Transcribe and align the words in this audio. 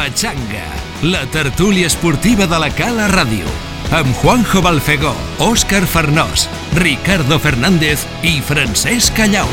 Pachanga, 0.00 0.64
la 1.02 1.26
tertúlia 1.26 1.86
esportiva 1.86 2.46
de 2.48 2.56
la 2.56 2.70
Cala 2.72 3.04
Ràdio. 3.10 3.44
Amb 3.92 4.14
Juanjo 4.22 4.62
Balfegó, 4.64 5.10
Òscar 5.44 5.82
Farnós, 5.84 6.46
Ricardo 6.72 7.36
Fernández 7.36 8.06
i 8.24 8.40
Francesc 8.40 9.12
Callau. 9.12 9.44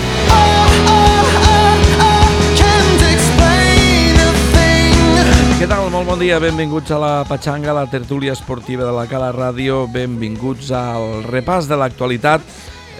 Què 5.60 5.68
tal? 5.68 5.92
Molt 5.92 6.08
bon 6.14 6.24
dia, 6.24 6.40
benvinguts 6.40 6.96
a 6.96 7.04
la 7.04 7.14
Pachanga, 7.28 7.76
la 7.76 7.90
tertúlia 7.92 8.32
esportiva 8.32 8.88
de 8.88 8.96
la 8.96 9.04
Cala 9.12 9.34
Ràdio, 9.36 9.84
benvinguts 9.92 10.72
al 10.72 11.28
repàs 11.28 11.68
de 11.68 11.76
l'actualitat 11.76 12.40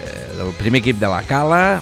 eh, 0.04 0.36
del 0.36 0.52
primer 0.60 0.84
equip 0.84 1.00
de 1.00 1.16
la 1.16 1.24
Cala, 1.24 1.80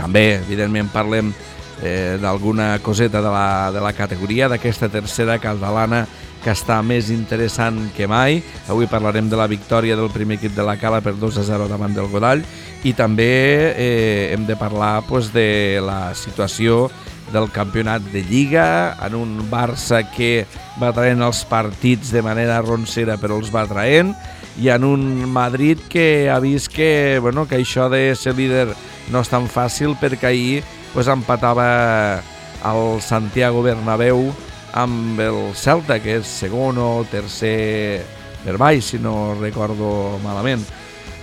també, 0.00 0.38
evidentment, 0.40 0.88
parlem 0.88 1.36
eh, 1.82 2.18
d'alguna 2.22 2.78
coseta 2.80 3.20
de 3.20 3.30
la, 3.30 3.70
de 3.74 3.80
la 3.82 3.92
categoria, 3.92 4.48
d'aquesta 4.48 4.88
tercera 4.88 5.38
catalana 5.42 6.06
que 6.42 6.50
està 6.50 6.80
més 6.82 7.10
interessant 7.14 7.78
que 7.96 8.08
mai. 8.10 8.40
Avui 8.70 8.88
parlarem 8.90 9.28
de 9.30 9.38
la 9.38 9.46
victòria 9.50 9.96
del 9.98 10.10
primer 10.10 10.40
equip 10.40 10.56
de 10.56 10.66
la 10.66 10.76
Cala 10.80 11.02
per 11.02 11.14
2 11.18 11.38
a 11.38 11.46
0 11.46 11.68
davant 11.70 11.94
del 11.94 12.10
Godall 12.10 12.42
i 12.82 12.92
també 12.98 13.30
eh, 13.76 14.32
hem 14.34 14.46
de 14.48 14.58
parlar 14.58 15.04
pues, 15.06 15.30
de 15.34 15.80
la 15.84 16.14
situació 16.18 16.88
del 17.32 17.48
campionat 17.50 18.02
de 18.12 18.20
Lliga, 18.26 18.98
en 19.00 19.14
un 19.16 19.38
Barça 19.50 20.02
que 20.12 20.44
va 20.82 20.92
traient 20.92 21.22
els 21.24 21.46
partits 21.48 22.10
de 22.12 22.20
manera 22.22 22.60
roncera 22.60 23.16
però 23.16 23.38
els 23.40 23.52
va 23.54 23.64
traient, 23.70 24.12
i 24.60 24.68
en 24.68 24.84
un 24.84 25.30
Madrid 25.32 25.80
que 25.88 26.28
ha 26.28 26.38
vist 26.42 26.68
que, 26.68 27.18
bueno, 27.22 27.46
que 27.48 27.56
això 27.56 27.88
de 27.88 28.12
ser 28.18 28.34
líder 28.36 28.66
no 29.10 29.22
és 29.24 29.30
tan 29.32 29.48
fàcil 29.48 29.96
perquè 29.96 30.28
ahir 30.28 30.60
pues, 30.92 31.08
empatava 31.08 32.20
el 32.62 33.00
Santiago 33.02 33.62
Bernabéu 33.62 34.30
amb 34.72 35.20
el 35.20 35.38
Celta, 35.54 35.98
que 36.00 36.18
és 36.20 36.28
segon 36.28 36.78
o 36.80 36.90
tercer 37.10 38.02
per 38.42 38.56
baix, 38.58 38.92
si 38.92 38.98
no 38.98 39.34
recordo 39.40 40.18
malament. 40.24 40.64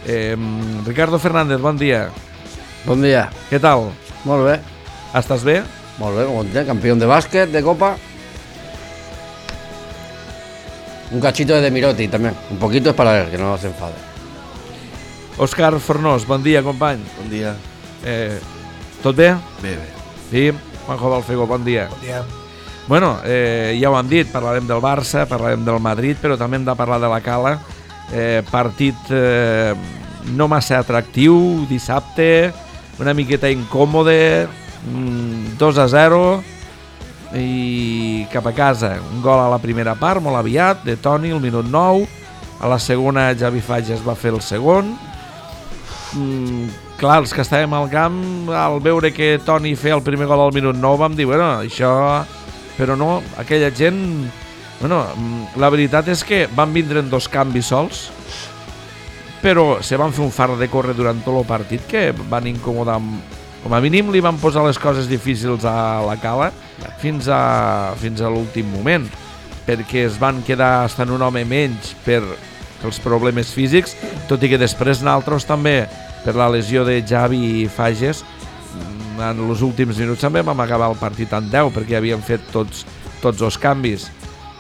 Eh, 0.08 0.36
Ricardo 0.86 1.20
Fernández, 1.20 1.60
bon 1.60 1.78
dia. 1.78 2.10
Bon 2.86 3.02
dia. 3.02 3.28
Què 3.50 3.60
tal? 3.60 3.90
Molt 4.26 4.46
bé. 4.48 4.60
Estàs 5.18 5.44
bé? 5.44 5.62
Molt 6.00 6.16
bé, 6.18 6.28
content. 6.30 6.68
Campió 6.68 6.96
de 6.96 7.10
bàsquet, 7.10 7.52
de 7.52 7.64
copa. 7.64 7.96
Un 11.12 11.20
cachito 11.20 11.56
de 11.56 11.62
Demirotti 11.62 12.08
también. 12.08 12.36
Un 12.52 12.58
poquito 12.58 12.92
es 12.92 12.96
para 12.96 13.20
él, 13.20 13.32
que 13.32 13.38
no 13.38 13.58
se 13.58 13.68
enfade. 13.68 13.98
Òscar 15.40 15.80
Fornós, 15.80 16.26
bon 16.28 16.44
dia, 16.44 16.62
company. 16.62 17.02
Bon 17.18 17.30
dia. 17.30 17.56
Eh, 18.06 18.40
tot 19.04 19.16
bé? 19.16 19.34
Bé, 19.62 19.76
bé. 19.76 19.88
Sí? 20.30 20.52
Juanjo 20.86 21.10
Balfego, 21.10 21.48
bon 21.48 21.64
dia. 21.64 21.88
Bon 21.90 22.02
dia. 22.02 22.24
Bueno, 22.90 23.20
eh, 23.24 23.78
ja 23.80 23.92
ho 23.92 23.98
han 23.98 24.10
dit, 24.10 24.28
parlarem 24.34 24.66
del 24.66 24.82
Barça, 24.82 25.28
parlarem 25.30 25.62
del 25.62 25.78
Madrid, 25.78 26.18
però 26.18 26.40
també 26.42 26.58
hem 26.58 26.66
de 26.66 26.74
parlar 26.76 26.98
de 26.98 27.12
la 27.12 27.20
Cala. 27.22 27.60
Eh, 28.12 28.42
partit 28.50 29.12
eh, 29.14 29.76
no 30.34 30.48
massa 30.50 30.80
atractiu, 30.82 31.68
dissabte, 31.70 32.50
una 33.00 33.14
miqueta 33.14 33.52
incòmode, 33.54 34.48
mm, 34.90 35.58
2 35.62 35.78
a 35.78 35.88
0 35.88 36.24
i 37.38 38.26
cap 38.34 38.50
a 38.50 38.56
casa. 38.58 38.96
Un 39.14 39.22
gol 39.22 39.38
a 39.38 39.52
la 39.54 39.62
primera 39.62 39.94
part, 39.94 40.22
molt 40.22 40.42
aviat, 40.42 40.82
de 40.84 40.98
Toni, 40.98 41.30
el 41.30 41.40
minut 41.40 41.70
9. 41.70 42.08
A 42.60 42.68
la 42.68 42.80
segona 42.80 43.30
Javi 43.38 43.62
Fages 43.62 44.02
va 44.02 44.18
fer 44.18 44.34
el 44.34 44.42
segon. 44.42 44.98
Mm, 46.18 46.89
clar, 47.00 47.22
els 47.24 47.34
que 47.34 47.42
estàvem 47.46 47.74
al 47.74 47.90
camp, 47.92 48.20
al 48.54 48.80
veure 48.84 49.14
que 49.16 49.38
Toni 49.46 49.76
feia 49.80 49.98
el 49.98 50.04
primer 50.06 50.28
gol 50.30 50.44
al 50.46 50.54
minut 50.56 50.78
9, 50.78 51.00
vam 51.02 51.16
dir, 51.18 51.28
bueno, 51.30 51.50
això... 51.64 52.26
Però 52.80 52.96
no, 52.96 53.18
aquella 53.40 53.72
gent... 53.76 53.98
Bueno, 54.80 55.02
la 55.60 55.68
veritat 55.68 56.08
és 56.08 56.22
que 56.24 56.46
van 56.56 56.72
vindre 56.72 57.02
en 57.04 57.10
dos 57.12 57.28
canvis 57.28 57.68
sols, 57.74 58.06
però 59.44 59.82
se 59.84 59.98
van 60.00 60.14
fer 60.16 60.24
un 60.24 60.32
far 60.32 60.54
de 60.60 60.70
córrer 60.72 60.96
durant 60.96 61.20
tot 61.26 61.36
el 61.42 61.48
partit 61.48 61.84
que 61.88 62.10
van 62.32 62.48
incomodar 62.48 62.96
amb- 63.00 63.36
com 63.60 63.74
a 63.76 63.82
mínim 63.84 64.08
li 64.12 64.22
van 64.24 64.38
posar 64.40 64.64
les 64.64 64.80
coses 64.80 65.08
difícils 65.12 65.66
a 65.68 66.00
la 66.08 66.16
cala 66.20 66.48
fins 67.02 67.28
a, 67.28 67.92
fins 68.00 68.22
a 68.24 68.32
l'últim 68.32 68.68
moment 68.72 69.04
perquè 69.68 70.06
es 70.08 70.16
van 70.20 70.40
quedar 70.48 70.86
estant 70.88 71.12
un 71.12 71.22
home 71.28 71.44
menys 71.48 71.92
per 72.06 72.22
els 72.88 73.00
problemes 73.04 73.52
físics 73.52 73.98
tot 74.32 74.44
i 74.44 74.52
que 74.52 74.60
després 74.60 75.04
nosaltres 75.04 75.48
també 75.48 75.82
per 76.26 76.36
la 76.36 76.50
lesió 76.50 76.86
de 76.86 77.02
Javi 77.08 77.68
Fages 77.72 78.24
mm, 78.24 79.22
en 79.22 79.44
els 79.50 79.62
últims 79.66 79.98
minuts 79.98 80.22
també 80.22 80.44
vam 80.46 80.60
acabar 80.60 80.90
el 80.92 80.98
partit 81.00 81.34
en 81.34 81.50
10 81.52 81.74
perquè 81.76 82.00
havíem 82.00 82.22
fet 82.26 82.44
tots, 82.54 82.86
tots 83.22 83.42
els 83.42 83.58
canvis 83.58 84.10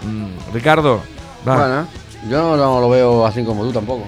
mm, 0.03 0.53
Ricardo 0.53 0.99
va. 1.47 1.55
Bueno, 1.55 1.87
yo 2.29 2.57
no 2.57 2.79
lo 2.81 2.89
veo 2.89 3.25
así 3.25 3.43
como 3.43 3.63
tú 3.63 3.71
tampoco. 3.71 4.03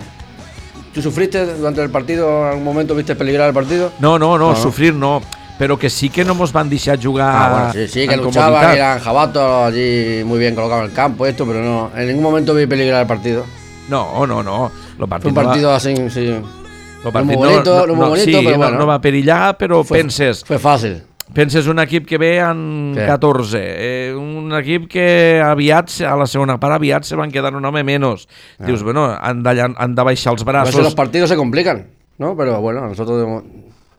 ¿Tú 0.93 1.01
sufriste 1.01 1.45
durante 1.55 1.81
el 1.81 1.89
partido? 1.89 2.41
¿En 2.41 2.47
algún 2.49 2.63
momento 2.65 2.93
viste 2.93 3.15
peligrar 3.15 3.47
el 3.47 3.53
partido? 3.53 3.91
No, 3.99 4.19
no, 4.19 4.37
no, 4.37 4.49
No, 4.49 4.55
sufrir 4.55 4.93
no, 4.93 5.21
però 5.57 5.77
que 5.77 5.89
sí 5.89 6.09
que 6.09 6.25
no 6.25 6.35
mos 6.35 6.51
van 6.51 6.69
deixar 6.69 6.99
jugar 6.99 7.31
Ah, 7.31 7.49
bueno, 7.49 7.73
sí, 7.73 7.87
sí, 7.87 8.07
que 8.07 8.17
luchaban, 8.17 8.75
eran 8.75 8.99
jabatos 8.99 9.67
allí 9.67 10.23
muy 10.25 10.39
bien 10.39 10.53
colocados 10.53 10.83
en 10.83 10.89
el 10.89 10.95
campo, 10.95 11.25
esto, 11.25 11.45
pero 11.45 11.61
no, 11.61 11.91
en 11.95 12.07
ningún 12.07 12.23
momento 12.23 12.53
vi 12.53 12.65
peligrar 12.65 13.01
el 13.01 13.07
partido. 13.07 13.45
No, 13.87 14.25
no, 14.27 14.43
no. 14.43 14.71
Lo 14.97 15.07
Fue 15.07 15.07
partit 15.07 15.29
un 15.29 15.33
partido 15.33 15.73
así, 15.73 15.95
sí. 16.09 16.35
No 17.03 17.11
lo 17.11 17.11
no 17.11 17.11
partit 17.11 17.35
bonito, 17.37 17.87
no 17.87 17.95
muy 17.95 18.09
bonito, 18.09 18.25
sí, 18.39 18.45
però 18.45 18.51
no, 18.51 18.57
bueno. 18.57 18.77
no 18.79 18.87
va 18.87 19.01
perillar, 19.01 19.57
però 19.57 19.83
Fue- 19.83 19.97
penses, 19.99 20.43
Fue 20.45 20.59
fácil. 20.59 21.01
penses 21.33 21.65
un 21.67 21.79
equip 21.79 22.05
que 22.05 22.17
ve 22.17 22.37
en 22.39 22.93
Sí. 22.95 23.01
14, 23.05 23.57
eh, 24.09 24.15
un 24.15 24.51
equip 24.53 24.87
que 24.89 25.41
aviat, 25.43 25.89
a 26.01 26.15
la 26.15 26.25
segona 26.27 26.59
part 26.59 26.73
aviat 26.75 27.03
se 27.03 27.15
van 27.15 27.31
quedar 27.31 27.55
un 27.55 27.63
home 27.65 27.83
menys. 27.83 28.27
Dius, 28.59 28.83
bueno, 28.83 29.05
han 29.19 29.41
de, 29.43 29.61
han 29.61 29.95
de 29.95 30.03
baixar 30.03 30.33
els 30.33 30.41
A 30.41 30.45
veces 30.45 30.73
braços. 30.75 30.83
los 30.83 30.95
partidos 30.95 31.29
se 31.29 31.35
complican, 31.37 31.87
¿no? 32.17 32.35
Pero 32.35 32.59
bueno, 32.61 32.81
nosotros 32.87 33.43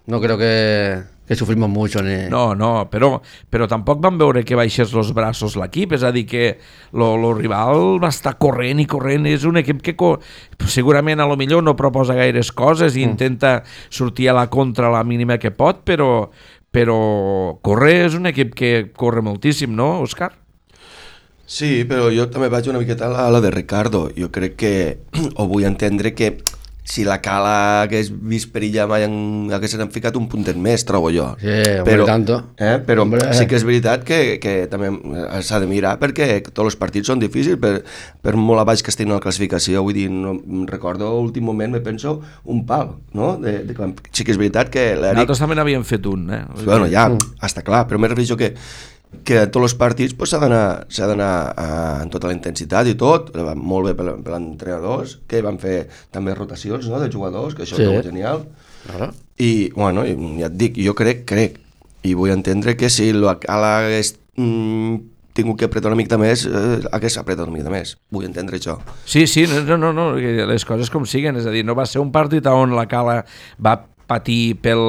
no 0.06 0.20
creo 0.20 0.36
que, 0.38 1.02
que 1.32 1.36
sufrimos 1.36 1.70
mucho 1.70 2.02
ni... 2.02 2.28
No, 2.28 2.54
no, 2.54 2.90
però, 2.92 3.16
però 3.48 3.64
tampoc 3.68 4.02
van 4.04 4.18
veure 4.20 4.42
que 4.44 4.56
baixés 4.58 4.92
els 4.92 5.12
braços 5.16 5.56
l'equip, 5.56 5.94
és 5.96 6.04
a 6.04 6.10
dir, 6.12 6.26
que 6.28 6.44
lo, 6.92 7.14
lo 7.16 7.32
rival 7.32 7.96
va 8.02 8.10
estar 8.12 8.34
corrent 8.42 8.82
i 8.82 8.86
corrent, 8.90 9.24
és 9.30 9.46
un 9.48 9.56
equip 9.62 9.80
que 9.80 9.96
co 9.96 10.12
segurament 10.68 11.24
a 11.24 11.28
lo 11.30 11.38
millor 11.40 11.64
no 11.64 11.72
proposa 11.78 12.18
gaires 12.18 12.52
coses 12.52 12.98
i 13.00 13.06
intenta 13.06 13.62
sortir 13.88 14.28
a 14.28 14.36
la 14.36 14.46
contra 14.52 14.92
la 14.92 15.00
mínima 15.08 15.40
que 15.40 15.54
pot, 15.56 15.80
però, 15.88 16.28
però 16.68 17.00
correr 17.64 17.96
és 18.10 18.20
un 18.20 18.28
equip 18.28 18.52
que 18.58 18.72
corre 18.92 19.24
moltíssim, 19.24 19.72
no, 19.72 19.94
Òscar? 20.04 20.34
Sí, 21.48 21.82
però 21.88 22.12
jo 22.12 22.28
també 22.32 22.52
vaig 22.52 22.68
una 22.68 22.80
miqueta 22.80 23.08
a 23.08 23.12
la, 23.12 23.24
a 23.28 23.32
la 23.32 23.40
de 23.44 23.50
Ricardo. 23.52 24.06
Jo 24.16 24.30
crec 24.32 24.60
que, 24.60 24.74
o 25.40 25.48
vull 25.48 25.64
entendre 25.68 26.12
que 26.16 26.36
si 26.84 27.04
la 27.06 27.20
cala 27.22 27.82
hagués 27.84 28.10
vist 28.10 28.50
perillar 28.52 28.88
mai 28.90 29.04
en, 29.06 29.14
haguessin 29.54 29.84
ficat 29.94 30.16
un 30.18 30.26
puntet 30.30 30.58
més, 30.58 30.82
trobo 30.86 31.12
jo. 31.14 31.28
Sí, 31.40 31.54
hombre, 31.78 32.04
tanto. 32.08 32.38
Eh, 32.58 32.74
però 32.86 33.06
Hombre. 33.06 33.28
sí 33.38 33.46
que 33.46 33.56
és 33.56 33.66
veritat 33.66 34.02
que, 34.06 34.38
que 34.42 34.66
també 34.70 34.90
eh, 34.90 35.40
s'ha 35.46 35.60
de 35.62 35.68
mirar 35.70 35.94
perquè 36.02 36.40
tots 36.50 36.72
els 36.72 36.78
partits 36.80 37.12
són 37.12 37.22
difícils 37.22 37.60
per, 37.62 37.84
per 38.22 38.34
molt 38.34 38.64
a 38.64 38.66
baix 38.68 38.82
que 38.82 38.90
estiguin 38.90 39.14
a 39.14 39.20
la 39.20 39.24
classificació. 39.24 39.84
Vull 39.86 39.96
dir, 39.96 40.08
no, 40.10 40.34
recordo 40.70 41.12
últim 41.20 41.46
moment, 41.46 41.78
me 41.78 41.82
penso, 41.84 42.18
un 42.44 42.64
pal, 42.66 42.96
no? 43.14 43.36
De, 43.42 43.60
de, 43.68 43.92
sí 44.10 44.26
que 44.26 44.34
és 44.34 44.40
veritat 44.40 44.72
que 44.72 44.92
l'Eric 44.96 45.22
Nosaltres 45.22 45.44
també 45.46 45.58
n'havíem 45.58 45.86
fet 45.86 46.08
un, 46.10 46.26
eh? 46.34 46.42
Bueno, 46.64 46.90
ja, 46.90 47.06
està 47.42 47.62
clar, 47.66 47.86
però 47.86 48.02
me 48.02 48.10
refereixo 48.10 48.36
que 48.40 48.52
que 49.24 49.38
a 49.38 49.46
tots 49.50 49.68
els 49.68 49.74
partits 49.78 50.14
pues, 50.16 50.32
s'ha 50.32 50.40
s'ha 50.88 51.06
d'anar 51.10 51.32
eh, 51.52 52.02
amb 52.02 52.12
tota 52.12 52.30
la 52.30 52.36
intensitat 52.36 52.88
i 52.88 52.96
tot, 52.98 53.30
eh, 53.36 53.54
molt 53.54 53.90
bé 53.90 53.94
per, 53.98 54.16
per 54.24 54.34
l'entrenadors, 54.34 55.18
que 55.28 55.42
van 55.44 55.60
fer 55.62 55.86
també 56.10 56.34
rotacions 56.34 56.88
no, 56.88 57.00
de 57.00 57.10
jugadors, 57.12 57.54
que 57.54 57.66
això 57.66 57.76
Sí. 57.76 57.84
és 57.86 58.06
genial. 58.06 58.46
Claro. 58.86 59.12
I, 59.38 59.70
bueno, 59.76 60.04
ja 60.04 60.48
et 60.48 60.56
dic, 60.58 60.80
jo 60.82 60.94
crec, 60.98 61.24
crec, 61.28 61.60
i 62.02 62.16
vull 62.18 62.32
entendre 62.34 62.74
que 62.76 62.90
si 62.90 63.12
l'Ala 63.12 63.76
hagués 63.78 64.16
mm, 64.36 64.96
tingut 65.36 65.58
que 65.60 65.68
apretar 65.68 65.92
una 65.92 66.00
mica 66.00 66.18
més, 66.18 66.44
eh, 66.46 66.80
hagués 66.92 67.16
apretat 67.20 67.46
una 67.46 67.56
mica 67.56 67.70
més. 67.70 67.96
Vull 68.10 68.26
entendre 68.26 68.58
això. 68.58 68.78
Sí, 69.06 69.26
sí, 69.26 69.46
no, 69.46 69.76
no, 69.78 69.92
no, 69.92 70.10
les 70.16 70.64
coses 70.68 70.90
com 70.90 71.06
siguen, 71.06 71.38
és 71.40 71.46
a 71.46 71.54
dir, 71.54 71.64
no 71.64 71.76
va 71.78 71.86
ser 71.86 72.02
un 72.02 72.10
partit 72.12 72.46
on 72.50 72.74
la 72.76 72.88
Cala 72.90 73.22
va 73.62 73.76
patir 74.12 74.56
pel, 74.60 74.82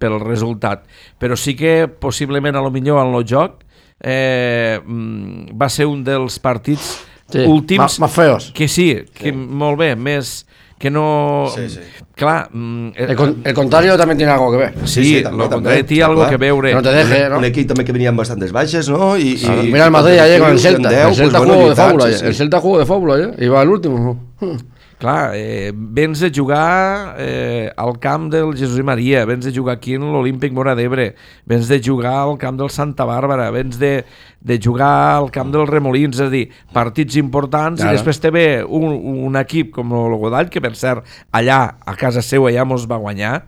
pel 0.00 0.20
resultat, 0.22 0.86
però 1.20 1.36
sí 1.36 1.56
que 1.58 1.88
possiblement 1.88 2.56
a 2.56 2.62
lo 2.64 2.70
millor 2.70 3.02
en 3.02 3.12
el 3.18 3.26
joc 3.28 3.64
eh, 4.00 4.80
mm, 4.84 5.60
va 5.60 5.68
ser 5.68 5.86
un 5.86 6.02
dels 6.04 6.38
partits 6.38 6.98
Sí, 7.30 7.38
últims 7.46 7.78
más- 7.78 8.00
más 8.00 8.10
feos. 8.10 8.50
que 8.52 8.66
sí, 8.66 9.04
que 9.14 9.30
molt 9.32 9.78
bé, 9.78 9.94
més 9.94 10.46
que 10.80 10.90
no... 10.90 11.46
Sí, 11.54 11.68
sí. 11.68 11.78
Clar, 12.16 12.48
mm, 12.52 12.88
eh, 12.96 13.06
El, 13.10 13.16
con- 13.16 13.40
el 13.44 13.54
contrario 13.54 13.96
también 13.98 14.16
tiene 14.18 14.32
algo 14.32 14.50
que 14.50 14.56
ver. 14.56 14.74
sí, 14.84 15.04
sí, 15.04 15.16
sí 15.18 15.22
també, 15.22 15.36
lo 15.38 15.48
també, 15.48 15.54
contrari 15.68 15.82
té 15.84 15.94
està 15.94 16.04
algo 16.06 16.20
clar. 16.22 16.30
que 16.30 16.36
veure. 16.38 16.68
Que 16.70 16.74
no 16.74 16.82
te 16.82 16.92
deje, 16.92 17.24
un, 17.26 17.30
¿no? 17.30 17.38
un 17.38 17.44
equip 17.44 17.68
també 17.68 17.84
que 17.84 17.92
venien 17.92 18.16
bastantes 18.16 18.50
baixes, 18.50 18.88
no? 18.88 19.16
I, 19.16 19.36
Claro, 19.36 19.62
i, 19.62 19.70
Mira 19.72 19.84
el 19.84 19.90
Madrid 19.92 20.18
ayer 20.18 20.40
con 20.40 20.50
el 20.50 20.58
Celta. 20.58 20.88
en 20.88 20.94
10, 20.96 21.06
el 21.06 21.14
Celta 21.14 21.38
pues, 21.38 21.46
bueno, 21.48 21.54
jugó 21.54 21.68
de 21.70 21.76
fábula. 21.76 22.06
sí, 22.08 22.18
sí. 22.18 22.26
El 22.26 22.34
Celta 22.34 22.60
jugó 22.60 22.78
de 22.78 22.86
fábula 22.86 23.14
ayer. 23.14 23.34
Iba 23.42 23.60
al 23.60 23.68
último. 23.68 24.32
Clar, 25.00 25.32
eh, 25.34 25.72
vens 25.74 26.20
de 26.20 26.28
jugar 26.34 27.16
eh, 27.18 27.70
al 27.76 27.96
camp 27.98 28.28
del 28.32 28.52
Jesús 28.54 28.78
i 28.78 28.84
Maria, 28.86 29.24
vens 29.28 29.46
de 29.48 29.52
jugar 29.56 29.78
aquí 29.78 29.94
en 29.96 30.04
l'Olímpic 30.12 30.52
Mora 30.54 30.74
d'Ebre, 30.78 31.14
vens 31.48 31.66
de 31.72 31.80
jugar 31.82 32.14
al 32.26 32.36
camp 32.38 32.58
del 32.60 32.70
Santa 32.70 33.06
Bàrbara, 33.08 33.48
vens 33.54 33.78
de, 33.80 34.04
de 34.40 34.58
jugar 34.62 34.92
al 35.16 35.30
camp 35.34 35.50
dels 35.54 35.68
Remolins, 35.72 36.20
és 36.20 36.26
a 36.26 36.30
dir, 36.32 36.44
partits 36.76 37.16
importants, 37.20 37.80
Claro. 37.80 37.94
i 37.94 37.98
després 37.98 38.20
te 38.20 38.30
ve 38.34 38.46
un, 38.62 38.92
un 39.26 39.40
equip 39.40 39.72
com 39.74 39.96
el 39.96 40.16
Godall, 40.20 40.52
que 40.52 40.60
per 40.62 40.76
cert, 40.76 41.08
allà, 41.32 41.62
a 41.80 41.96
casa 41.98 42.22
seva, 42.22 42.52
ja 42.52 42.68
mos 42.68 42.86
va 42.90 43.00
guanyar, 43.00 43.40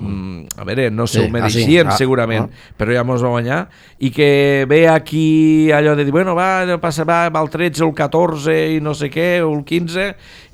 Mm, 0.00 0.46
a 0.56 0.64
veure, 0.64 0.90
no 0.90 1.06
Sí, 1.06 1.18
ho 1.18 1.26
ah, 1.42 1.50
sí. 1.50 1.78
Ah, 1.78 1.96
segurament, 1.96 2.46
ah. 2.46 2.72
però 2.78 2.94
ja 2.94 3.02
mos 3.06 3.22
va 3.24 3.32
guanyar 3.32 3.58
i 3.98 4.12
que 4.14 4.64
ve 4.70 4.86
aquí 4.88 5.72
allò 5.74 5.96
de 5.98 6.04
dir, 6.06 6.12
bueno, 6.14 6.36
va, 6.38 6.78
passa, 6.78 7.04
va, 7.08 7.28
va 7.34 7.42
el 7.42 7.50
13 7.50 7.82
o 7.82 7.88
el 7.88 7.94
14 7.98 8.56
i 8.76 8.80
no 8.84 8.94
sé 8.94 9.10
què, 9.10 9.40
o 9.42 9.50
el 9.56 9.64
15 9.66 10.08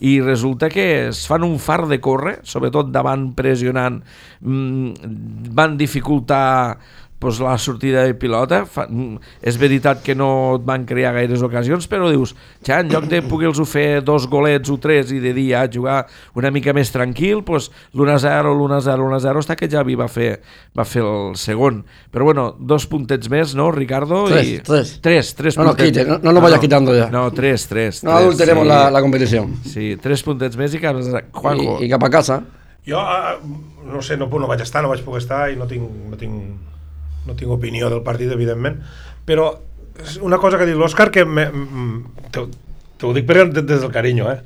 i 0.08 0.16
resulta 0.24 0.70
que 0.72 1.08
es 1.10 1.26
fan 1.28 1.44
un 1.44 1.58
far 1.58 1.84
de 1.90 2.00
córrer, 2.00 2.38
sobretot 2.42 2.88
davant 2.94 3.32
pressionant 3.36 4.00
mm, 4.40 5.52
van 5.52 5.76
dificultar 5.76 6.78
pues, 7.24 7.40
la 7.40 7.56
sortida 7.58 8.02
de 8.04 8.12
pilota 8.20 8.60
fa, 8.68 8.84
mm, 8.84 9.16
és 9.48 9.56
veritat 9.58 10.02
que 10.04 10.14
no 10.14 10.28
et 10.58 10.66
van 10.68 10.84
crear 10.84 11.14
gaires 11.16 11.40
ocasions 11.46 11.88
però 11.88 12.10
dius, 12.12 12.34
ja 12.66 12.82
en 12.84 12.92
lloc 12.92 13.08
de 13.08 13.22
poder-los 13.24 13.64
fer 13.70 14.02
dos 14.04 14.28
golets 14.28 14.68
o 14.70 14.76
tres 14.76 15.10
i 15.16 15.22
de 15.24 15.32
dir 15.32 15.48
ja 15.54 15.64
jugar 15.72 16.02
una 16.36 16.52
mica 16.52 16.74
més 16.76 16.92
tranquil 16.92 17.40
pues, 17.48 17.70
l'1-0, 17.94 18.52
l'1-0, 18.52 18.94
l'1-0 19.00 19.42
està 19.42 19.56
que 19.56 19.70
Javi 19.72 19.96
va 19.96 20.06
fer, 20.12 20.42
va 20.76 20.84
fer 20.84 21.02
el 21.02 21.32
segon 21.40 21.82
però 22.12 22.28
bueno, 22.28 22.50
dos 22.60 22.84
puntets 22.86 23.30
més 23.32 23.54
no 23.56 23.70
Ricardo? 23.72 24.26
Tres, 24.28 24.52
I... 24.52 24.58
tres. 24.60 24.98
tres, 25.00 25.34
tres 25.34 25.56
No 25.56 25.64
nos 25.64 25.74
puntets. 25.74 25.90
quite, 25.98 26.04
no- 26.08 26.18
no 26.22 26.32
nos 26.36 26.42
vaya 26.42 26.60
quitando 26.60 26.94
ya. 26.94 27.08
no, 27.10 27.30
tres, 27.32 27.66
tres, 27.66 28.04
No 28.04 28.10
tres, 28.12 28.22
adulteremos 28.22 28.62
sí. 28.64 28.68
la, 28.68 28.90
la 28.90 29.00
competición. 29.00 29.54
Sí, 29.64 29.96
tres 30.02 30.22
puntets 30.22 30.56
més 30.60 30.74
i 30.74 30.80
cap 30.82 30.96
Juanjo. 31.32 31.78
Y, 31.80 31.86
y 31.86 31.88
cap 31.88 32.02
a 32.04 32.10
casa. 32.10 32.42
Jo, 32.86 32.98
ah, 33.00 33.38
no 33.86 34.02
sé, 34.02 34.16
no, 34.16 34.26
no 34.28 34.46
vaig 34.46 34.60
estar, 34.60 34.82
no 34.84 34.90
vaig 34.90 35.00
poder 35.06 35.22
estar 35.22 35.48
i 35.50 35.56
no 35.56 35.64
tinc, 35.66 35.86
no 36.10 36.18
tinc, 36.20 36.34
no 37.26 37.34
tinc 37.38 37.50
opinió 37.50 37.88
del 37.90 38.02
partit, 38.02 38.30
evidentment, 38.32 38.80
però 39.24 39.52
una 40.22 40.38
cosa 40.42 40.56
que 40.58 40.64
ha 40.64 40.66
dit 40.66 40.76
l'Òscar 40.76 41.10
que 41.14 41.24
mm, 41.24 42.28
te, 42.34 42.42
te 42.98 43.06
ho 43.06 43.12
dic 43.14 43.26
per, 43.28 43.46
des 43.52 43.80
del 43.80 43.90
carinyo, 43.94 44.30
eh? 44.32 44.40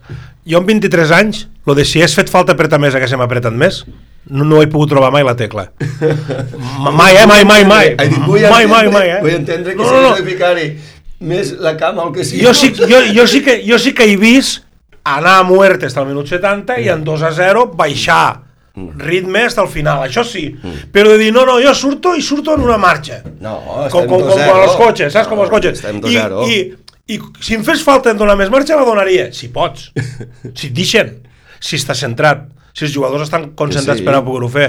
Jo 0.49 0.59
amb 0.61 0.69
23 0.69 1.11
anys, 1.17 1.47
lo 1.67 1.75
de 1.75 1.85
si 1.85 2.03
has 2.05 2.15
fet 2.17 2.31
falta 2.33 2.53
apretar 2.55 2.79
més 2.81 2.95
a 2.95 3.01
que 3.01 3.09
se 3.09 3.17
m'ha 3.17 3.27
apretat 3.29 3.53
més, 3.57 3.83
no, 4.29 4.45
no 4.45 4.61
he 4.63 4.69
pogut 4.69 4.91
trobar 4.93 5.11
mai 5.13 5.25
la 5.25 5.35
tecla. 5.37 5.71
Ma- 6.85 6.93
mai, 7.01 7.17
eh? 7.17 7.27
Mai, 7.27 7.45
mai, 7.45 7.65
mai. 7.65 7.87
He 7.97 8.09
dit, 8.09 8.19
vull 8.27 8.41
Mai, 8.49 8.67
mai, 8.67 8.87
entendre- 8.87 8.93
mai, 8.93 9.09
eh? 9.17 9.21
Vull 9.25 9.35
entendre 9.39 9.73
que 9.75 9.83
No, 9.83 9.91
no, 9.91 10.01
no, 10.11 10.15
de 10.17 10.25
ficar-hi 10.27 10.69
més 11.21 11.53
la 11.59 11.75
cama 11.77 12.05
o 12.05 12.09
el 12.09 12.15
que 12.15 12.25
sigui. 12.25 12.45
jo 12.45 12.53
sí, 12.55 12.73
jo, 12.79 13.01
jo, 13.15 13.27
sí 13.27 13.41
que, 13.43 13.59
jo 13.67 13.79
sí 13.83 13.93
que 13.93 14.05
he 14.07 14.17
vist 14.21 14.63
anar 15.03 15.39
a 15.41 15.43
muerte 15.43 15.87
hasta 15.89 16.03
el 16.05 16.07
minut 16.13 16.29
70 16.31 16.77
i 16.85 16.89
en 16.93 17.03
2 17.05 17.23
a 17.27 17.33
0 17.35 17.73
baixar 17.75 18.45
ritme 18.99 19.43
hasta 19.47 19.63
el 19.63 19.69
final, 19.73 20.03
això 20.09 20.25
sí. 20.27 20.45
Però 20.93 21.11
de 21.15 21.19
dir, 21.21 21.31
no, 21.35 21.45
no, 21.49 21.59
jo 21.63 21.75
surto 21.75 22.15
i 22.17 22.23
surto 22.23 22.55
en 22.57 22.65
una 22.67 22.77
marxa. 22.79 23.21
No, 23.41 23.55
com, 23.65 23.87
estem 23.87 24.09
com, 24.11 24.21
com 24.27 24.29
2-0. 24.35 24.49
quan 24.51 24.63
els 24.67 24.77
cotxes, 24.81 25.13
saps? 25.13 25.29
Com 25.31 25.41
els 25.45 25.51
No, 25.51 25.57
cotxes. 25.57 25.79
estem 25.81 25.97
I, 25.99 26.01
2-0. 26.07 26.45
i, 26.49 26.59
I 27.15 27.21
si 27.41 27.55
em 27.57 27.65
fes 27.65 27.83
falta 27.87 28.11
en 28.13 28.19
donar 28.21 28.37
més 28.37 28.51
marxa, 28.53 28.77
la 28.77 28.85
donaria. 28.85 29.31
Si 29.33 29.49
pots. 29.55 29.91
Si 30.59 30.69
et 30.69 30.75
deixen. 30.77 31.15
Si 31.61 31.77
estàs 31.81 31.99
centrat. 32.05 32.47
Si 32.79 32.87
els 32.87 32.95
jugadors 32.95 33.25
estan 33.25 33.49
concentrats 33.59 33.99
Sí, 33.99 34.07
per 34.07 34.15
a 34.15 34.21
poder-ho 34.23 34.49
fer. 34.53 34.69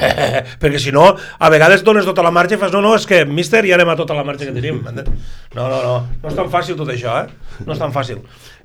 Perquè 0.62 0.78
si 0.80 0.92
no, 0.94 1.10
a 1.12 1.50
vegades 1.52 1.82
dones 1.84 2.06
tota 2.08 2.24
la 2.24 2.30
marxa 2.32 2.56
i 2.56 2.60
fas, 2.60 2.72
no, 2.72 2.80
no, 2.80 2.94
és 2.96 3.04
que, 3.08 3.26
míster, 3.28 3.60
ja 3.68 3.76
anem 3.76 3.92
a 3.92 3.96
tota 3.98 4.16
la 4.16 4.24
marxa 4.24 4.48
que 4.48 4.54
tenim. 4.56 4.80
No, 4.86 5.66
no, 5.66 5.82
no. 5.82 5.98
No 6.22 6.32
és 6.32 6.38
tan 6.38 6.48
fàcil 6.52 6.78
tot 6.78 6.88
això, 6.94 7.18
eh? 7.26 7.60
No 7.66 7.76
és 7.76 7.82
tan 7.82 7.92
fàcil. 7.92 8.22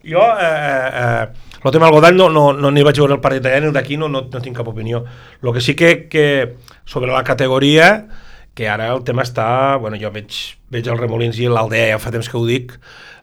Jo, 0.08 0.24
eh, 0.40 0.48
eh, 0.48 1.04
eh, 1.04 1.58
el 1.66 1.76
tema 1.76 1.90
del 1.90 1.98
Godall 1.98 2.16
no, 2.16 2.30
no, 2.32 2.46
no 2.56 2.72
ni 2.72 2.86
vaig 2.88 3.02
veure 3.02 3.18
el 3.18 3.24
partit 3.24 3.44
d'allà 3.44 3.60
ni 3.60 3.72
el 3.74 3.76
d'aquí, 3.76 4.00
no, 4.00 4.08
no, 4.08 4.24
no 4.32 4.44
tinc 4.44 4.56
cap 4.56 4.72
opinió. 4.72 5.04
El 5.44 5.52
que 5.52 5.64
sí 5.66 5.76
que, 5.76 6.08
que 6.08 6.28
sobre 6.86 7.12
la 7.12 7.26
categoria, 7.28 8.08
que 8.56 8.70
ara 8.72 8.94
el 8.94 9.04
tema 9.04 9.28
està... 9.28 9.76
Bueno, 9.82 10.00
jo 10.00 10.14
veig, 10.16 10.38
veig 10.72 10.88
el 10.88 11.02
Remolins 11.02 11.42
i 11.44 11.52
l'Aldea, 11.52 11.98
ja 11.98 12.00
fa 12.00 12.14
temps 12.16 12.32
que 12.32 12.40
ho 12.40 12.46
dic. 12.48 12.78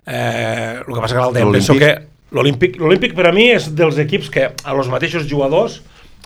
Eh, 0.05 0.83
el 0.83 0.91
que 0.93 1.01
passa 1.01 1.17
que 1.17 1.23
l'Aldea 1.23 1.49
penso 1.57 1.79
que 1.81 1.95
l'Olímpic 2.33 2.79
l'Olímpic 2.81 3.15
per 3.15 3.27
a 3.29 3.33
mi 3.33 3.51
és 3.53 3.69
dels 3.75 3.99
equips 3.99 4.31
que 4.31 4.53
a 4.65 4.75
los 4.75 4.89
mateixos 4.89 5.27
jugadors 5.31 5.83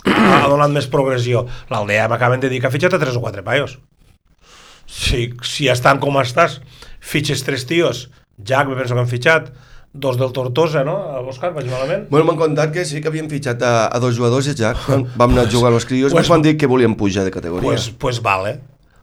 ha 0.06 0.46
donat 0.48 0.70
més 0.70 0.86
progressió. 0.86 1.46
L'Aldea 1.70 2.08
m'acaben 2.08 2.40
de 2.40 2.48
dir 2.48 2.60
que 2.60 2.68
ha 2.68 2.70
fitxat 2.74 2.94
a 2.94 2.98
3 3.02 3.16
o 3.18 3.20
4 3.20 3.42
paios. 3.44 3.78
Si, 4.88 5.34
si 5.44 5.68
estan 5.68 5.98
com 6.00 6.16
estàs, 6.22 6.60
fitxes 7.00 7.42
tres 7.44 7.66
tios, 7.68 8.06
Jack 8.38 8.68
me 8.70 8.76
penso 8.78 8.94
que 8.94 9.00
han 9.02 9.10
fitxat, 9.10 9.50
dos 9.92 10.16
del 10.16 10.32
Tortosa, 10.32 10.84
no? 10.86 10.94
Òscar, 11.28 11.50
vaig 11.56 11.66
malament? 11.68 12.06
Bueno, 12.08 12.24
m'han 12.30 12.38
contat 12.40 12.72
que 12.72 12.84
sí 12.88 13.02
que 13.02 13.08
havien 13.10 13.28
fitxat 13.28 13.60
a, 13.66 13.74
a 13.92 13.98
dos 14.00 14.16
jugadors 14.16 14.48
i 14.48 14.54
ja 14.56 14.72
quan 14.78 15.04
vam 15.16 15.34
anar 15.34 15.46
a 15.48 15.50
jugar 15.52 15.72
a 15.72 15.74
los 15.76 15.84
crios 15.84 16.12
Pues- 16.12 16.22
pues, 16.24 16.32
van 16.32 16.42
dir 16.46 16.56
que 16.56 16.66
volien 16.70 16.94
pujar 16.96 17.24
de 17.24 17.30
categoria. 17.34 17.68
Pues, 17.68 17.90
pues 17.98 18.22
vale. 18.22 18.60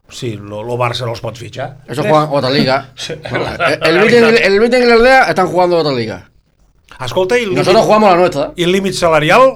Sí, 0.09 0.35
lo, 0.37 0.61
lo 0.63 0.77
Barça 0.77 1.05
no 1.05 1.13
els 1.13 1.21
pots 1.21 1.39
fitxar. 1.41 1.79
Eso 1.89 2.03
juegan 2.05 2.29
otra 2.31 2.49
liga. 2.49 2.91
Sí. 2.95 3.13
El, 3.13 3.97
el 3.97 4.59
Beating 4.59 4.81
y 4.81 4.85
el- 4.85 4.91
aldea 4.91 5.23
están 5.29 5.47
jugando 5.47 5.77
otra 5.77 5.93
liga. 5.93 6.29
Escolta, 7.03 7.35
i 7.37 7.45
nosotros 7.45 7.73
límit, 7.75 7.83
jugamos 7.85 8.09
la 8.09 8.15
nuestra. 8.15 8.43
i 8.55 8.63
el 8.63 8.71
límit 8.71 8.93
salarial 8.95 9.49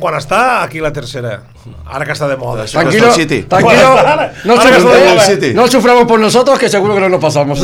quan 0.00 0.14
està 0.16 0.62
aquí 0.62 0.80
la 0.80 0.88
tercera? 0.92 1.42
Ara 1.84 2.06
que 2.08 2.14
està 2.14 2.28
de 2.30 2.36
moda. 2.40 2.64
Tranquilo, 2.64 3.10
City. 3.12 3.42
tranquilo. 3.42 3.90
No, 4.44 4.56
suframos-. 4.56 5.26
City. 5.26 5.52
no 5.54 5.66
suframos 5.68 6.04
por 6.06 6.18
nosotros, 6.18 6.58
que 6.58 6.68
seguro 6.70 6.94
que 6.94 7.00
no 7.00 7.08
nos 7.10 7.20
pasamos. 7.20 7.60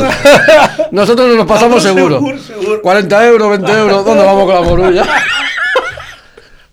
nosotros 0.91 1.27
no 1.29 1.35
nos 1.35 1.47
pasamos 1.47 1.81
seguro. 1.81 2.17
Seguro, 2.19 2.37
seguro. 2.39 2.81
40 2.83 3.27
euros, 3.27 3.49
20 3.49 3.71
euros, 3.79 4.05
¿dónde 4.05 4.23
vamos 4.23 4.45
con 4.45 4.53
la 4.55 4.61
morulla? 4.61 5.05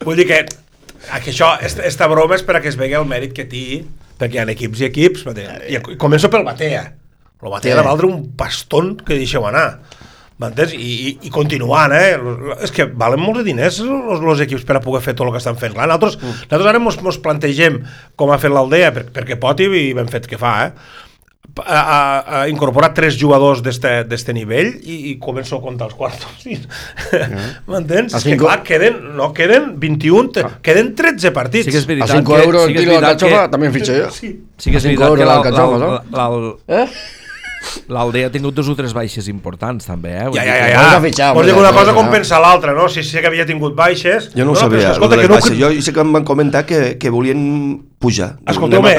Vull 0.05 0.17
dir 0.19 0.27
que, 0.27 0.45
que 0.45 1.31
això, 1.31 1.55
esta, 1.63 1.85
esta 1.87 2.09
broma 2.11 2.35
és 2.37 2.43
per 2.43 2.57
a 2.59 2.61
que 2.61 2.69
es 2.69 2.77
vegi 2.77 2.97
el 2.99 3.07
mèrit 3.09 3.33
que 3.37 3.45
té, 3.49 3.85
perquè 4.19 4.41
hi 4.41 4.43
ha 4.43 4.47
equips 4.51 4.81
i 4.83 4.89
equips. 4.91 5.25
I, 5.71 5.79
i 5.79 5.97
començo 5.97 6.29
pel 6.29 6.45
Batea. 6.45 6.83
El 7.43 7.51
Batea 7.51 7.73
Sí. 7.73 7.79
ha 7.79 7.81
de 7.81 7.87
valdre 7.89 8.07
un 8.11 8.33
pastón 8.37 8.97
que 8.99 9.15
deixeu 9.15 9.47
anar. 9.47 9.79
M'entens? 10.43 10.75
I, 10.75 10.93
i, 10.93 11.13
I 11.29 11.33
continuant, 11.35 11.95
eh? 11.97 12.17
És 12.67 12.75
que 12.75 12.89
valen 12.91 13.23
molts 13.23 13.43
de 13.43 13.47
diners 13.49 13.79
els 13.83 14.43
equips 14.47 14.67
per 14.69 14.81
a 14.81 14.85
poder 14.85 15.03
fer 15.05 15.15
tot 15.15 15.29
el 15.29 15.37
que 15.37 15.43
estan 15.43 15.61
fent. 15.61 15.77
Clar, 15.77 15.87
nosaltres, 15.91 16.19
mm. 16.19 16.43
nosaltres 16.51 16.73
ara 16.73 16.83
mos, 16.83 16.99
mos 17.07 17.21
plantegem 17.23 17.81
com 18.19 18.35
ha 18.35 18.41
fet 18.43 18.53
l'Aldea, 18.53 18.93
per, 18.95 19.07
perquè 19.15 19.39
pot 19.41 19.63
i 19.63 19.71
ben 19.95 20.11
fet 20.11 20.27
que 20.27 20.41
fa, 20.41 20.57
eh? 20.67 21.01
a, 21.61 21.81
a, 21.81 22.43
a 22.43 22.49
incorporar 22.49 22.95
tres 22.95 23.17
jugadors 23.19 23.61
d'este 23.63 24.33
nivell 24.33 24.73
i, 24.81 24.97
i 25.13 25.15
començo 25.21 25.59
a 25.59 25.63
comptar 25.65 25.91
els 25.91 25.97
quartos. 25.99 26.31
Sí. 26.41 26.57
M'entens? 27.71 28.15
A 28.15 28.21
És 28.21 28.27
que 28.27 28.39
clar, 28.41 28.61
queden, 28.67 29.01
no 29.19 29.33
queden 29.37 29.75
21, 29.83 30.33
te, 30.33 30.45
queden 30.65 30.93
13 30.99 31.33
partits. 31.37 31.69
Sí 31.69 31.75
que 31.75 31.83
és 31.83 31.89
A 31.89 31.93
veritat 31.93 32.15
5 32.17 32.31
que, 32.31 32.45
euros 32.47 32.63
sí 32.63 32.69
el 32.71 32.77
que 32.77 32.79
és 32.79 32.87
kilo 32.87 32.95
de 32.95 33.01
veritat 33.01 33.11
alcachofa 33.11 33.43
que, 33.43 33.53
también 33.57 33.75
ficho 33.77 33.99
yo. 33.99 34.13
Sí. 34.15 34.33
sí 34.57 34.71
que 34.71 34.81
és 34.81 34.87
a 34.87 34.93
veritat 34.93 35.19
que 35.19 35.29
l'alcachofa, 35.29 35.83
l'Al- 35.83 36.01
l'Al- 36.17 36.55
¿Eh? 36.81 36.87
l'Aldea 37.93 38.29
ha 38.29 38.33
tingut 38.35 38.55
dos 38.57 38.69
o 38.69 38.77
tres 38.79 38.95
baixes 38.97 39.29
importants 39.33 39.89
també, 39.89 40.15
eh? 40.17 40.27
Vull 40.29 40.39
Ja, 40.39 40.47
ja, 40.47 40.57
ja, 40.73 40.83
ja. 40.93 41.01
fitxar, 41.05 41.31
Vols 41.37 41.51
dir 41.51 41.57
una 41.59 41.73
cosa 41.77 41.95
compensa 41.97 42.41
l'altra, 42.43 42.75
no? 42.77 42.89
Si 42.89 43.05
sé 43.07 43.21
que 43.21 43.31
havia 43.31 43.47
tingut 43.49 43.77
baixes... 43.79 44.31
Jo 44.37 44.47
no 44.47 44.53
ho 44.53 44.59
però 44.59 44.69
sabia, 44.69 44.89
lo 44.89 44.99
escolta, 44.99 45.21
que 45.21 45.29
no, 45.29 45.35
ho 45.35 45.41
baixes. 45.41 45.59
Jo 45.59 45.73
sé 45.83 45.95
que 45.95 46.05
em 46.05 46.13
van 46.13 46.29
comentar 46.29 46.67
que, 46.67 46.83
que 46.99 47.11
volien 47.11 47.43
pujar. 48.03 48.37
Escolteu-me, 48.51 48.93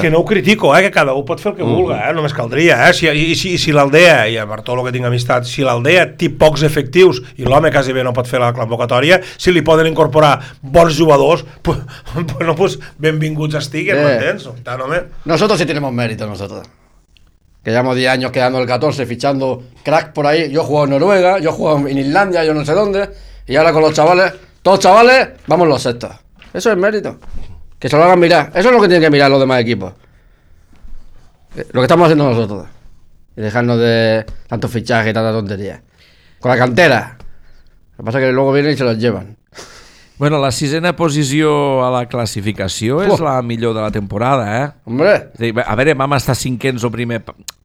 que 0.00 0.10
no 0.10 0.20
ho 0.20 0.24
critico, 0.24 0.70
eh, 0.76 0.82
que 0.82 0.90
cada 0.94 1.12
un 1.18 1.24
pot 1.26 1.42
fer 1.42 1.50
el 1.52 1.56
que 1.58 1.66
mm. 1.66 1.74
vulga, 1.74 1.98
eh, 2.06 2.14
només 2.14 2.32
caldria, 2.36 2.78
eh, 2.86 2.94
si, 2.94 3.08
i, 3.10 3.34
si, 3.36 3.56
si 3.58 3.74
l'Aldea, 3.74 4.22
i 4.30 4.38
a 4.38 4.46
Bartolo 4.48 4.86
que 4.86 4.94
tinc 4.94 5.08
amistat, 5.10 5.48
si 5.50 5.66
l'Aldea 5.66 6.06
té 6.20 6.30
pocs 6.30 6.62
efectius 6.68 7.20
i 7.36 7.48
l'home 7.48 7.72
quasi 7.74 7.96
bé 7.96 8.06
no 8.06 8.14
pot 8.16 8.30
fer 8.30 8.40
la 8.42 8.52
convocatòria, 8.56 9.20
si 9.36 9.52
li 9.52 9.64
poden 9.66 9.90
incorporar 9.90 10.36
bons 10.62 10.96
jugadors, 10.96 11.44
pues, 11.66 11.82
bueno, 12.14 12.54
pues 12.54 12.78
benvinguts 12.98 13.58
estiguen, 13.58 13.98
Eh. 13.98 14.04
m'entens? 14.06 14.48
Tant, 14.62 14.80
home. 14.86 15.02
Nosotros 15.26 15.58
sí 15.58 15.66
tenemos 15.66 15.92
mérito, 15.92 16.26
nosotros. 16.26 16.68
Que 17.68 17.72
llevamos 17.72 17.96
10 17.96 18.10
años 18.10 18.32
quedando 18.32 18.58
el 18.60 18.66
14, 18.66 19.04
fichando 19.04 19.62
crack 19.84 20.14
por 20.14 20.26
ahí. 20.26 20.50
Yo 20.50 20.62
he 20.62 20.64
jugado 20.64 20.84
en 20.86 20.90
Noruega, 20.92 21.38
yo 21.38 21.50
he 21.50 21.52
jugado 21.52 21.86
en 21.86 21.98
Islandia, 21.98 22.42
yo 22.42 22.54
no 22.54 22.64
sé 22.64 22.72
dónde. 22.72 23.10
Y 23.46 23.56
ahora 23.56 23.74
con 23.74 23.82
los 23.82 23.92
chavales, 23.92 24.32
todos 24.62 24.80
chavales, 24.80 25.28
vamos 25.46 25.68
los 25.68 25.82
sextos. 25.82 26.12
Eso 26.54 26.72
es 26.72 26.78
mérito. 26.78 27.18
Que 27.78 27.90
se 27.90 27.96
lo 27.98 28.04
hagan 28.04 28.20
mirar. 28.20 28.52
Eso 28.54 28.70
es 28.70 28.74
lo 28.74 28.80
que 28.80 28.88
tienen 28.88 29.02
que 29.02 29.10
mirar 29.10 29.30
los 29.30 29.38
demás 29.38 29.60
equipos. 29.60 29.92
Eh, 31.56 31.66
Lo 31.72 31.82
que 31.82 31.84
estamos 31.84 32.06
haciendo 32.06 32.30
nosotros. 32.30 32.68
Y 33.36 33.42
dejarnos 33.42 33.78
de 33.78 34.24
tantos 34.46 34.70
fichajes 34.70 35.10
y 35.10 35.12
tanta 35.12 35.30
tontería. 35.30 35.82
Con 36.40 36.50
la 36.50 36.56
cantera. 36.56 37.18
Lo 37.18 37.96
que 37.98 38.02
pasa 38.02 38.18
es 38.18 38.24
que 38.24 38.32
luego 38.32 38.50
vienen 38.50 38.72
y 38.72 38.76
se 38.78 38.84
los 38.84 38.96
llevan. 38.96 39.36
Bueno, 40.18 40.40
la 40.42 40.50
sisena 40.50 40.96
posició 40.98 41.84
a 41.86 41.92
la 41.94 42.08
classificació 42.10 42.98
és 43.06 43.20
la 43.22 43.36
millor 43.46 43.76
de 43.76 43.84
la 43.84 43.92
temporada, 43.94 44.46
eh? 44.64 44.70
Hombre, 44.84 45.12
És 45.38 45.54
a 45.62 45.76
veure, 45.78 45.94
vam 45.94 46.16
estar 46.16 46.34
cinquens 46.34 46.82
el 46.82 46.90
primer, 46.90 47.20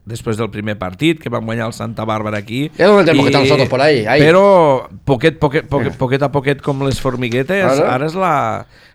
després 0.05 0.38
del 0.38 0.51
primer 0.53 0.75
partit, 0.77 1.17
que 1.17 1.31
vam 1.33 1.50
guanyar 1.50 1.72
el 1.72 1.74
Santa 1.74 2.05
Bàrbara 2.05 2.38
aquí. 2.38 2.67
Es 2.77 2.86
donde 2.86 3.05
tenemos 3.05 3.25
que 3.25 3.31
estar 3.31 3.41
nosotros, 3.41 3.69
por 3.69 3.81
ahí, 3.81 4.05
ahí. 4.05 4.22
Però 4.22 4.88
poquet, 5.03 5.39
poquet, 5.41 5.65
poquet, 5.65 5.98
poquet 5.98 6.22
a 6.22 6.29
poquet, 6.31 6.62
com 6.62 6.86
les 6.86 7.01
formiguetes, 7.01 7.65
Ara. 7.65 7.89
ara 7.95 8.05
és 8.12 8.13
la, 8.13 8.36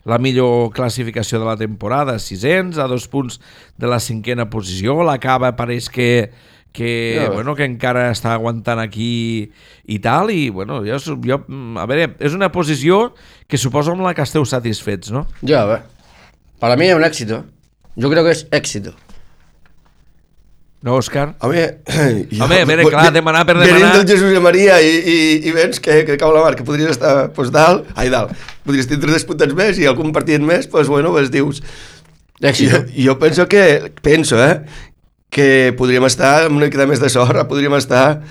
la 0.06 0.18
millor 0.22 0.70
classificació 0.70 1.40
de 1.42 1.50
la 1.50 1.56
temporada. 1.58 2.20
Sisens, 2.22 2.78
a 2.78 2.86
dos 2.86 3.08
punts 3.10 3.40
de 3.76 3.90
la 3.90 3.98
cinquena 3.98 4.46
posició. 4.50 5.02
La 5.02 5.18
Cava 5.18 5.50
pareix 5.58 5.90
que, 5.90 6.30
que, 6.72 7.18
Ja. 7.22 7.30
bueno, 7.30 7.54
que 7.56 7.64
encara 7.64 8.10
està 8.12 8.34
aguantant 8.34 8.78
aquí 8.78 9.50
i 9.86 9.98
tal, 9.98 10.30
i 10.30 10.50
bueno, 10.50 10.82
jo, 10.86 10.98
jo, 11.24 11.40
a 11.80 11.86
veure, 11.86 12.14
és 12.20 12.34
una 12.34 12.52
posició 12.52 13.14
que 13.48 13.58
suposo 13.58 13.92
amb 13.92 14.02
la 14.06 14.14
que 14.14 14.22
esteu 14.22 14.44
satisfets, 14.46 15.10
no? 15.10 15.26
Ya, 15.42 15.62
a 15.62 15.66
ver. 15.66 15.82
Para 16.60 16.76
mí 16.76 16.86
es 16.86 16.94
un 16.94 17.04
éxito. 17.04 17.44
Yo 17.96 18.10
creo 18.10 18.22
que 18.24 18.30
es 18.32 18.46
éxito. 18.52 18.94
No, 20.80 20.94
Òscar? 20.94 21.34
Home, 21.40 21.80
jo, 22.30 22.44
Home, 22.44 22.60
a 22.62 22.64
veure, 22.64 22.84
clar, 22.86 23.08
demanar 23.12 23.42
per 23.48 23.56
Venint 23.58 23.80
demanar- 23.80 23.96
del 23.98 24.06
Jesús 24.06 24.30
i 24.36 24.40
Maria 24.40 24.76
i, 24.80 24.92
i, 25.10 25.16
i 25.48 25.54
vens 25.56 25.80
que, 25.82 26.04
que 26.06 26.14
cau 26.20 26.30
la 26.30 26.44
mar, 26.44 26.54
que 26.54 26.62
podries 26.62 26.92
estar 26.94 27.32
pues, 27.34 27.50
dalt, 27.50 27.88
ai, 27.98 28.06
dalt, 28.14 28.30
podries 28.62 28.86
tindre 28.86 29.10
tres 29.10 29.26
puntets 29.26 29.56
més 29.58 29.80
i 29.82 29.88
algun 29.90 30.12
partit 30.14 30.38
més, 30.44 30.68
pues, 30.70 30.86
bueno, 30.86 31.10
pues, 31.16 31.32
dius... 31.34 31.62
Éxito. 32.38 32.84
Jo, 32.94 33.08
jo 33.08 33.16
penso 33.18 33.48
que, 33.50 33.90
penso, 34.00 34.38
eh, 34.38 34.60
que 35.30 35.74
podríem 35.78 36.06
estar 36.08 36.46
amb 36.46 36.56
una 36.56 36.68
mica 36.68 36.86
més 36.88 37.02
de 37.02 37.10
sorra, 37.12 37.46
podríem 37.48 37.74
estar 37.78 38.22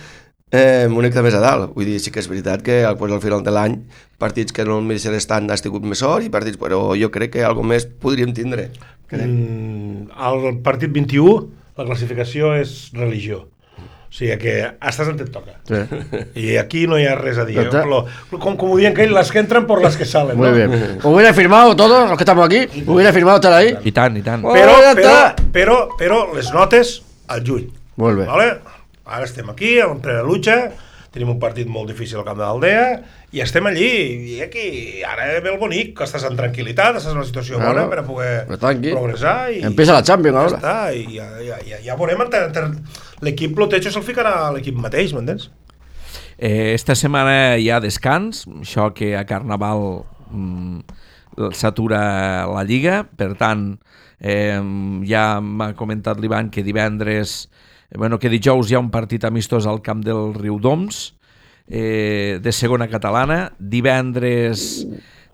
eh, 0.51 0.87
una 0.89 1.07
mica 1.07 1.23
més 1.25 1.35
a 1.37 1.41
dalt. 1.43 1.73
Vull 1.75 1.89
dir, 1.89 1.99
sí 2.01 2.13
que 2.13 2.21
és 2.23 2.29
veritat 2.29 2.63
que 2.65 2.79
pues, 2.99 3.13
al 3.13 3.23
final 3.23 3.43
de 3.45 3.53
l'any 3.53 3.77
partits 4.21 4.55
que 4.55 4.65
no 4.65 4.79
només 4.79 5.05
estan 5.05 5.49
has 5.51 5.63
tingut 5.65 5.85
més 5.85 6.01
sort 6.03 6.25
i 6.25 6.33
partits, 6.33 6.59
però 6.61 6.95
jo 6.97 7.11
crec 7.13 7.35
que 7.37 7.45
alguna 7.45 7.75
més 7.75 7.85
podríem 7.85 8.33
tindre. 8.33 8.71
Crec. 9.07 9.23
Mm, 9.23 10.09
al 10.17 10.59
partit 10.65 10.91
21 10.91 11.37
la 11.77 11.85
classificació 11.85 12.55
és 12.57 12.89
religió. 12.97 13.45
O 14.17 14.19
sigui 14.19 14.33
que 14.41 14.53
estàs 14.81 15.11
on 15.11 15.19
et 15.21 15.27
toca. 15.29 15.59
Sí. 15.69 15.77
I 16.41 16.55
aquí 16.57 16.87
no 16.89 16.97
hi 16.97 17.03
ha 17.05 17.11
res 17.19 17.37
a 17.37 17.43
dir. 17.45 17.59
Ya 17.59 17.67
está. 17.67 17.83
Lo, 17.85 17.99
com, 18.41 18.55
como 18.57 18.79
diuen 18.79 18.95
que 18.97 19.03
ells, 19.05 19.13
les 19.13 19.29
que 19.29 19.43
entren 19.43 19.67
por 19.69 19.79
las 19.83 19.95
que 19.95 20.05
salen. 20.09 20.35
Muy 20.39 20.49
¿no? 20.49 20.55
bien. 20.55 20.99
Hubiera 21.03 21.35
firmado 21.37 21.75
todos 21.75 22.09
los 22.09 22.17
que 22.17 22.23
estamos 22.23 22.47
aquí. 22.47 22.65
Hubiera 22.87 23.13
firmado 23.13 23.37
estar 23.37 23.53
ahí. 23.53 23.75
I 23.85 23.91
tant, 23.93 24.17
i 24.17 24.23
tant. 24.25 24.41
Oh. 24.43 24.55
Però, 24.57 24.73
ja 24.81 24.95
però, 24.97 25.13
però, 25.53 25.77
però 25.99 26.17
les 26.33 26.49
notes 26.51 27.03
al 27.27 27.43
juny. 27.45 27.69
Molt 28.01 28.17
bé. 28.23 28.25
Vale? 28.25 28.49
Ara 29.05 29.29
estem 29.29 29.53
aquí, 29.53 29.77
en 29.85 30.01
plena 30.01 30.23
lucha, 30.25 30.57
tenim 31.13 31.29
un 31.35 31.37
partit 31.39 31.69
molt 31.69 31.87
difícil 31.93 32.17
al 32.17 32.25
camp 32.25 32.41
de 32.41 32.43
l'Aldea, 32.47 32.87
i 33.37 33.41
estem 33.43 33.69
allí, 33.69 33.87
i 34.33 34.41
aquí, 34.41 34.65
ara 35.05 35.27
ve 35.45 35.51
el 35.53 35.59
bonic, 35.61 35.93
que 35.99 36.07
estàs 36.07 36.25
en 36.27 36.35
tranquil·litat, 36.39 36.97
estàs 36.97 37.13
en 37.13 37.21
una 37.21 37.27
situació 37.27 37.61
Claro. 37.61 37.85
bona 37.85 37.85
per 37.93 37.99
a 38.01 38.07
poder 38.07 38.33
progressar. 38.91 39.51
I, 39.53 39.61
Empieza 39.69 39.93
la 39.93 40.01
Champions 40.03 40.35
ja 40.35 40.41
ahora. 40.41 40.57
està, 40.57 40.75
i 40.97 41.19
ja, 41.19 41.29
ja, 41.45 41.61
ja, 41.69 41.79
ja 41.85 41.95
veurem, 41.99 42.25
entre, 42.25 42.43
entre, 42.49 42.65
l'equip 43.25 43.57
Lotecho 43.57 43.91
se'l 43.93 44.05
ficarà 44.05 44.33
a 44.45 44.51
l'equip 44.55 44.77
mateix, 44.81 45.13
m'entens? 45.15 45.49
Eh, 46.37 46.73
esta 46.73 46.93
setmana 46.95 47.57
hi 47.57 47.71
ha 47.73 47.81
descans, 47.81 48.45
això 48.61 48.91
que 48.93 49.15
a 49.17 49.23
Carnaval 49.25 50.03
mm, 50.29 50.79
s'atura 51.57 52.45
la 52.49 52.63
Lliga, 52.67 53.01
per 53.17 53.33
tant, 53.39 53.71
eh, 54.19 54.59
ja 55.09 55.25
m'ha 55.41 55.71
comentat 55.77 56.21
l'Ivan 56.21 56.51
que 56.53 56.65
divendres, 56.65 57.49
eh, 57.89 57.97
bueno, 57.97 58.19
que 58.19 58.29
dijous 58.29 58.69
hi 58.69 58.77
ha 58.77 58.83
un 58.83 58.91
partit 58.93 59.25
amistós 59.25 59.65
al 59.65 59.81
camp 59.81 60.05
del 60.05 60.33
Riudoms, 60.37 61.15
eh, 61.67 62.39
de 62.41 62.51
segona 62.53 62.87
catalana, 62.87 63.51
divendres 63.57 64.85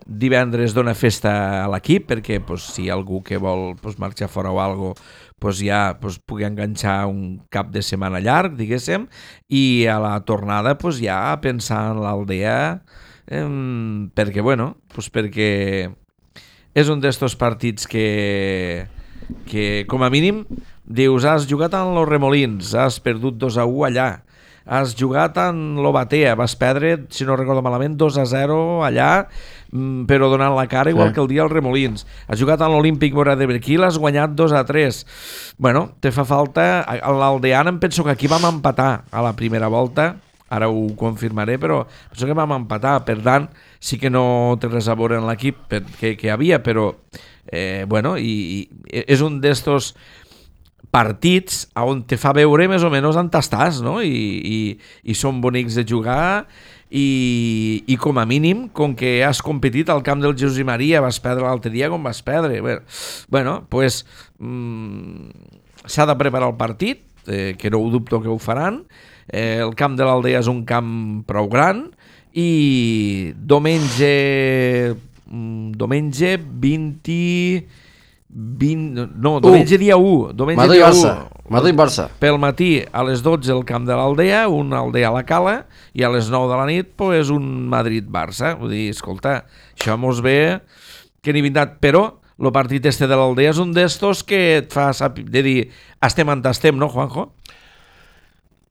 divendres 0.06 0.74
dona 0.76 0.94
festa 0.94 1.64
a 1.64 1.68
l'equip 1.72 2.06
perquè 2.10 2.40
pues, 2.44 2.66
si 2.74 2.84
hi 2.84 2.90
ha 2.90 2.96
algú 2.98 3.22
que 3.24 3.38
vol 3.40 3.74
pues, 3.80 3.98
marxar 3.98 4.28
fora 4.28 4.52
o 4.52 4.60
algo 4.60 4.92
pues, 5.40 5.62
ja 5.64 5.96
pues, 6.00 6.18
pugui 6.18 6.44
enganxar 6.44 7.06
un 7.08 7.40
cap 7.50 7.72
de 7.72 7.82
setmana 7.82 8.20
llarg, 8.20 8.56
diguéssim, 8.58 9.08
i 9.48 9.86
a 9.88 9.98
la 10.02 10.14
tornada 10.28 10.76
pues, 10.78 11.00
ja 11.00 11.36
pensar 11.40 11.94
en 11.94 12.02
l'aldea 12.04 12.58
eh, 13.26 13.44
perquè, 14.14 14.44
bueno, 14.44 14.76
pues, 14.92 15.08
perquè 15.12 15.90
és 16.74 16.90
un 16.90 17.00
d'estos 17.00 17.36
partits 17.38 17.86
que, 17.86 18.86
que, 19.46 19.84
com 19.88 20.02
a 20.02 20.10
mínim, 20.10 20.44
dius, 20.84 21.24
has 21.24 21.48
jugat 21.48 21.76
en 21.78 21.94
los 21.94 22.08
Remolins, 22.08 22.74
has 22.74 22.98
perdut 23.00 23.38
2 23.40 23.60
a 23.62 23.64
1 23.64 23.84
allà, 23.88 24.08
has 24.66 24.94
jugat 24.96 25.36
en 25.42 25.76
l'Obatea, 25.82 26.34
vas 26.34 26.54
perdre, 26.56 27.04
si 27.10 27.24
no 27.24 27.36
recordo 27.36 27.62
malament, 27.62 27.96
2 28.00 28.16
a 28.18 28.24
0 28.24 28.82
allà, 28.84 29.26
mm, 29.70 30.04
però 30.08 30.30
donant 30.32 30.54
la 30.56 30.66
cara 30.66 30.90
igual 30.90 31.08
Sí. 31.08 31.14
que 31.14 31.20
el 31.20 31.28
dia 31.28 31.42
als 31.42 31.52
Remolins. 31.52 32.06
Has 32.28 32.40
jugat 32.40 32.60
en 32.60 32.72
l'Olímpic 32.72 33.12
Mora 33.14 33.36
de 33.36 33.46
Berquí, 33.46 33.76
l'has 33.76 33.98
guanyat 33.98 34.30
2 34.30 34.52
a 34.52 34.64
3. 34.64 35.04
Bueno, 35.58 35.92
te 36.00 36.10
fa 36.12 36.24
falta... 36.24 36.80
A 36.80 37.12
l'Aldeana 37.12 37.70
em 37.70 37.78
penso 37.78 38.04
que 38.04 38.10
aquí 38.10 38.26
vam 38.26 38.44
empatar 38.48 39.04
a 39.10 39.22
la 39.22 39.34
primera 39.36 39.68
volta, 39.68 40.16
ara 40.48 40.68
ho 40.68 40.86
confirmaré, 40.96 41.58
però 41.58 41.84
penso 42.10 42.26
que 42.26 42.32
vam 42.36 42.52
empatar, 42.52 43.04
per 43.04 43.18
tant, 43.22 43.48
sí 43.80 43.98
que 43.98 44.10
no 44.10 44.56
té 44.60 44.68
res 44.68 44.88
a 44.88 44.94
veure 44.94 45.18
en 45.18 45.26
l'equip 45.26 45.68
que, 45.98 46.16
que 46.16 46.30
havia, 46.30 46.62
però 46.62 46.94
eh, 47.50 47.84
bueno, 47.88 48.16
i, 48.16 48.68
i 48.88 49.04
és 49.04 49.20
un 49.20 49.40
d'estos 49.42 49.94
partits 50.94 51.64
on 51.74 52.04
te 52.06 52.18
fa 52.20 52.30
veure 52.36 52.68
més 52.70 52.84
o 52.86 52.90
menys 52.92 53.18
on 53.18 53.30
estàs, 53.34 53.82
no? 53.82 53.98
I, 54.04 54.14
i, 54.14 54.58
i 55.10 55.16
són 55.18 55.40
bonics 55.42 55.74
de 55.80 55.84
jugar 55.88 56.44
i, 56.94 57.82
i 57.90 57.96
com 57.98 58.20
a 58.22 58.26
mínim, 58.28 58.68
com 58.70 58.94
que 58.94 59.16
has 59.26 59.42
competit 59.42 59.90
al 59.90 60.04
camp 60.06 60.22
del 60.22 60.36
Jesús 60.38 60.60
i 60.62 60.66
Maria, 60.66 61.02
vas 61.02 61.18
perdre 61.22 61.48
l'altre 61.48 61.72
dia 61.74 61.90
com 61.90 62.02
vas 62.06 62.22
perdre. 62.22 62.60
Bé, 62.62 62.78
Bueno, 63.28 63.64
pues, 63.68 64.04
mm, 64.38 65.30
s'ha 65.84 66.06
de 66.06 66.16
preparar 66.16 66.52
el 66.52 66.56
partit, 66.56 67.02
eh, 67.26 67.56
que 67.58 67.70
no 67.70 67.80
ho 67.80 67.90
dubto 67.90 68.22
que 68.22 68.28
ho 68.28 68.38
faran. 68.38 68.84
Eh, 69.26 69.58
el 69.58 69.74
camp 69.74 69.96
de 69.98 70.04
l'Aldea 70.04 70.38
és 70.38 70.50
un 70.52 70.64
camp 70.68 71.24
prou 71.26 71.48
gran 71.48 71.88
i 72.36 73.32
diumenge 73.34 74.94
mm, 75.26 75.72
diumenge 75.80 76.36
20 76.38 77.83
20, 78.34 79.14
no, 79.14 79.38
diumenge 79.38 79.78
dia 79.78 79.94
1 79.94 80.32
diumenge 80.34 80.66
dia 80.72 80.88
1 80.90 80.90
Madrid-Barça. 80.90 81.12
Madrid-Barça. 81.54 82.08
pel 82.18 82.38
matí 82.42 82.82
a 82.90 83.04
les 83.06 83.22
12 83.22 83.52
el 83.52 83.62
camp 83.68 83.86
de 83.86 83.94
l'Aldea, 83.94 84.48
un 84.48 84.72
Aldea 84.74 85.12
a 85.12 85.14
la 85.14 85.22
Cala, 85.28 85.54
i 85.94 86.02
a 86.02 86.10
les 86.10 86.30
9 86.32 86.50
de 86.50 86.58
la 86.58 86.66
nit 86.66 86.90
pues, 86.98 87.30
un 87.30 87.68
Madrid-Barça. 87.70 88.56
Vull 88.58 88.74
dir, 88.74 88.88
escolta, 88.90 89.44
això 89.78 89.94
mos 90.00 90.22
ve 90.24 90.58
que 91.22 91.32
ni 91.32 91.44
vindat, 91.44 91.78
però 91.78 92.18
el 92.34 92.50
partit 92.50 92.84
este 92.90 93.06
de 93.06 93.14
l'Aldea 93.14 93.54
és 93.54 93.62
un 93.62 93.70
d'estos 93.76 94.24
que 94.26 94.42
et 94.64 94.74
fa 94.74 94.90
saber, 94.96 95.28
de 95.30 95.44
dir, 95.46 95.58
estem 96.02 96.28
on 96.28 96.42
estem, 96.50 96.74
no, 96.80 96.90
Juanjo? 96.90 97.28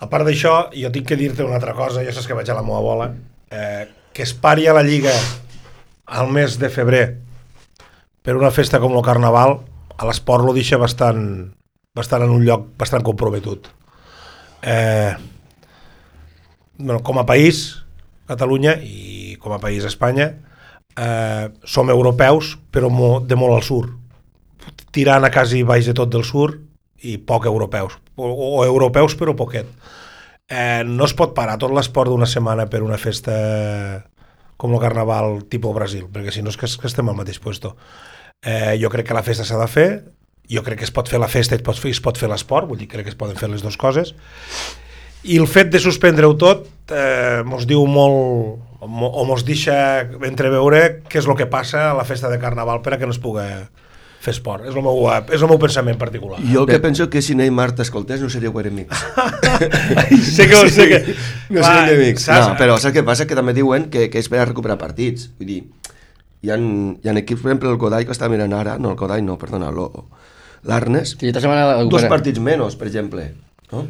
A 0.04 0.10
part 0.12 0.28
d'això, 0.28 0.74
jo 0.76 0.92
tinc 0.92 1.08
que 1.08 1.16
dir-te 1.16 1.46
una 1.48 1.56
altra 1.62 1.78
cosa, 1.78 2.04
ja 2.04 2.12
saps 2.12 2.28
que 2.28 2.36
vaig 2.36 2.52
a 2.52 2.60
la 2.60 2.66
meva 2.68 2.84
bola, 2.84 3.14
eh, 3.48 3.88
que 4.12 4.28
es 4.28 4.34
pari 4.36 4.68
a 4.68 4.76
la 4.76 4.84
Lliga 4.84 5.14
al 6.06 6.28
mes 6.36 6.60
de 6.60 6.68
febrer 6.70 7.23
per 8.24 8.38
una 8.40 8.52
festa 8.56 8.80
com 8.80 8.96
el 8.96 9.04
Carnaval, 9.06 9.60
a 9.94 10.08
l'esport 10.08 10.46
lo 10.48 10.56
deixa 10.56 10.80
bastant, 10.82 11.52
bastant 11.96 12.24
en 12.26 12.32
un 12.34 12.44
lloc 12.48 12.70
bastant 12.80 13.04
comprometut. 13.06 13.68
Eh, 14.64 15.14
bueno, 16.78 17.02
com 17.04 17.20
a 17.20 17.28
país, 17.28 17.84
Catalunya, 18.28 18.78
i 18.80 19.36
com 19.44 19.52
a 19.52 19.60
país 19.60 19.84
Espanya, 19.84 20.32
eh, 20.96 21.50
som 21.68 21.92
europeus, 21.92 22.56
però 22.72 22.88
de 23.28 23.36
molt 23.36 23.58
al 23.58 23.68
sur. 23.68 23.90
Tirant 24.96 25.28
a 25.28 25.32
quasi 25.34 25.64
baix 25.68 25.90
de 25.90 25.94
tot 25.98 26.10
del 26.10 26.24
sur 26.24 26.56
i 27.04 27.18
poc 27.18 27.46
europeus. 27.46 28.00
O, 28.16 28.30
o 28.32 28.64
europeus, 28.64 29.18
però 29.20 29.36
poquet. 29.36 29.68
Eh, 30.48 30.84
no 30.88 31.04
es 31.04 31.14
pot 31.18 31.36
parar 31.36 31.58
tot 31.60 31.74
l'esport 31.76 32.12
d'una 32.12 32.30
setmana 32.30 32.70
per 32.72 32.84
una 32.86 32.98
festa 33.02 33.36
com 34.58 34.74
el 34.74 34.82
Carnaval 34.84 35.42
tipus 35.50 35.74
Brasil, 35.76 36.06
perquè 36.12 36.32
si 36.32 36.42
no 36.44 36.50
és 36.54 36.58
que, 36.58 36.68
que 36.68 36.88
estem 36.88 37.10
al 37.10 37.18
mateix 37.18 37.40
puesto. 37.40 37.76
Eh, 38.44 38.76
jo 38.82 38.90
crec 38.92 39.08
que 39.08 39.14
la 39.18 39.24
festa 39.24 39.46
s'ha 39.48 39.58
de 39.60 39.68
fer, 39.72 39.88
jo 40.52 40.64
crec 40.64 40.80
que 40.82 40.88
es 40.88 40.92
pot 40.92 41.08
fer 41.10 41.20
la 41.20 41.30
festa 41.32 41.56
i 41.56 41.62
es 41.62 41.64
pot 41.66 41.78
fer, 41.80 41.94
fer 42.20 42.30
l'esport, 42.30 42.68
vull 42.68 42.78
dir, 42.82 42.88
crec 42.92 43.06
que 43.08 43.14
es 43.14 43.20
poden 43.20 43.36
fer 43.40 43.50
les 43.50 43.64
dues 43.64 43.78
coses, 43.80 44.14
i 45.24 45.38
el 45.40 45.48
fet 45.48 45.70
de 45.72 45.80
suspendre-ho 45.80 46.34
tot 46.36 46.66
eh, 46.92 47.42
mos 47.48 47.64
diu 47.66 47.86
molt 47.88 48.60
mo- 48.84 49.08
o 49.16 49.24
mos 49.24 49.46
deixa 49.48 50.02
entreveure 50.28 51.02
què 51.08 51.22
és 51.22 51.28
el 51.32 51.38
que 51.40 51.48
passa 51.48 51.92
a 51.92 51.96
la 51.96 52.04
festa 52.04 52.28
de 52.28 52.40
Carnaval 52.42 52.82
per 52.84 52.96
a 52.96 53.00
que 53.00 53.08
no 53.08 53.16
es 53.16 53.22
pugui 53.24 53.46
fer 54.24 54.32
esport. 54.32 54.64
És 54.70 54.76
el 54.76 54.84
meu, 54.86 55.04
eh, 55.12 55.20
és 55.36 55.42
el 55.44 55.52
meu 55.52 55.60
pensament 55.60 56.00
particular. 56.00 56.40
Jo 56.48 56.64
el 56.64 56.70
que 56.70 56.80
penso 56.84 57.10
que 57.12 57.22
si 57.22 57.36
Neymar 57.36 57.74
t'escoltés 57.76 58.24
no 58.24 58.30
seríeu 58.32 58.56
enemics. 58.62 59.04
sé 60.38 60.48
que, 60.48 60.62
sé 60.72 60.88
que... 60.92 61.00
No 61.50 61.64
seríeu 61.64 61.90
enemics. 61.90 62.30
saps? 62.30 62.48
No, 62.48 62.58
però 62.60 62.78
saps 62.80 62.96
què 62.96 63.04
passa? 63.06 63.28
Que 63.28 63.36
també 63.40 63.56
diuen 63.58 63.90
que, 63.92 64.08
que 64.14 64.24
és 64.24 64.30
per 64.32 64.40
a 64.40 64.48
recuperar 64.48 64.80
partits. 64.80 65.28
Vull 65.40 65.52
dir, 65.52 65.60
hi 66.44 66.54
ha, 66.54 66.60
hi 66.60 67.12
ha 67.12 67.18
equips, 67.20 67.44
per 67.44 67.52
exemple, 67.52 67.74
el 67.76 67.82
Kodai, 67.82 68.08
que 68.08 68.16
està 68.16 68.32
mirant 68.32 68.56
ara, 68.56 68.78
no, 68.80 68.94
el 68.96 69.00
Kodai 69.00 69.26
no, 69.26 69.36
perdona, 69.42 69.74
l'Arnes, 70.64 71.18
Sí, 71.20 71.28
esta 71.28 71.42
semana 71.44 71.68
la 71.68 71.84
dos 71.92 72.08
partits 72.08 72.40
menys, 72.40 72.78
per 72.80 72.88
exemple. 72.88 73.28
No? 73.74 73.84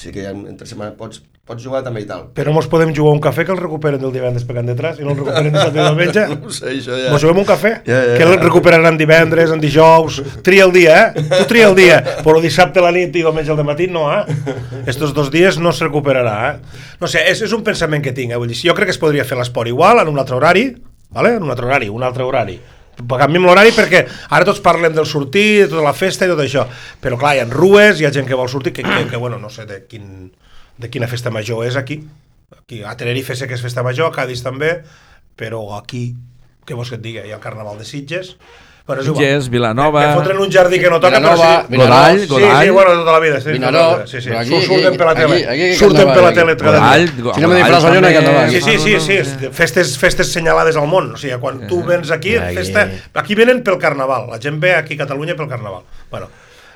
Sí 0.00 0.12
que 0.14 0.24
hi 0.24 0.28
ha, 0.30 0.32
entre 0.32 0.66
setmana 0.66 0.96
pots, 0.96 1.20
pots 1.44 1.60
jugar 1.60 1.82
també 1.84 2.00
i 2.00 2.06
tal. 2.08 2.22
Però 2.32 2.52
mos 2.56 2.66
podem 2.72 2.94
jugar 2.96 3.12
un 3.12 3.20
cafè 3.20 3.44
que 3.44 3.52
el 3.52 3.58
recuperen 3.60 4.00
del 4.00 4.12
divendres 4.14 4.46
pegant 4.48 4.64
detrás 4.70 4.96
i 4.96 5.04
no 5.04 5.12
el 5.12 5.18
recuperen 5.18 5.52
i 5.58 5.72
diumenge. 5.74 6.22
No 6.32 6.52
sé, 6.56 6.70
això 6.72 6.96
ja... 6.96 7.10
Mos 7.12 7.20
juguem 7.20 7.42
un 7.42 7.48
cafè, 7.48 7.72
Ja, 7.84 7.98
ja, 8.08 8.14
que 8.16 8.24
el 8.24 8.38
recuperaran 8.40 8.96
divendres, 8.96 9.52
en 9.52 9.60
dijous, 9.60 10.22
tria 10.46 10.64
el 10.64 10.72
dia, 10.72 10.94
eh? 11.02 11.24
Tu 11.34 11.42
tria 11.50 11.68
el 11.68 11.76
dia, 11.76 11.98
però 12.24 12.40
dissabte 12.40 12.80
a 12.80 12.86
la 12.86 12.92
nit 12.96 13.12
i 13.12 13.20
diumenge 13.20 13.52
al 13.52 13.60
matí 13.66 13.90
no, 13.92 14.06
eh? 14.08 14.54
Estos 14.88 15.12
dos 15.12 15.28
dies 15.34 15.58
no 15.60 15.74
es 15.74 15.82
recuperarà, 15.84 16.36
eh? 16.48 16.86
No 17.02 17.10
sé, 17.12 17.26
és, 17.28 17.42
és 17.44 17.52
un 17.52 17.64
pensament 17.66 18.04
que 18.04 18.14
tinc, 18.16 18.32
eh? 18.32 18.40
Vull 18.40 18.48
dir, 18.48 18.56
jo 18.64 18.76
crec 18.76 18.88
que 18.88 18.96
es 18.96 19.00
podria 19.02 19.26
fer 19.28 19.36
l'esport 19.36 19.68
igual, 19.68 20.00
en 20.00 20.08
un 20.08 20.22
altre 20.22 20.38
horari, 20.38 20.70
vale? 21.12 21.34
en 21.36 21.44
un 21.44 21.52
altre 21.52 21.68
horari, 21.68 21.90
un 21.92 22.06
altre 22.08 22.24
horari. 22.24 22.56
canviem 22.94 23.44
l'horari 23.44 23.72
perquè 23.74 24.04
ara 24.30 24.46
tots 24.46 24.62
parlem 24.64 24.94
del 24.94 25.04
sortir, 25.04 25.64
de 25.64 25.68
tota 25.68 25.82
la 25.84 25.92
festa 25.92 26.24
i 26.24 26.30
tot 26.30 26.40
això, 26.40 26.64
però 27.02 27.18
clar, 27.20 27.34
hi 27.36 27.42
ha 27.42 27.46
rues, 27.50 28.00
hi 28.00 28.06
ha 28.06 28.12
gent 28.14 28.26
que 28.26 28.38
vol 28.38 28.48
sortir, 28.48 28.72
que, 28.72 28.82
que, 28.86 29.04
que 29.10 29.16
bueno, 29.16 29.36
no 29.38 29.50
sé 29.50 29.66
de, 29.66 29.82
quin, 29.90 30.30
de 30.78 30.90
quina 30.90 31.06
festa 31.08 31.30
major 31.30 31.64
és 31.66 31.76
aquí, 31.76 32.00
aquí 32.58 32.82
a 32.82 32.96
Tenerife 32.96 33.36
sé 33.36 33.46
que 33.48 33.54
és 33.54 33.62
festa 33.62 33.82
major, 33.86 34.10
a 34.10 34.14
Cádiz 34.16 34.42
també, 34.42 34.82
però 35.36 35.64
aquí, 35.78 36.14
què 36.66 36.74
vols 36.74 36.90
que 36.90 36.96
et 36.96 37.02
digui, 37.02 37.22
hi 37.24 37.32
ha 37.32 37.38
el 37.38 37.42
Carnaval 37.44 37.78
de 37.78 37.84
Sitges, 37.84 38.36
Bueno, 38.86 39.00
és 39.00 39.06
igual. 39.08 39.22
Sitges, 39.24 39.46
Vilanova... 39.48 40.00
Que 40.04 40.16
fotren 40.18 40.40
un 40.44 40.50
jardí 40.52 40.76
que 40.78 40.90
no 40.92 40.98
toca, 41.00 41.16
Vilanova, 41.16 41.64
però 41.64 41.70
sí. 41.70 41.76
Godall, 41.88 42.18
Sí, 42.20 42.26
Godall. 42.28 42.64
sí, 42.66 42.70
bueno, 42.70 42.90
tota 42.98 43.12
la 43.12 43.18
vida. 43.18 43.40
Sí, 43.40 43.52
Vinaró, 43.54 43.78
tota 43.78 43.96
vida, 43.96 44.06
sí, 44.08 44.20
sí. 44.20 44.28
però 44.28 44.38
aquí- 44.40 44.50
Sur- 44.50 44.62
surten 44.66 44.96
per 44.98 45.06
la 45.06 45.14
tele. 45.14 45.34
aquí- 45.36 45.44
aquí 45.64 45.74
surten 45.78 46.06
per 46.12 46.22
la 46.22 46.32
tele 46.34 46.56
cada 46.58 46.78
Godall, 46.82 47.16
dia. 47.16 47.32
Si 47.34 47.40
no 47.40 47.48
me 47.48 47.56
disfrazo 47.56 47.88
jo, 47.94 48.00
no 48.02 48.10
hi 48.10 48.12
ha 48.12 48.18
carnaval. 48.20 48.50
Sí, 48.50 48.60
sí, 48.60 48.78
sí, 48.78 49.00
sí, 49.00 49.12
és- 49.22 49.32
festes, 49.56 49.96
festes 49.96 50.28
senyalades 50.36 50.76
al 50.76 50.86
món. 50.86 51.14
O 51.14 51.16
sigui, 51.16 51.38
quan 51.40 51.66
tu 51.66 51.82
vens 51.82 52.10
aquí, 52.10 52.36
Aquí. 52.36 52.56
festa... 52.60 52.90
Aquí 53.14 53.34
venen 53.34 53.62
pel 53.64 53.78
Carnaval. 53.78 54.28
La 54.28 54.38
gent 54.38 54.60
ve 54.60 54.74
aquí 54.74 55.00
a 55.00 55.06
Catalunya 55.06 55.34
pel 55.34 55.48
Carnaval. 55.48 55.80
Bueno, 56.10 56.28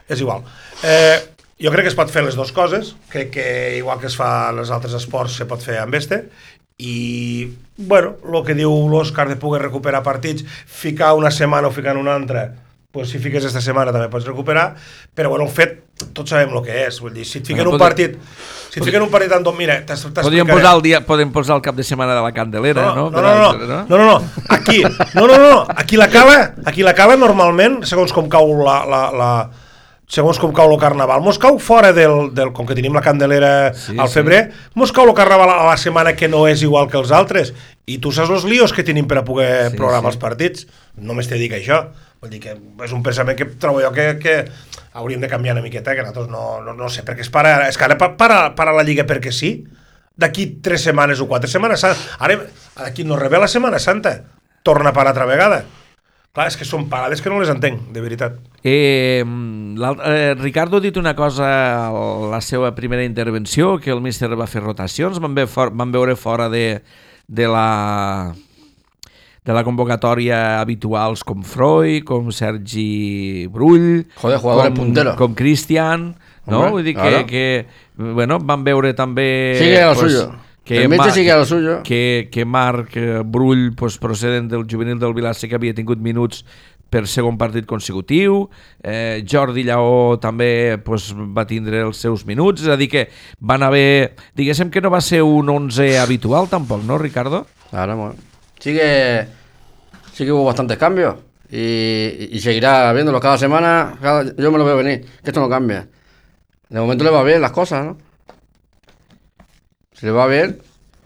és 0.08 0.18
igual. 0.18 0.44
Eh, 0.82 1.20
jo 1.60 1.70
crec 1.74 1.86
que 1.88 1.92
es 1.92 1.98
pot 1.98 2.10
fer 2.10 2.22
les 2.24 2.36
dues 2.38 2.52
coses. 2.52 2.94
Crec 3.10 3.30
que 3.34 3.48
igual 3.78 3.98
que 4.00 4.06
es 4.10 4.16
fa 4.16 4.50
en 4.52 4.58
els 4.62 4.70
altres 4.70 4.94
esports 4.94 5.36
se 5.40 5.46
pot 5.50 5.62
fer 5.64 5.78
amb 5.82 5.94
este. 5.98 6.28
I, 6.78 7.48
bueno, 7.76 8.16
el 8.22 8.44
que 8.46 8.54
diu 8.54 8.70
l'Òscar 8.86 9.26
de 9.28 9.34
poder 9.36 9.62
recuperar 9.64 10.04
partits, 10.06 10.44
ficar 10.66 11.14
una 11.18 11.32
setmana 11.34 11.66
o 11.66 11.72
ficar 11.74 11.96
una 11.98 12.14
altra, 12.14 12.52
pues 12.92 13.10
si 13.10 13.18
fiques 13.18 13.42
esta 13.44 13.60
setmana 13.60 13.90
també 13.92 14.06
pots 14.08 14.24
recuperar, 14.30 14.76
però 15.14 15.28
bueno, 15.32 15.44
el 15.44 15.50
fet, 15.50 15.80
tots 16.14 16.30
sabem 16.30 16.54
el 16.54 16.62
que 16.62 16.76
és, 16.86 17.00
vull 17.02 17.12
dir, 17.12 17.26
si 17.26 17.40
et 17.42 17.50
fiquen 17.50 17.64
Bueno, 17.66 17.74
un 17.74 17.82
partit, 17.82 18.14
si 18.70 18.78
et 18.78 18.86
fiquen 18.86 19.02
un 19.02 19.10
partit 19.10 19.34
en 19.34 19.42
dos, 19.42 19.56
mira, 19.58 19.80
t'has- 19.84 20.06
Podríem 20.06 20.46
t'explicaré. 20.46 20.54
posar, 20.54 20.76
el 20.78 20.82
dia, 20.86 21.00
podem 21.04 21.32
posar 21.34 21.56
el 21.58 21.62
cap 21.66 21.74
de 21.74 21.82
setmana 21.82 22.14
de 22.14 22.22
la 22.22 22.32
Candelera, 22.32 22.94
no? 22.94 23.10
No, 23.10 23.10
no, 23.10 23.22
no, 23.22 23.52
no, 23.52 23.66
no, 23.66 23.98
no, 23.98 24.04
no, 24.06 24.22
aquí, 24.48 24.82
no, 25.14 25.26
no, 25.26 25.36
no, 25.36 25.66
aquí 25.76 25.96
la 25.98 26.08
cala, 26.08 26.54
aquí 26.64 26.82
la 26.86 26.94
cala 26.94 27.16
normalment, 27.18 27.82
segons 27.84 28.14
com 28.14 28.28
cau 28.30 28.54
la, 28.62 28.84
la, 28.86 29.02
la 29.10 29.32
segons 30.08 30.38
com 30.40 30.52
cau 30.56 30.70
el 30.72 30.78
carnaval, 30.80 31.20
mos 31.20 31.36
cau 31.38 31.58
fora 31.60 31.92
del, 31.92 32.30
del 32.34 32.50
com 32.56 32.64
que 32.66 32.74
tenim 32.74 32.94
la 32.96 33.02
candelera 33.04 33.74
Sí, 33.74 33.92
sí, 33.92 33.98
al 34.00 34.08
sí. 34.08 34.14
febrer, 34.14 34.40
mos 34.74 34.92
cau 34.96 35.04
el 35.08 35.14
carnaval 35.14 35.50
a 35.52 35.66
la 35.68 35.76
setmana 35.76 36.14
que 36.16 36.28
no 36.32 36.46
és 36.48 36.62
igual 36.64 36.88
que 36.88 36.96
els 36.96 37.12
altres, 37.12 37.52
i 37.84 37.98
tu 38.00 38.12
saps 38.12 38.30
els 38.32 38.44
lios 38.48 38.72
que 38.72 38.84
tenim 38.84 39.06
per 39.08 39.18
a 39.20 39.24
poder 39.24 39.66
Sí, 39.66 39.70
sí, 39.72 39.76
programar 39.76 40.12
sí. 40.12 40.16
sí. 40.16 40.16
els 40.16 40.22
partits, 40.22 40.66
només 40.96 41.28
te 41.28 41.36
dic 41.40 41.52
això, 41.58 41.82
vull 42.22 42.32
dir 42.32 42.40
que 42.40 42.56
és 42.84 42.92
un 42.96 43.02
pensament 43.04 43.36
que 43.38 43.44
trobo 43.60 43.82
jo 43.84 43.92
que, 43.92 44.08
que 44.18 44.38
hauríem 44.98 45.20
de 45.20 45.28
canviar 45.28 45.54
una 45.54 45.62
miqueta, 45.62 45.92
que 45.94 46.02
nosaltres 46.02 46.28
no, 46.32 46.62
no, 46.64 46.72
no 46.74 46.88
sé, 46.88 47.04
perquè 47.04 47.20
es 47.22 47.30
para, 47.30 47.68
és 47.68 47.76
que 47.78 47.84
ara 47.86 47.98
pa- 48.00 48.16
para, 48.16 48.54
para 48.56 48.72
la 48.74 48.82
Lliga 48.88 49.04
perquè 49.06 49.30
sí, 49.30 49.52
d'aquí 50.18 50.46
tres 50.64 50.82
setmanes 50.88 51.20
o 51.20 51.28
quatre 51.28 51.46
setmanes, 51.52 51.84
ara 52.18 52.40
aquí 52.88 53.04
no 53.04 53.14
rebé 53.20 53.38
la 53.38 53.46
Setmana 53.46 53.78
Santa, 53.78 54.22
torna 54.64 54.90
a 54.90 54.92
parar 54.96 55.12
altra 55.12 55.28
vegada. 55.28 55.60
Clar, 56.38 56.52
és 56.52 56.54
que 56.54 56.62
són 56.62 56.84
parades 56.86 57.18
que 57.18 57.26
no 57.32 57.40
les 57.40 57.48
entenc, 57.50 57.88
de 57.90 57.98
veritat. 57.98 58.36
Eh, 58.62 59.24
eh, 59.26 60.34
Ricardo 60.38 60.78
ha 60.78 60.84
dit 60.84 60.94
una 61.00 61.16
cosa 61.18 61.48
a 61.88 62.28
la 62.30 62.38
seva 62.46 62.70
primera 62.76 63.02
intervenció, 63.02 63.72
que 63.82 63.90
el 63.90 63.98
míster 63.98 64.30
va 64.38 64.46
fer 64.46 64.62
rotacions, 64.62 65.18
van, 65.18 65.34
ve 65.34 65.48
for, 65.50 65.74
van 65.74 65.90
veure 65.90 66.14
fora 66.14 66.46
de, 66.48 66.78
de 67.26 67.50
la 67.50 68.36
de 69.42 69.56
la 69.56 69.64
convocatòria 69.66 70.60
habituals 70.60 71.26
com 71.26 71.42
Freud, 71.42 72.04
com 72.06 72.30
Sergi 72.30 73.48
Brull, 73.50 74.04
Joder, 74.22 74.38
jugadores 74.38 74.78
com, 74.78 75.14
com 75.18 75.34
Cristian, 75.34 76.12
no? 76.46 76.60
Hombre, 76.60 76.76
Vull 76.76 76.86
dir 76.86 76.94
que, 76.94 77.24
que, 77.26 77.46
bueno, 78.14 78.38
van 78.38 78.62
veure 78.62 78.94
també... 78.94 79.56
Sigue 79.58 79.82
a 79.82 79.90
lo 79.90 79.98
suyo. 80.06 80.28
El 80.76 80.88
metge 80.88 81.10
sigue 81.12 81.32
a 81.32 81.36
lo 81.38 81.44
suyo. 81.46 81.82
Que, 81.82 82.28
que 82.30 82.44
Marc 82.44 82.96
eh, 82.96 83.22
Brull, 83.24 83.74
pues, 83.74 83.96
procedent 83.98 84.50
del 84.50 84.66
juvenil 84.68 84.98
del 84.98 85.14
Vilar, 85.14 85.34
sí 85.34 85.48
que 85.48 85.56
havia 85.56 85.72
tingut 85.74 85.98
minuts 85.98 86.44
per 86.88 87.06
segon 87.06 87.36
partit 87.36 87.66
consecutiu, 87.68 88.46
eh, 88.82 89.22
Jordi 89.28 89.62
Lleó 89.64 90.16
també 90.20 90.78
pues, 90.84 91.10
va 91.12 91.44
tindre 91.46 91.82
els 91.84 91.98
seus 92.00 92.24
minuts, 92.24 92.62
és 92.64 92.68
a 92.72 92.76
dir 92.80 92.88
que 92.88 93.08
van 93.40 93.62
haver... 93.62 94.14
Diguéssim 94.34 94.70
que 94.72 94.80
no 94.80 94.88
va 94.90 95.00
ser 95.04 95.20
un 95.22 95.48
11 95.52 95.98
habitual 96.00 96.48
tampoc, 96.48 96.82
no, 96.88 96.96
Ricardo? 96.96 97.46
Claro, 97.70 97.96
bueno. 97.96 98.14
Sigue, 98.58 99.26
sí 100.14 100.24
que 100.24 100.32
hubo 100.32 100.44
bastantes 100.46 100.78
cambios 100.78 101.16
y, 101.50 102.28
y 102.32 102.40
seguirá 102.40 102.90
viéndolo 102.94 103.20
cada 103.20 103.36
semana. 103.38 103.96
cada- 104.00 104.34
yo 104.36 104.50
me 104.50 104.58
lo 104.58 104.64
veo 104.64 104.76
venir, 104.78 105.04
que 105.22 105.30
esto 105.30 105.40
no 105.40 105.48
cambia. 105.48 105.86
De 106.70 106.80
momento 106.80 107.04
le 107.04 107.10
va 107.10 107.22
bien 107.22 107.40
las 107.42 107.52
cosas, 107.52 107.84
¿no? 107.84 107.98
Si 109.98 110.06
le 110.06 110.12
va 110.12 110.26
bien, 110.26 110.60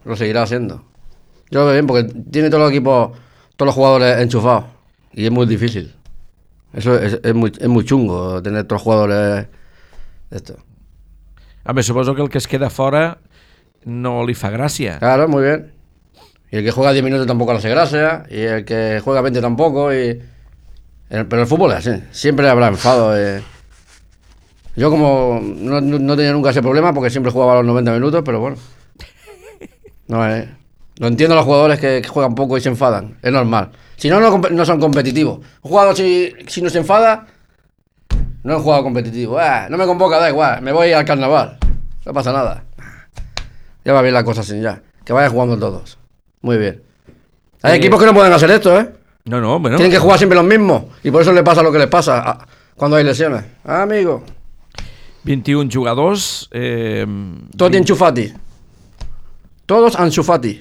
lo 0.05 0.17
seguirá 0.17 0.43
haciendo. 0.43 0.85
Yo 1.51 1.61
lo 1.61 1.67
veo 1.67 1.75
bien 1.75 1.87
porque 1.87 2.05
tiene 2.31 2.49
todos 2.51 2.63
los 2.63 2.71
equipos, 2.71 3.13
todos 3.57 3.67
los 3.67 3.75
jugadores 3.75 4.19
enchufados 4.21 4.65
y 5.13 5.25
es 5.27 5.31
muy 5.31 5.47
difícil. 5.47 5.95
Eso 6.73 6.95
es, 6.99 7.21
es 7.23 7.35
muy, 7.35 7.53
es 7.59 7.69
muy 7.69 7.85
chungo 7.85 8.43
tener 8.43 8.65
todos 8.65 8.81
los 8.81 8.83
jugadores 8.83 9.47
esto. 10.31 10.57
Home, 11.65 11.83
suposo 11.83 12.15
que 12.15 12.23
el 12.23 12.29
que 12.31 12.39
es 12.39 12.49
queda 12.49 12.71
fora 12.71 13.19
no 13.85 14.25
li 14.27 14.35
fa 14.35 14.51
gràcia. 14.51 14.99
Claro, 14.99 15.29
muy 15.29 15.43
bien. 15.45 15.73
Y 16.51 16.57
el 16.57 16.65
que 16.65 16.71
juega 16.71 16.93
10 16.93 17.05
minutos 17.05 17.27
tampoco 17.27 17.53
le 17.53 17.59
hace 17.59 17.69
gracia. 17.71 18.25
Y 18.31 18.41
el 18.41 18.65
que 18.65 19.01
juega 19.05 19.21
20 19.21 19.41
tampoco. 19.41 19.93
Y... 19.93 20.21
pero 21.09 21.41
el 21.43 21.47
fútbol 21.47 21.73
es 21.73 21.87
así. 21.87 22.03
Siempre 22.11 22.49
habrá 22.49 22.69
enfado. 22.69 23.17
eh. 23.19 23.43
Yo 24.77 24.91
como 24.91 25.41
no, 25.43 25.81
no- 25.81 25.99
no 25.99 26.17
tenía 26.17 26.33
nunca 26.33 26.51
ese 26.51 26.63
problema 26.63 26.93
porque 26.95 27.11
siempre 27.11 27.31
jugaba 27.31 27.57
los 27.57 27.67
90 27.67 27.93
minutos, 27.93 28.23
pero 28.25 28.41
bueno. 28.41 28.57
No, 30.13 30.29
eh. 30.29 30.47
Lo 30.99 31.07
entiendo 31.07 31.33
a 31.35 31.37
los 31.37 31.47
jugadores 31.47 31.81
que, 31.81 32.03
que 32.03 32.09
juegan 32.09 32.35
poco 32.35 32.59
y 32.59 32.61
se 32.61 32.69
enfadan. 32.69 33.17
Es 33.23 33.33
normal. 33.33 33.71
Si 33.97 34.11
no, 34.11 34.21
no, 34.21 34.37
no 34.39 34.65
son 34.67 34.79
competitivos. 34.79 35.39
Un 35.39 35.71
jugador 35.71 35.97
si, 35.97 36.35
si 36.49 36.61
no 36.61 36.69
se 36.69 36.79
enfada, 36.79 37.27
no 38.43 38.53
es 38.53 38.57
un 38.59 38.63
jugador 38.63 38.85
competitivo. 38.85 39.39
Ah, 39.39 39.69
no 39.71 39.79
me 39.79 39.87
convoca, 39.87 40.19
da 40.19 40.29
igual. 40.29 40.61
Me 40.61 40.71
voy 40.71 40.93
al 40.93 41.07
carnaval. 41.07 41.57
No 42.05 42.13
pasa 42.13 42.31
nada. 42.31 42.65
Ya 43.87 43.95
va 43.95 44.03
bien 44.03 44.13
la 44.13 44.23
cosa 44.23 44.43
así, 44.43 44.61
ya. 44.61 44.83
Que 45.03 45.15
vayan 45.15 45.33
jugando 45.33 45.59
todos. 45.59 45.97
Muy 46.43 46.59
bien. 46.59 46.83
Hay 47.63 47.73
Eh, 47.73 47.77
equipos 47.77 47.99
que 47.99 48.05
no 48.07 48.13
pueden 48.13 48.33
hacer 48.35 48.51
esto, 48.51 48.79
¿eh? 48.79 48.91
No, 49.25 49.41
no, 49.41 49.59
bueno. 49.61 49.79
Tienen 49.79 49.93
que 49.93 49.99
jugar 49.99 50.19
siempre 50.19 50.37
los 50.37 50.45
mismos. 50.45 50.85
Y 51.03 51.11
por 51.11 51.23
eso 51.23 51.33
le 51.33 51.43
pasa 51.43 51.63
lo 51.63 51.73
que 51.73 51.79
les 51.79 51.87
pasa 51.89 52.19
a- 52.21 52.47
cuando 52.77 52.99
hay 52.99 53.05
lesiones. 53.05 53.45
Ah, 53.65 53.83
amigo. 53.83 54.23
21 55.25 55.71
jugadors. 55.73 56.49
Eh, 56.53 57.07
Todos 57.57 57.73
enchufati. 57.73 58.33
Todos 59.73 59.97
enchufati. 59.99 60.53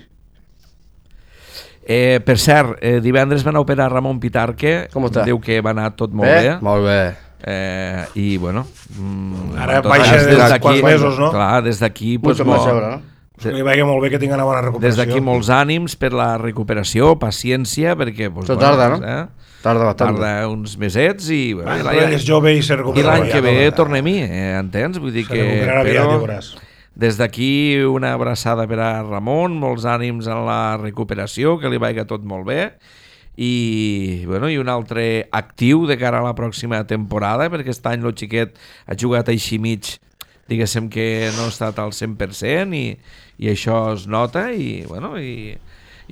eh, 1.84 2.22
per 2.24 2.38
cert, 2.38 2.78
eh, 2.80 3.00
divendres 3.02 3.44
van 3.44 3.58
operar 3.60 3.90
Ramon 3.92 4.20
Pitarque. 4.22 4.88
Com 4.94 5.08
està? 5.10 5.26
Diu 5.28 5.40
que 5.44 5.60
va 5.66 5.72
anar 5.74 5.90
tot 5.98 6.14
molt 6.14 6.30
Eh? 6.30 6.42
bé. 6.46 6.58
Molt 6.62 6.86
bé. 6.86 7.00
Eh, 7.44 8.06
I, 8.22 8.38
bueno... 8.38 8.68
Mm, 8.96 9.58
Ara 9.58 9.82
tot 9.82 9.90
baixa 9.90 10.16
des 10.18 10.28
des 10.30 10.38
d'aquí- 10.38 10.62
quants 10.62 10.84
mesos, 10.86 11.18
no? 11.20 11.32
Clar, 11.34 11.64
des 11.66 11.80
d'aquí... 11.82 12.18
Pues, 12.20 12.38
bo, 12.46 12.56
¿no? 12.56 13.02
Que 13.42 13.50
li 13.52 13.64
vagi 13.66 13.82
molt 13.82 14.04
bé 14.04 14.12
que 14.14 14.20
tinga 14.22 14.36
una 14.38 14.44
bona 14.46 14.60
des 14.62 14.68
recuperació. 14.70 15.02
d'aquí 15.02 15.22
molts 15.26 15.50
ànims 15.50 15.96
per 15.98 16.12
la 16.14 16.38
recuperació, 16.38 17.16
paciència, 17.18 17.96
perquè... 17.98 18.30
Pues, 18.32 18.46
Això 18.48 18.60
tarda, 18.62 18.90
no? 18.94 19.00
Eh? 19.02 19.26
Tarda 19.64 19.86
bastante. 19.90 20.22
Tarda 20.22 20.48
uns 20.48 20.78
mesets 20.78 21.28
i... 21.34 21.54
Bueno, 21.58 21.72
Ah, 21.90 21.96
i 21.96 22.04
ell 22.06 22.14
és 22.14 22.24
jove 22.28 22.54
i 22.54 22.62
se 22.62 22.76
I 22.76 22.78
recupera. 22.78 23.16
l'any 23.18 23.26
que 23.32 23.40
aviat, 23.42 23.58
ve 23.58 23.72
tornem-hi, 23.72 24.16
eh, 24.22 24.52
entens? 24.62 25.00
Vull 25.02 25.12
dir 25.12 25.26
Se 25.26 25.34
que... 25.34 25.42
recuperarà 25.42 25.82
aviat, 25.82 25.96
ja 26.06 26.20
veuràs. 26.22 26.52
Des 26.96 27.18
d'aquí 27.18 27.80
una 27.88 28.14
abraçada 28.14 28.66
per 28.68 28.80
a 28.84 29.02
Ramon, 29.04 29.56
molts 29.60 29.86
ànims 29.88 30.28
en 30.28 30.46
la 30.46 30.78
recuperació, 30.82 31.58
que 31.62 31.70
li 31.72 31.80
vagi 31.82 32.04
tot 32.08 32.24
molt 32.28 32.46
bé, 32.50 32.62
i, 33.40 34.24
bueno, 34.28 34.50
i 34.52 34.58
un 34.60 34.70
altre 34.70 35.28
actiu 35.32 35.86
de 35.88 35.98
cara 35.98 36.20
a 36.20 36.26
la 36.26 36.36
pròxima 36.38 36.84
temporada, 36.88 37.48
perquè 37.50 37.70
aquest 37.72 37.86
any 37.88 38.04
el 38.06 38.16
xiquet 38.18 38.58
ha 38.86 38.98
jugat 39.00 39.32
així 39.32 39.58
mig, 39.58 39.96
diguéssim 40.52 40.90
que 40.92 41.30
no 41.38 41.46
ha 41.48 41.52
estat 41.54 41.80
al 41.80 41.94
100% 41.96 42.76
i, 42.76 42.86
i 43.40 43.52
això 43.54 43.94
es 43.96 44.04
nota 44.12 44.50
i, 44.52 44.84
bueno, 44.90 45.14
i, 45.18 45.56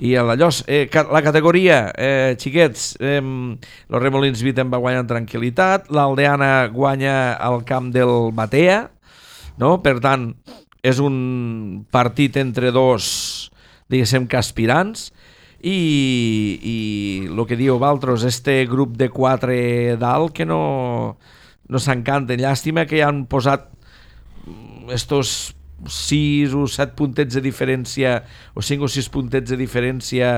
i 0.00 0.14
el 0.16 0.30
d'allò, 0.32 0.48
eh, 0.66 0.86
ca- 0.90 1.04
la 1.12 1.20
categoria, 1.22 1.90
eh, 1.92 2.36
xiquets, 2.40 2.94
eh, 3.04 3.20
los 3.20 4.00
Remolins 4.02 4.40
Viten 4.42 4.72
va 4.72 4.80
guanyar 4.80 5.04
en 5.04 5.10
tranquil·litat, 5.12 5.90
l'Aldeana 5.92 6.70
guanya 6.72 7.34
al 7.36 7.60
camp 7.68 7.92
del 7.92 8.30
Batea, 8.32 8.86
no? 9.60 9.76
Per 9.84 9.98
tant, 10.00 10.30
és 10.82 11.00
un 11.02 11.84
partit 11.92 12.36
entre 12.40 12.70
dos, 12.72 13.50
diguéssim 13.92 14.26
que 14.30 14.38
aspirants, 14.40 15.10
i, 15.60 15.76
i 16.64 16.76
el 17.28 17.44
que 17.44 17.58
diu 17.58 17.76
Valtros, 17.80 18.24
este 18.24 18.64
grup 18.68 18.96
de 18.96 19.10
quatre 19.12 19.96
dalt 20.00 20.32
que 20.32 20.46
no, 20.48 21.18
no 21.68 21.80
s'encanten. 21.80 22.40
Llàstima 22.40 22.86
que 22.88 22.96
hi 22.98 23.04
han 23.04 23.26
posat 23.28 23.68
mm, 24.46 24.88
estos 24.96 25.52
6 25.86 26.56
o 26.56 26.66
7 26.68 26.96
puntets 26.96 27.36
de 27.36 27.44
diferència 27.44 28.20
o 28.56 28.64
5 28.64 28.84
o 28.84 28.90
6 28.90 29.08
puntets 29.12 29.52
de 29.52 29.56
diferència 29.60 30.32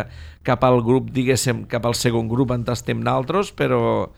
cap 0.47 0.63
al 0.67 0.83
grup, 0.83 1.11
diguéssim, 1.15 1.65
cap 1.71 1.87
al 1.87 1.99
segon 1.99 2.29
grup 2.31 2.55
on 2.55 2.67
estem 2.71 3.03
naltros, 3.03 3.51
però, 3.55 4.11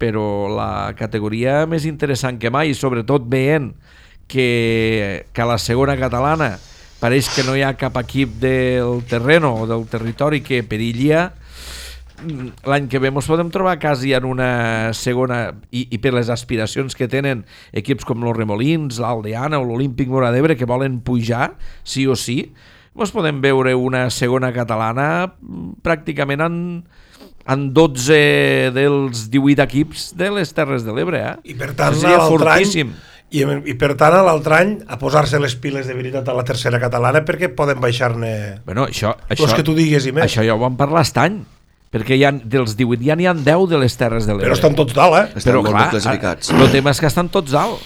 però 0.00 0.26
la 0.52 0.92
categoria 0.96 1.66
més 1.68 1.84
interessant 1.88 2.40
que 2.40 2.52
mai, 2.52 2.72
i 2.72 2.76
sobretot 2.76 3.28
veient 3.28 3.74
que, 4.30 5.26
que 5.34 5.42
a 5.42 5.48
la 5.50 5.58
segona 5.58 5.98
catalana 5.98 6.54
pareix 7.00 7.30
que 7.32 7.42
no 7.46 7.56
hi 7.56 7.64
ha 7.64 7.74
cap 7.80 7.96
equip 7.98 8.36
del 8.42 9.00
terreno 9.08 9.54
o 9.62 9.66
del 9.68 9.86
territori 9.90 10.42
que 10.44 10.62
perillia 10.62 11.30
mm, 12.20 12.66
l'any 12.68 12.88
que 12.92 13.00
ve 13.00 13.10
ens 13.10 13.28
podem 13.28 13.50
trobar 13.50 13.78
quasi 13.82 14.12
en 14.14 14.28
una 14.28 14.50
segona, 14.94 15.56
i, 15.72 15.88
i 15.90 15.98
per 15.98 16.14
les 16.14 16.30
aspiracions 16.30 16.94
que 16.94 17.08
tenen 17.08 17.46
equips 17.72 18.06
com 18.06 18.22
los 18.22 18.36
Remolins, 18.36 19.00
l'Aldeana 19.00 19.58
o 19.58 19.66
l'Olímpic 19.66 20.12
Mora 20.12 20.30
d'Ebre 20.34 20.58
que 20.60 20.68
volen 20.68 21.00
pujar, 21.00 21.54
sí 21.82 22.06
o 22.06 22.16
sí, 22.16 22.52
ens 23.00 23.12
podem 23.14 23.40
veure 23.40 23.74
una 23.78 24.08
segona 24.12 24.52
catalana 24.52 25.08
mm, 25.40 25.80
pràcticament 25.82 26.44
en, 26.44 26.58
en 27.48 27.70
12 27.74 28.20
dels 28.76 29.28
18 29.32 29.64
equips 29.64 30.10
de 30.20 30.28
les 30.36 30.52
Terres 30.52 30.84
de 30.84 30.94
l'Ebre, 30.94 31.22
eh? 31.32 31.36
I 31.48 31.56
per 31.56 31.72
tant, 31.78 31.96
l'altre 31.96 32.20
any, 32.20 32.28
fortíssim. 32.36 32.92
I, 33.30 33.44
i 33.70 33.74
per 33.78 33.92
tant, 33.98 34.16
l'altre 34.26 34.56
any, 34.58 34.72
a 34.90 34.98
posar-se 34.98 35.38
les 35.38 35.54
piles 35.54 35.86
de 35.86 35.94
veritat 35.94 36.28
a 36.28 36.34
la 36.34 36.42
tercera 36.44 36.80
catalana 36.82 37.22
perquè 37.24 37.48
poden 37.54 37.78
baixar-ne 37.80 38.60
Bueno, 38.66 38.88
això, 38.90 39.14
això, 39.28 39.48
que 39.54 39.62
tu 39.66 39.74
digues 39.78 40.06
i 40.06 40.12
més. 40.12 40.24
això 40.26 40.42
ja 40.46 40.54
ho 40.56 40.58
vam 40.62 40.76
parlar 40.76 41.02
estany, 41.06 41.40
perquè 41.90 42.18
hi 42.18 42.24
ha, 42.26 42.32
dels 42.32 42.76
18 42.78 43.02
ja 43.06 43.16
n'hi 43.18 43.26
ha 43.30 43.34
10 43.34 43.68
de 43.70 43.78
les 43.82 43.96
Terres 43.96 44.26
de 44.26 44.34
l'Ebre. 44.34 44.48
Però 44.48 44.58
estan 44.58 44.74
tots 44.78 44.94
dalt, 44.94 45.16
eh? 45.20 45.24
Estan 45.38 45.56
molt 45.60 45.70
ben 45.74 45.90
classificats. 45.94 46.50
El 46.54 46.70
tema 46.74 46.90
és 46.94 47.00
que 47.02 47.06
estan 47.10 47.28
tots 47.30 47.50
dalt. 47.54 47.80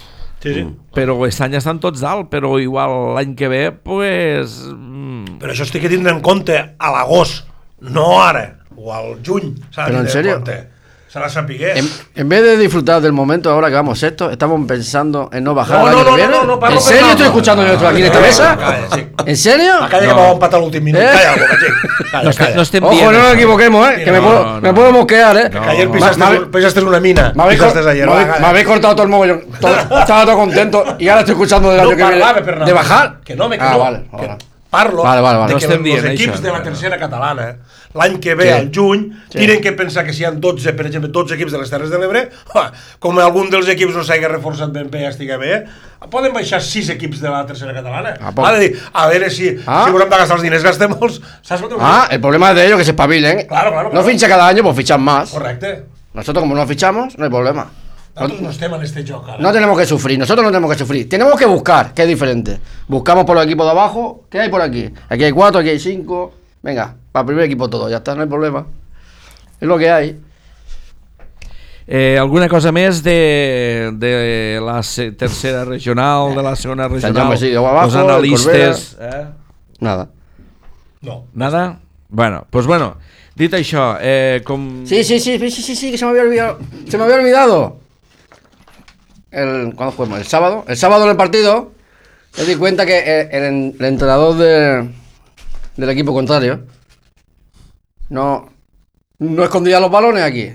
Sí, 0.45 0.53
sí. 0.53 0.65
Però 0.93 1.15
aquest 1.23 1.41
any 1.41 1.55
estan 1.57 1.79
tots 1.81 2.03
dalt, 2.05 2.29
però 2.29 2.59
igual 2.61 3.15
l'any 3.17 3.33
que 3.37 3.49
ve, 3.49 3.63
pues... 3.73 4.59
mm, 4.75 5.39
Però 5.41 5.53
això 5.55 5.65
estic 5.65 5.81
que 5.87 5.89
tindre 5.93 6.13
en 6.13 6.21
compte 6.21 6.57
a 6.77 6.91
l'agost, 6.93 7.47
no 7.81 8.11
ara, 8.21 8.59
o 8.77 8.93
al 8.93 9.15
juny. 9.25 9.55
s'ha 9.73 9.87
de 9.89 9.93
Però 9.95 10.01
en 10.05 10.09
serio? 10.13 10.35
compte. 10.37 10.59
Se 11.15 11.21
la 11.21 11.29
sapigués. 11.29 11.79
En, 11.79 11.89
en 12.17 12.29
vez 12.29 12.43
de 12.43 12.57
disfrutar 12.57 13.01
del 13.01 13.13
momento 13.13 13.49
ahora 13.49 13.69
que 13.69 13.75
vamos 13.77 14.01
sexto, 14.01 14.33
estamos 14.33 14.61
pensando 14.67 15.31
en 15.33 15.45
no 15.45 15.55
bajar 15.55 15.79
No, 15.79 15.87
el 15.87 15.93
no, 15.93 15.99
año 16.01 16.05
no, 16.11 16.17
que 16.17 16.23
viene. 16.23 16.37
no, 16.39 16.45
no, 16.45 16.59
parlo 16.59 16.77
¿En 16.77 16.83
serio 16.83 17.03
per- 17.03 17.11
estoy 17.11 17.27
escuchando 17.27 17.65
yo 17.65 17.73
esto 17.75 17.87
aquí 17.87 17.99
en 18.01 18.07
esta 18.07 18.19
Calla, 18.19 18.27
mesa? 18.27 18.57
calla, 18.57 18.79
sí. 18.97 19.07
¿En 19.25 19.37
serio? 19.37 19.73
Calla 19.89 20.01
que 20.01 20.07
No. 20.09 20.15
vamos 20.17 20.27
a 20.29 20.33
empatar 20.33 20.61
l'últim 20.61 20.83
minut. 20.83 21.01
Eh? 21.01 21.09
Calla, 21.13 21.31
boca, 21.35 21.55
xic. 21.61 22.11
Calla, 22.11 22.25
no, 22.25 22.31
estem, 22.31 22.45
calla. 22.47 22.57
no 22.57 22.63
estem 22.63 22.83
Ojo, 22.85 22.93
dient 22.95 23.13
no 23.13 23.19
nos 23.19 23.29
això. 23.29 23.35
equivoquemos, 23.35 23.89
¿eh? 23.89 23.93
Sí, 23.99 24.05
que 24.07 24.11
me, 24.11 24.19
no, 24.19 24.25
puedo, 24.27 24.45
no, 24.45 24.61
me 24.61 24.69
no. 24.71 24.75
puedo 24.75 24.93
mosquear, 24.93 25.37
¿eh? 25.37 25.51
No. 25.53 25.63
Que 25.63 25.69
ayer 25.69 25.89
Ma- 25.89 25.95
pisaste, 25.95 26.19
ma- 26.19 26.51
pisaste 26.51 26.81
una 26.83 26.99
mina. 27.01 27.33
Me 27.37 27.43
habéis, 27.45 27.61
Pisaste 27.61 27.81
cor- 27.81 27.89
ayer. 27.91 28.07
me 28.07 28.13
va, 28.13 28.19
habéis- 28.19 28.29
calla. 28.33 28.41
me 28.41 28.47
habéis 28.49 28.67
cortado 28.67 28.95
todo 28.97 29.03
el 29.05 29.09
mogollón. 29.11 29.45
Todo- 29.61 29.77
estaba 30.01 30.25
todo 30.25 30.35
contento 30.37 30.97
y 30.99 31.07
ahora 31.07 31.21
estoy 31.21 31.35
escuchando 31.35 31.69
del 31.71 31.77
No 31.77 31.83
año 31.85 31.91
que 31.91 31.97
viene. 32.03 32.11
parlava 32.21 32.45
per 32.45 32.65
¿De 32.65 32.73
bajar? 32.73 33.21
Que 33.25 33.37
no, 33.37 33.49
que 33.49 33.57
ah, 33.61 33.71
no. 33.71 33.79
vale. 33.79 34.03
Parlo 34.75 35.03
Vale, 35.05 35.21
vale, 35.21 35.39
vale. 35.39 35.49
de 35.49 35.55
No 35.55 35.59
que 35.61 35.65
estem 35.67 35.79
els 35.79 35.85
dient 36.03 36.07
equips 36.15 36.35
això, 36.39 36.43
de 36.43 36.51
la 36.53 36.59
no. 36.59 36.65
tercera 36.65 36.99
catalana, 36.99 37.47
l'any 37.95 38.17
que 38.21 38.35
ve, 38.35 38.45
Sí. 38.49 38.51
al 38.51 38.71
juny, 38.75 39.03
Sí. 39.31 39.39
tienen 39.39 39.61
que 39.63 39.73
pensar 39.73 40.05
que 40.05 40.13
si 40.13 40.23
hi 40.23 40.25
ha 40.27 40.33
12, 40.33 40.73
per 40.73 40.87
exemple, 40.87 41.11
12 41.13 41.35
equips 41.35 41.53
de 41.53 41.59
les 41.59 41.71
Terres 41.71 41.91
de 41.91 41.99
l'Ebre, 41.99 42.29
com 42.99 43.19
algun 43.19 43.51
dels 43.51 43.69
equips 43.69 43.95
no 43.95 44.03
s'hagi 44.03 44.27
reforçat 44.27 44.73
ben 44.73 44.91
bé 44.91 45.07
estigui 45.07 45.37
bé, 45.39 45.65
poden 46.11 46.33
baixar 46.35 46.61
6 46.61 46.89
equips 46.91 47.21
de 47.21 47.31
la 47.31 47.45
tercera 47.47 47.73
catalana. 47.73 48.17
Ah. 48.21 48.33
Ha 48.37 48.53
de 48.53 48.59
dir, 48.69 48.79
a 48.93 49.07
veure 49.09 49.31
si, 49.31 49.57
Ah. 49.67 49.85
si 49.85 49.91
haurem 49.91 50.09
de 50.11 50.17
gastar 50.17 50.37
els 50.37 50.43
diners, 50.43 50.65
gastem-los. 50.65 51.21
Saps 51.43 51.63
què 51.63 51.69
t'ho 51.69 51.77
vull 51.79 51.85
Ah, 51.87 52.09
el 52.11 52.21
problema 52.21 52.53
de 52.53 52.67
ellos 52.67 52.79
que 52.79 52.85
se 52.85 52.91
espabilen. 52.91 53.47
Claro, 53.47 53.71
claro, 53.71 53.89
No 53.89 54.01
claro. 54.01 54.09
ficha 54.09 54.29
cada 54.29 54.49
año, 54.49 54.63
pues 54.65 54.77
fichan 54.77 55.01
más. 55.01 55.31
Correcte. 55.31 55.85
Nosotros, 56.15 56.43
como 56.43 56.55
no 56.57 56.67
fichamos, 56.67 57.17
no 57.19 57.25
hay 57.25 57.31
problema. 57.31 57.71
Nosaltres 58.15 58.41
no 58.43 58.51
estem 58.51 58.75
en 58.75 58.83
este 58.83 59.03
joc, 59.03 59.29
ara. 59.29 59.39
No 59.43 59.51
tenemos 59.51 59.77
que 59.77 59.87
sufrir, 59.87 60.17
nosotros 60.17 60.45
no 60.45 60.51
tenemos 60.51 60.71
que 60.71 60.79
sufrir. 60.79 61.09
Tenemos 61.09 61.37
que 61.37 61.47
buscar, 61.47 61.93
que 61.93 62.03
es 62.03 62.09
diferente. 62.09 62.61
Buscamos 62.87 63.25
por 63.25 63.35
los 63.35 63.45
equipos 63.45 63.67
de 63.67 63.73
abajo. 63.73 64.25
¿Qué 64.31 64.39
hay 64.41 64.49
por 64.51 64.63
aquí? 64.63 64.89
Aquí 65.09 65.25
hay 65.25 65.33
cuatro, 65.33 65.61
aquí 65.61 65.71
hay 65.71 65.81
cinco. 65.81 66.33
Venga, 66.63 66.95
para 67.11 67.23
el 67.23 67.27
primer 67.27 67.45
equipo 67.47 67.69
todo, 67.69 67.91
ya 67.91 67.97
está, 67.97 68.15
no 68.15 68.23
hay 68.23 68.29
problema. 68.29 68.67
Es 69.61 69.67
lo 69.67 69.77
que 69.77 69.91
hay. 69.91 70.21
Eh, 71.87 72.17
alguna 72.19 72.49
cosa 72.49 72.73
més 72.73 73.03
de, 73.03 73.93
de 73.99 74.59
la 74.65 74.81
tercera 75.19 75.67
regional, 75.67 76.35
de 76.35 76.43
la 76.43 76.57
segona 76.57 76.89
regional? 76.89 77.37
Sigue 77.37 77.59
abajo, 77.59 77.85
els 77.85 77.97
analistes... 77.97 78.97
Eh? 78.99 79.27
Nada. 79.81 80.09
No. 81.03 81.27
Nada? 81.35 81.81
Bueno, 82.09 82.47
pues 82.49 82.65
bueno, 82.65 82.97
dit 83.37 83.53
això, 83.53 83.99
eh, 84.01 84.41
com... 84.47 84.87
Sí, 84.87 85.05
sí, 85.05 85.19
sí, 85.21 85.37
sí, 85.37 85.51
sí, 85.51 85.63
sí, 85.63 85.77
sí, 85.77 85.91
que 85.91 85.99
se 85.99 86.07
me 86.07 86.13
había 86.13 86.23
olvidado. 86.23 86.59
Se 86.89 86.97
me 86.97 87.05
había 87.05 87.17
olvidado. 87.17 87.84
El, 89.35 89.75
¿Cuándo 89.75 89.93
jugamos? 89.97 90.19
El 90.19 90.27
sábado. 90.27 90.65
El 90.69 90.77
sábado 90.77 91.05
en 91.05 91.11
el 91.11 91.17
partido, 91.17 91.73
me 92.39 92.45
di 92.45 92.55
cuenta 92.57 92.87
que 92.87 92.99
el, 92.99 93.29
el- 93.45 93.75
el 93.79 93.85
entrenador 93.87 94.37
de- 94.37 94.89
del 95.77 95.91
equipo 95.91 96.13
contrario 96.13 96.61
no, 98.11 98.49
no 99.19 99.45
escondía 99.45 99.81
los 99.81 99.91
balones 99.91 100.23
aquí. 100.23 100.53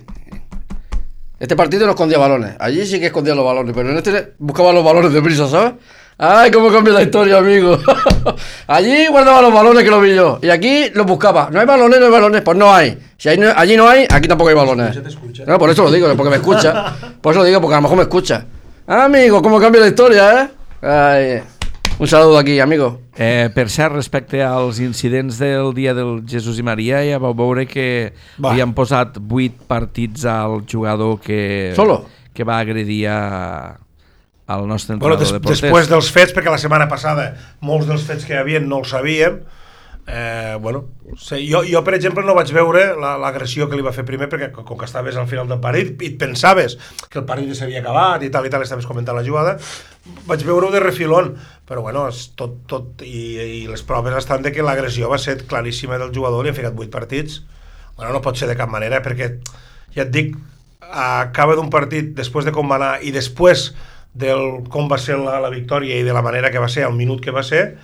Este 1.40 1.56
partido 1.56 1.86
no 1.86 1.92
escondía 1.92 2.18
balones. 2.18 2.56
Allí 2.60 2.86
sí 2.86 3.00
que 3.00 3.08
escondía 3.08 3.34
los 3.34 3.46
balones, 3.46 3.74
pero 3.76 3.90
en 3.90 3.98
este 3.98 4.34
buscaba 4.40 4.74
los 4.74 4.84
balones 4.84 5.14
de 5.14 5.22
prisa, 5.22 5.48
¿sabes? 5.48 5.74
¡Ay, 6.22 6.52
cómo 6.52 6.70
cambia 6.70 6.94
la 6.94 7.02
historia, 7.02 7.38
amigo! 7.38 7.78
allí 8.68 9.08
guardaba 9.08 9.42
los 9.42 9.54
balones 9.54 9.86
que 9.86 9.90
lo 9.90 10.02
vi 10.02 10.14
yo. 10.16 10.38
Y 10.42 10.50
aquí 10.50 10.90
los 10.94 11.06
buscaba. 11.06 11.50
¿No 11.50 11.62
hay 11.62 11.66
balones? 11.66 11.98
No 11.98 12.08
hay 12.08 12.12
balones. 12.12 12.42
Pues 12.42 12.58
no 12.58 12.74
hay. 12.74 12.98
Si 13.18 13.30
hay 13.30 13.38
no- 13.38 13.54
allí 13.56 13.78
no 13.78 13.88
hay, 13.88 14.06
aquí 14.10 14.28
tampoco 14.28 14.50
hay 14.50 14.56
balones. 14.56 14.90
escucha, 14.90 15.02
te 15.04 15.10
escucha. 15.10 15.44
No, 15.46 15.58
por 15.58 15.70
eso 15.70 15.84
lo 15.86 15.92
digo, 15.92 16.14
porque 16.18 16.30
me 16.30 16.36
escucha. 16.36 16.94
Por 17.22 17.32
eso 17.34 17.40
lo 17.42 17.46
digo, 17.46 17.62
porque 17.62 17.76
a 17.76 17.78
lo 17.78 17.82
mejor 17.84 17.98
me 17.98 18.04
escucha. 18.04 18.46
Amigo, 18.90 19.44
cómo 19.44 19.60
cambia 19.60 19.82
la 19.82 19.88
historia, 19.88 20.42
¿eh? 20.42 20.50
Ay, 20.82 21.44
un 22.00 22.08
saludo 22.08 22.40
aquí, 22.40 22.60
amigo. 22.60 23.02
Eh, 23.16 23.52
per 23.54 23.70
cert, 23.70 23.94
respecte 23.94 24.42
als 24.42 24.80
incidents 24.80 25.38
del 25.38 25.76
dia 25.76 25.94
del 25.94 26.24
Jesús 26.26 26.58
i 26.58 26.64
Maria, 26.66 27.04
ja 27.06 27.20
vau 27.22 27.36
veure 27.38 27.68
que 27.70 28.16
Va. 28.42 28.56
li 28.56 28.64
han 28.66 28.74
posat 28.74 29.20
8 29.22 29.68
partits 29.70 30.26
al 30.26 30.64
jugador 30.66 31.20
que, 31.22 31.72
Solo? 31.78 32.00
que 32.34 32.42
va 32.48 32.58
agredir 32.58 33.04
a, 33.14 33.78
al 34.48 34.66
nostre 34.66 34.96
Bueno, 34.96 35.20
entrenador 35.20 35.20
des, 35.22 35.34
de 35.38 35.40
porters. 35.40 35.62
després 35.62 35.92
dels 35.94 36.10
fets, 36.10 36.34
perquè 36.34 36.50
la 36.50 36.58
setmana 36.58 36.90
passada 36.90 37.36
molts 37.62 37.86
dels 37.86 38.08
fets 38.10 38.26
que 38.26 38.34
hi 38.34 38.42
havia 38.42 38.64
no 38.64 38.82
els 38.82 38.90
sabíem, 38.90 39.44
eh, 40.12 40.58
bueno, 40.60 40.86
jo, 41.22 41.62
jo, 41.70 41.84
per 41.86 41.94
exemple, 41.94 42.24
no 42.26 42.34
vaig 42.34 42.50
veure 42.56 42.96
la- 42.98 43.18
l'agressió 43.22 43.68
que 43.70 43.78
li 43.78 43.84
va 43.86 43.92
fer 43.94 44.06
primer, 44.08 44.28
perquè 44.32 44.52
com 44.52 44.78
que 44.78 44.86
estaves 44.88 45.16
al 45.22 45.28
final 45.30 45.48
del 45.48 45.60
partit 45.62 46.02
i 46.02 46.08
et 46.14 46.18
pensaves 46.22 46.78
que 47.10 47.20
el 47.22 47.26
partit 47.30 47.52
ja 47.52 47.60
s'havia 47.60 47.84
acabat 47.84 48.24
i 48.26 48.30
tal 48.34 48.48
i 48.48 48.50
tal, 48.50 48.64
estaves 48.66 48.88
comentant 48.90 49.18
la 49.20 49.24
jugada, 49.28 49.58
vaig 50.26 50.44
veure-ho 50.48 50.72
de 50.74 50.80
refilón, 50.82 51.36
però 51.70 51.84
bueno, 51.86 52.08
és 52.10 52.32
tot, 52.36 52.58
tot 52.68 53.04
i, 53.06 53.38
i 53.62 53.68
les 53.70 53.84
proves 53.86 54.16
estan 54.18 54.42
de 54.42 54.52
que 54.56 54.66
l'agressió 54.66 55.10
va 55.12 55.20
ser 55.22 55.38
claríssima 55.46 56.00
del 56.02 56.12
jugador, 56.16 56.44
li 56.44 56.50
han 56.50 56.58
ficat 56.58 56.74
8 56.78 56.90
partits, 56.90 57.44
bueno, 57.96 58.14
no 58.14 58.22
pot 58.26 58.36
ser 58.40 58.48
de 58.50 58.58
cap 58.58 58.70
manera, 58.72 59.04
perquè, 59.06 59.36
ja 59.96 60.08
et 60.08 60.12
dic, 60.16 60.34
acaba 60.90 61.56
d'un 61.56 61.70
partit 61.70 62.16
després 62.18 62.46
de 62.48 62.52
com 62.56 62.70
va 62.72 62.80
anar 62.80 62.94
i 63.06 63.12
després 63.14 63.70
del 64.14 64.64
com 64.74 64.88
va 64.90 64.98
ser 64.98 65.20
la, 65.22 65.38
la 65.44 65.52
victòria 65.54 66.00
i 66.00 66.04
de 66.08 66.14
la 66.16 66.24
manera 66.26 66.50
que 66.50 66.58
va 66.60 66.68
ser, 66.72 66.88
el 66.88 66.96
minut 66.98 67.22
que 67.22 67.32
va 67.36 67.44
ser, 67.46 67.76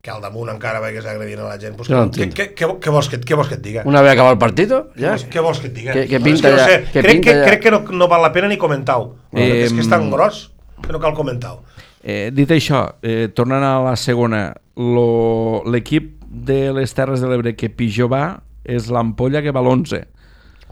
que 0.00 0.10
al 0.10 0.22
damunt 0.24 0.48
encara 0.48 0.80
vagis 0.80 1.04
agredint 1.04 1.40
a 1.42 1.48
la 1.50 1.58
gent. 1.60 1.74
Pues, 1.76 1.90
no 1.92 2.06
què, 2.10 2.30
què, 2.32 2.46
què, 2.56 2.68
què, 2.80 2.90
vols 2.94 3.08
que, 3.12 3.18
què 3.20 3.36
vols 3.36 3.48
que 3.50 3.56
et 3.58 3.62
diga? 3.64 3.82
Una 3.84 4.00
vez 4.00 4.12
acabado 4.14 4.32
el 4.32 4.38
partido, 4.40 4.78
ya. 4.96 5.14
Què, 5.18 5.28
què 5.34 5.42
vols 5.44 5.60
que 5.60 5.68
et 5.68 5.74
diga? 5.76 5.92
Què 5.94 6.18
No, 6.18 6.24
pinta 6.24 6.36
és 6.36 6.42
que 6.42 6.50
no 6.50 6.56
ja- 6.56 6.68
sé, 6.70 6.78
què 6.86 7.02
crec, 7.02 7.10
pinta 7.18 7.26
que, 7.30 7.36
ja? 7.36 7.44
crec 7.50 7.62
que 7.66 7.70
no, 7.74 7.80
no 8.00 8.08
val 8.08 8.22
la 8.22 8.32
pena 8.32 8.48
ni 8.48 8.56
comentar-ho. 8.56 9.10
Eh, 9.32 9.64
és 9.66 9.72
que 9.76 9.80
és 9.84 9.88
tan 9.92 10.08
gros 10.10 10.46
que 10.80 10.92
no 10.92 11.00
cal 11.00 11.12
comentar-ho. 11.14 11.60
Eh, 12.02 12.30
dit 12.32 12.48
això, 12.50 12.94
eh, 13.02 13.28
tornant 13.36 13.62
a 13.62 13.74
la 13.84 13.92
segona, 14.00 14.54
lo- 14.76 15.60
l'equip 15.68 16.14
de 16.24 16.72
les 16.72 16.94
Terres 16.96 17.20
de 17.20 17.28
l'Ebre 17.28 17.52
que 17.54 17.68
pitjor 17.68 18.08
va 18.08 18.24
és 18.64 18.88
l'Ampolla 18.88 19.42
que 19.42 19.52
va 19.52 19.60
l'11. 19.60 20.06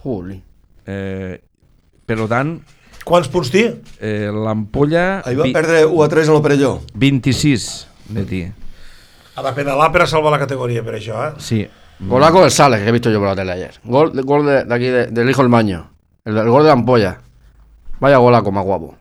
Juli. 0.02 0.40
Eh, 0.86 1.36
per 2.06 2.16
tant, 2.30 2.54
Quants 3.04 3.28
punts 3.28 3.50
té? 3.52 3.66
eh, 4.00 4.30
l'Ampolla... 4.32 5.20
Ahir 5.24 5.36
va 5.38 5.44
vi- 5.44 5.52
perdre 5.52 5.84
1 5.84 6.02
a 6.02 6.08
3 6.08 6.28
en 6.28 6.34
el 6.36 6.42
Perelló. 6.42 6.72
26 6.94 7.86
de 8.08 8.24
ti. 8.24 8.40
Ha 9.38 9.42
de 9.42 9.52
pedalar 9.54 9.92
per 9.94 10.02
a 10.02 10.06
salvar 10.10 10.32
la 10.34 10.38
categoria, 10.42 10.82
per 10.82 10.96
això, 10.98 11.20
eh? 11.28 11.32
Sí. 11.38 11.60
Golaco 12.00 12.40
del 12.42 12.50
Sales, 12.50 12.80
que 12.82 12.88
he 12.88 12.92
visto 12.92 13.10
yo 13.10 13.18
por 13.20 13.28
la 13.28 13.36
tele 13.36 13.52
ayer. 13.52 13.74
Gol, 13.84 14.12
de- 14.12 14.22
gol 14.22 14.44
de, 14.46 14.64
de 14.64 14.74
aquí, 14.74 14.86
de- 14.86 15.06
del 15.06 15.30
hijo 15.30 15.42
del 15.42 15.48
maño. 15.50 15.90
El, 16.24 16.36
el 16.38 16.48
gol 16.50 16.62
de 16.62 16.68
la 16.68 16.72
ampolla. 16.74 17.20
Vaya 18.00 18.16
golaco 18.18 18.50
más 18.52 18.64
guapo. 18.64 18.96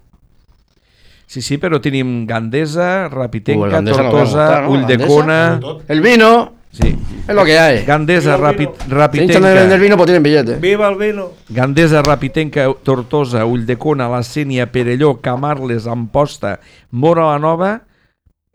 Sí, 1.27 1.41
sí, 1.41 1.57
però 1.57 1.81
tenim 1.83 2.25
Gandesa, 2.25 3.09
Rapitenca, 3.09 3.65
el 3.65 3.71
Gandesa 3.71 4.01
Tortosa, 4.09 4.61
¿no? 4.61 4.69
Ulldecona... 4.71 5.59
El 5.87 6.01
vino 6.01 6.53
Sí. 6.71 6.95
es 7.27 7.33
lo 7.35 7.43
que 7.43 7.57
hay. 7.57 7.85
Gandesa, 7.85 8.35
Vino, 8.37 8.47
Rapi, 8.47 8.65
vino. 8.65 8.75
Si 9.11 9.21
hinchan 9.23 9.41
de 9.41 9.53
vender 9.53 9.79
Rapitenca, 9.79 9.83
vino, 9.83 9.97
pues 9.97 10.05
tienen 10.05 10.23
billete. 10.23 10.55
Viva 10.57 10.87
el 10.89 10.95
vino! 10.97 11.31
Gandesa, 11.49 12.01
Rapitenca, 12.03 12.67
Tortosa, 12.83 13.45
Ulldecona, 13.45 14.07
La 14.09 14.21
Sénia, 14.23 14.71
Perelló, 14.71 15.19
Camarles, 15.19 15.87
Amposta, 15.87 16.59
Mora 16.91 17.31
la 17.31 17.39
Nova, 17.39 17.81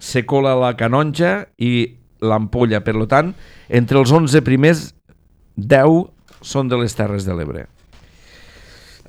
se 0.02 0.24
cola 0.26 0.56
la 0.58 0.72
Canonja 0.78 1.46
i 1.62 1.94
l'Ampolla. 2.22 2.82
Per 2.82 2.96
tant, 3.10 3.30
entre 3.70 4.02
els 4.02 4.10
11 4.10 4.42
primers, 4.46 4.88
10 5.54 6.42
són 6.42 6.70
de 6.70 6.80
les 6.80 6.98
Terres 6.98 7.28
de 7.28 7.36
l'Ebre. 7.38 7.68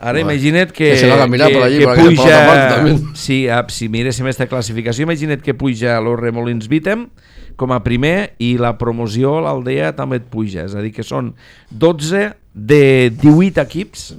Ara 0.03 0.19
Bueno, 0.19 0.33
imagina't 0.33 0.73
que, 0.75 0.91
que 0.91 0.97
se 0.97 1.07
que, 1.07 1.53
por 1.53 1.63
allí, 1.63 1.79
que 1.79 1.87
puja... 1.87 3.15
Sí, 3.15 3.47
ah, 3.47 3.63
si 3.71 3.87
miréssim 3.87 4.27
aquesta 4.27 4.49
classificació, 4.51 5.07
imagina't 5.07 5.41
que 5.41 5.53
puja 5.55 5.95
los 6.03 6.19
Remolins 6.19 6.67
Vitem 6.67 7.07
com 7.55 7.71
a 7.71 7.79
primer 7.85 8.33
i 8.41 8.57
la 8.59 8.73
promoció 8.77 9.37
a 9.37 9.43
l'Aldea 9.47 9.93
també 9.95 10.19
et 10.19 10.27
puja. 10.29 10.67
És 10.67 10.75
a 10.75 10.83
dir, 10.83 10.91
que 10.93 11.05
són 11.07 11.33
12 11.71 12.33
de 12.53 12.83
18 13.15 13.63
equips 13.63 14.09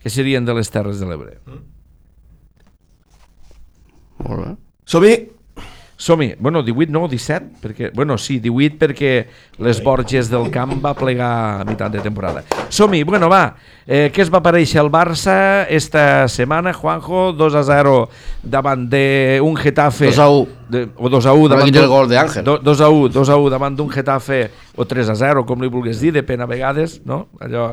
que 0.00 0.10
serien 0.10 0.46
de 0.46 0.54
les 0.54 0.70
Terres 0.72 1.02
de 1.02 1.10
l'Ebre. 1.10 1.36
Molt 4.24 4.40
bé. 4.40 4.54
Som-hi! 4.86 5.32
Som-hi. 5.98 6.34
Bueno, 6.38 6.62
18 6.62 6.92
no, 6.92 7.08
17, 7.08 7.56
perquè... 7.62 7.88
Bueno, 7.94 8.18
sí, 8.20 8.36
18 8.38 8.76
perquè 8.78 9.12
les 9.64 9.78
Borges 9.82 10.28
del 10.28 10.50
Camp 10.52 10.74
va 10.84 10.92
plegar 10.94 11.30
a 11.62 11.64
meitat 11.64 11.90
de 11.94 12.02
temporada. 12.04 12.42
Som-hi. 12.68 13.00
Bueno, 13.08 13.30
va. 13.32 13.56
Eh, 13.86 14.10
què 14.12 14.20
es 14.22 14.30
va 14.30 14.42
aparèixer 14.42 14.82
el 14.84 14.90
Barça 14.92 15.64
esta 15.72 16.28
setmana, 16.28 16.74
Juanjo? 16.76 17.30
2 17.32 17.56
a 17.56 17.64
0 17.64 17.94
davant 18.44 18.84
d'un 18.92 19.56
Getafe... 19.56 20.12
2 20.12 20.20
a 20.20 20.28
1. 20.28 20.46
De, 20.68 20.84
o 21.00 21.08
2 21.08 21.26
a 21.26 21.32
1 21.32 21.48
davant 21.54 21.64
quites 21.70 21.80
el 21.82 21.88
d'un- 21.88 21.96
gol 21.96 22.12
d'Àngel. 22.12 22.44
do- 22.44 22.58
2 22.60 22.80
a 22.84 22.92
1, 22.92 23.08
2 23.16 23.32
a 23.32 23.40
1 23.40 23.50
davant 23.56 23.80
d'un 23.80 23.90
Getafe 23.90 24.40
o 24.76 24.84
3 24.84 25.10
a 25.10 25.16
0, 25.16 25.46
com 25.48 25.64
li 25.64 25.72
vulguis 25.72 25.98
dir, 26.04 26.12
depèn 26.12 26.44
a 26.44 26.50
vegades, 26.50 27.00
no? 27.08 27.30
Allò, 27.40 27.70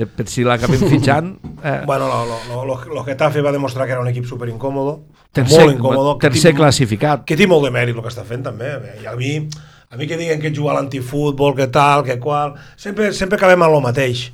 per 0.00 0.26
si 0.32 0.42
l'acabem 0.48 0.80
fitxant... 0.96 1.34
Eh, 1.62 1.80
Bueno, 1.84 2.08
lo, 2.08 2.24
lo, 2.24 2.40
lo, 2.48 2.64
lo, 2.72 2.80
lo 2.94 3.04
Getafe 3.04 3.42
va 3.44 3.52
demostrar 3.52 3.84
que 3.86 3.92
era 3.92 4.00
un 4.00 4.08
equip 4.08 4.24
super 4.24 4.48
incòmodo, 4.48 5.02
tercer, 5.32 5.64
molt 5.64 5.76
incòmodo, 5.76 6.14
que 6.18 6.28
tercer 6.28 6.54
classificat. 6.54 7.24
que 7.26 7.36
té 7.38 7.46
molt 7.50 7.66
de 7.66 7.72
mèrit 7.74 7.96
el 7.96 8.02
que 8.02 8.12
està 8.12 8.24
fent 8.26 8.42
també. 8.46 8.72
I 9.02 9.06
a 9.10 9.16
mi, 9.18 9.36
a 9.90 10.00
mi 10.00 10.08
que 10.10 10.18
diguen 10.20 10.40
que 10.40 10.54
juga 10.54 10.72
a 10.74 10.80
l'antifutbol 10.80 11.56
que 11.56 11.68
tal, 11.68 12.04
que 12.04 12.18
qual 12.18 12.54
sempre, 12.76 13.12
sempre 13.12 13.38
acabem 13.38 13.62
amb 13.62 13.74
el 13.74 13.84
mateix. 13.84 14.30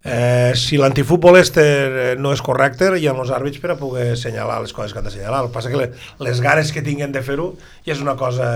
Eh, 0.00 0.52
si 0.56 0.78
l'antifutbol 0.80 1.36
este 1.36 1.62
eh, 1.62 2.14
no 2.16 2.30
és 2.32 2.40
correcte 2.40 2.86
hi 2.96 3.04
ha 3.04 3.12
els 3.12 3.32
àrbits 3.36 3.60
per 3.60 3.74
a 3.74 3.76
poder 3.76 4.14
assenyalar 4.14 4.62
les 4.62 4.72
coses 4.72 4.94
que 4.94 4.98
han 4.98 5.04
d'assenyalar 5.04 5.42
el 5.42 5.50
que 5.50 5.52
passa 5.58 5.68
que 5.68 5.76
le, 5.76 5.90
les 6.24 6.40
ganes 6.40 6.72
que 6.72 6.80
tinguen 6.80 7.12
de 7.12 7.20
fer-ho 7.20 7.50
ja 7.84 7.92
és 7.92 8.00
una 8.00 8.14
cosa 8.16 8.48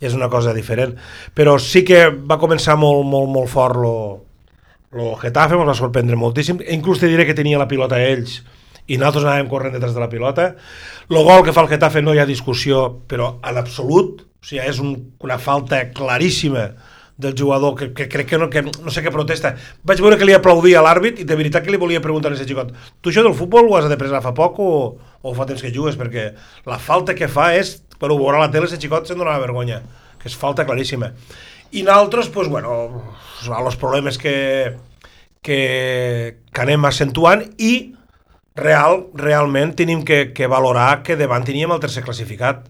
ja 0.00 0.06
és 0.08 0.14
una 0.14 0.28
cosa 0.28 0.52
diferent. 0.52 0.94
Però 1.34 1.56
sí 1.62 1.84
que 1.86 2.06
va 2.10 2.38
començar 2.40 2.76
molt, 2.76 3.06
molt, 3.08 3.30
molt 3.32 3.48
fort 3.48 3.80
lo, 3.80 3.96
lo 4.92 5.14
Getafe 5.20 5.56
ens 5.56 5.68
va 5.68 5.78
sorprendre 5.78 6.18
moltíssim, 6.20 6.60
inclús 6.76 7.00
te 7.00 7.10
diré 7.10 7.26
que 7.26 7.36
tenia 7.36 7.60
la 7.60 7.68
pilota 7.70 8.00
ells 8.02 8.42
i 8.86 8.98
nosaltres 8.98 9.26
anàvem 9.26 9.48
corrent 9.50 9.74
detrás 9.74 9.94
de 9.94 10.02
la 10.02 10.10
pilota. 10.10 10.50
El 11.10 11.22
gol 11.26 11.44
que 11.46 11.54
fa 11.54 11.64
el 11.64 11.70
Getafe 11.72 12.02
no 12.02 12.14
hi 12.14 12.20
ha 12.22 12.28
discussió, 12.28 12.88
però 13.08 13.36
en 13.42 13.58
absolut, 13.58 14.22
o 14.22 14.46
sigui, 14.46 14.62
és 14.62 14.78
un, 14.82 14.94
una 15.26 15.38
falta 15.42 15.88
claríssima 15.94 16.70
del 17.16 17.34
jugador 17.38 17.74
que, 17.74 17.92
que 17.94 18.08
crec 18.08 18.28
que 18.28 18.38
no, 18.38 18.50
que 18.52 18.62
no 18.62 18.92
sé 18.92 19.02
què 19.02 19.10
protesta. 19.12 19.54
Vaig 19.88 20.02
veure 20.04 20.18
que 20.20 20.28
li 20.28 20.36
aplaudia 20.36 20.84
l'àrbit 20.84 21.22
i 21.22 21.26
de 21.28 21.38
veritat 21.38 21.64
que 21.64 21.72
li 21.72 21.80
volia 21.80 22.02
preguntar 22.04 22.30
a 22.30 22.36
aquest 22.36 22.50
xicot 22.50 22.74
tu 23.00 23.10
això 23.10 23.24
del 23.24 23.36
futbol 23.38 23.70
ho 23.70 23.78
has 23.78 23.88
de 23.88 23.96
presar 23.96 24.20
fa 24.24 24.34
poc 24.36 24.60
o, 24.60 24.70
o 25.22 25.34
fa 25.34 25.48
temps 25.48 25.64
que 25.64 25.72
jugues? 25.72 25.96
Perquè 25.96 26.28
la 26.68 26.78
falta 26.78 27.16
que 27.16 27.30
fa 27.32 27.54
és, 27.56 27.78
però 27.96 28.14
ho 28.14 28.20
veurà 28.20 28.42
la 28.44 28.50
tele, 28.52 28.68
aquest 28.68 28.84
xicot 28.84 29.08
se'n 29.08 29.18
donava 29.18 29.42
vergonya, 29.42 29.80
que 30.20 30.28
és 30.28 30.36
falta 30.36 30.68
claríssima. 30.68 31.14
I 31.72 31.82
nosaltres, 31.82 32.28
pues, 32.30 32.48
bueno, 32.52 32.76
els 33.42 33.80
problemes 33.80 34.20
que, 34.20 34.76
que, 35.42 35.60
que 36.52 36.62
anem 36.62 36.84
accentuant 36.84 37.42
i 37.58 37.95
real, 38.56 39.06
realment 39.14 39.74
tenim 39.76 40.02
que, 40.04 40.32
que 40.32 40.48
valorar 40.48 41.02
que 41.04 41.16
davant 41.16 41.44
teníem 41.44 41.72
el 41.74 41.82
tercer 41.82 42.02
classificat 42.06 42.64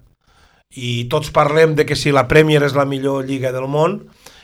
i 0.74 1.06
tots 1.12 1.30
parlem 1.32 1.76
de 1.78 1.86
que 1.86 1.96
si 1.96 2.12
la 2.12 2.26
Premier 2.28 2.62
és 2.66 2.74
la 2.74 2.86
millor 2.88 3.24
lliga 3.24 3.52
del 3.54 3.68
món 3.70 4.00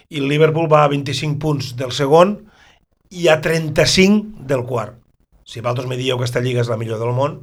i 0.09 0.23
el 0.23 0.29
Liverpool 0.31 0.71
va 0.71 0.85
a 0.85 0.93
25 0.93 1.41
punts 1.43 1.73
del 1.77 1.93
segon 1.93 2.37
i 3.11 3.27
a 3.29 3.41
35 3.45 4.47
del 4.49 4.63
quart. 4.69 4.95
Si 5.45 5.61
vosaltres 5.61 5.89
me 5.91 5.99
dieu 5.99 6.17
que 6.17 6.25
aquesta 6.25 6.41
lliga 6.41 6.63
és 6.63 6.71
la 6.71 6.79
millor 6.81 7.03
del 7.03 7.13
món, 7.17 7.43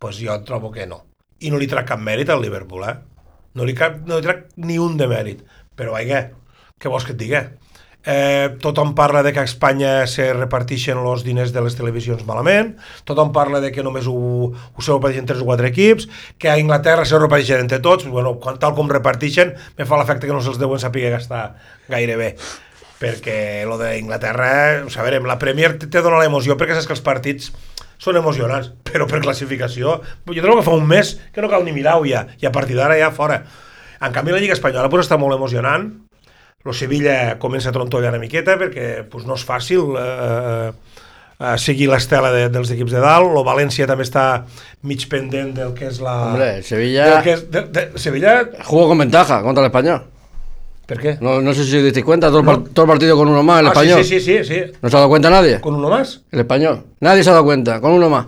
doncs 0.00 0.20
jo 0.20 0.36
trobo 0.46 0.70
que 0.72 0.86
no. 0.86 1.02
I 1.40 1.50
no 1.50 1.58
li 1.60 1.68
trec 1.68 1.88
cap 1.90 2.00
mèrit 2.00 2.30
al 2.30 2.40
Liverpool, 2.44 2.86
eh? 2.88 2.94
No 3.54 3.66
li, 3.66 3.74
cap, 3.76 3.98
no 4.06 4.18
li 4.18 4.24
trec 4.24 4.46
ni 4.56 4.78
un 4.80 4.96
de 5.00 5.08
mèrit. 5.10 5.42
Però, 5.76 5.92
vaja, 5.96 6.28
què 6.80 6.90
vols 6.92 7.04
que 7.06 7.14
et 7.14 7.20
digui? 7.20 7.40
Eh, 8.06 8.56
tothom 8.60 8.92
parla 8.94 9.22
de 9.22 9.32
que 9.32 9.40
a 9.40 9.48
Espanya 9.48 10.04
se 10.04 10.26
reparteixen 10.36 10.98
els 11.00 11.22
diners 11.24 11.54
de 11.56 11.62
les 11.64 11.76
televisions 11.78 12.26
malament, 12.28 12.74
tothom 13.08 13.32
parla 13.32 13.62
de 13.64 13.70
que 13.72 13.84
només 13.86 14.04
ho, 14.04 14.16
ho 14.52 14.84
se 14.84 14.92
reparteixen 14.92 15.30
tres 15.30 15.40
o 15.40 15.48
quatre 15.48 15.70
equips, 15.72 16.10
que 16.36 16.50
a 16.52 16.58
Inglaterra 16.60 17.08
se 17.08 17.16
reparteixen 17.16 17.64
entre 17.64 17.80
tots, 17.80 18.04
bueno, 18.04 18.36
quan, 18.44 18.60
tal 18.60 18.76
com 18.76 18.92
reparteixen, 18.92 19.54
me 19.78 19.88
fa 19.88 19.96
l'efecte 19.96 20.28
que 20.28 20.36
no 20.36 20.44
se'ls 20.44 20.60
deuen 20.60 20.82
saber 20.82 21.08
gastar 21.16 21.54
gaire 21.88 22.20
bé. 22.20 22.34
Perquè 23.00 23.64
lo 23.68 23.80
d'Inglaterra, 23.80 24.84
a 24.84 25.04
veure, 25.08 25.24
la 25.24 25.40
Premier 25.40 25.72
te 25.80 26.04
dona 26.04 26.20
l'emoció 26.20 26.58
perquè 26.60 26.76
saps 26.76 26.86
que 26.88 26.96
els 26.96 27.04
partits 27.04 27.50
són 27.96 28.20
emocionants, 28.20 28.74
però 28.84 29.08
per 29.08 29.22
classificació 29.24 30.00
jo 30.28 30.42
trobo 30.42 30.60
que 30.60 30.66
fa 30.66 30.76
un 30.76 30.86
mes 30.88 31.16
que 31.32 31.40
no 31.40 31.48
cal 31.48 31.64
ni 31.64 31.72
mirar-ho 31.72 32.04
ja, 32.04 32.26
i 32.36 32.44
a 32.44 32.52
partir 32.52 32.76
d'ara 32.76 33.00
ja 33.00 33.08
fora. 33.16 33.40
En 34.04 34.12
canvi 34.12 34.34
la 34.34 34.42
Lliga 34.42 34.56
Espanyola 34.56 34.90
pues, 34.92 35.06
està 35.06 35.16
molt 35.16 35.36
emocionant 35.36 35.88
lo 36.64 36.72
Sevilla 36.72 37.38
comença 37.38 37.68
a 37.68 37.72
trontollar 37.76 38.10
una 38.14 38.20
miqueta 38.22 38.56
perquè 38.60 39.04
pues, 39.10 39.26
no 39.28 39.34
és 39.36 39.44
fàcil 39.44 39.94
eh, 40.00 40.70
eh, 41.38 41.58
seguir 41.60 41.90
l'estela 41.92 42.30
de, 42.32 42.46
dels 42.48 42.70
equips 42.72 42.92
de 42.96 43.02
dalt, 43.04 43.28
lo 43.34 43.42
València 43.44 43.86
també 43.90 44.06
està 44.06 44.44
mig 44.82 45.04
pendent 45.12 45.52
del 45.56 45.74
que 45.76 45.90
és 45.90 46.00
la... 46.00 46.14
Hombre, 46.30 46.48
el 46.58 46.64
Sevilla- 46.64 47.10
Del 47.16 47.22
que 47.26 47.32
és, 47.36 47.44
de, 47.52 47.62
de, 47.68 47.84
Sevilla... 48.00 48.38
Jugó 48.64 48.88
con 48.88 48.98
ventaja 48.98 49.42
contra 49.42 49.62
el 49.64 49.68
español. 49.70 50.02
¿Per 50.86 50.98
qué? 51.00 51.16
No, 51.20 51.40
no 51.40 51.54
sé 51.54 51.64
si 51.64 51.76
os 51.78 51.84
disteis 51.84 52.04
cuenta, 52.04 52.28
todo 52.28 52.40
el, 52.40 52.44
par- 52.46 52.62
todo 52.72 52.84
el 52.84 52.90
partido 52.90 53.16
con 53.16 53.28
uno 53.28 53.42
más, 53.42 53.60
el 53.60 53.66
Ah, 53.68 53.72
sí, 53.74 53.80
español. 53.80 54.04
sí, 54.04 54.20
sí, 54.20 54.44
sí, 54.44 54.44
sí. 54.44 54.72
¿No 54.82 54.88
se 54.90 54.96
ha 54.96 54.98
dado 55.00 55.08
cuenta 55.08 55.30
nadie? 55.30 55.60
¿Con 55.60 55.74
uno 55.74 55.88
más? 55.88 56.20
El 56.30 56.40
español. 56.40 56.84
Nadie 57.00 57.22
se 57.24 57.30
ha 57.30 57.32
dado 57.32 57.44
cuenta, 57.44 57.80
con 57.80 57.92
uno 57.92 58.10
más. 58.10 58.26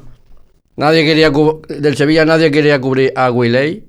Nadie 0.76 1.04
quería 1.04 1.30
del 1.68 1.96
Sevilla 1.96 2.24
nadie 2.26 2.50
quería 2.50 2.78
cubrir 2.80 3.12
a 3.16 3.30
Willey. 3.30 3.84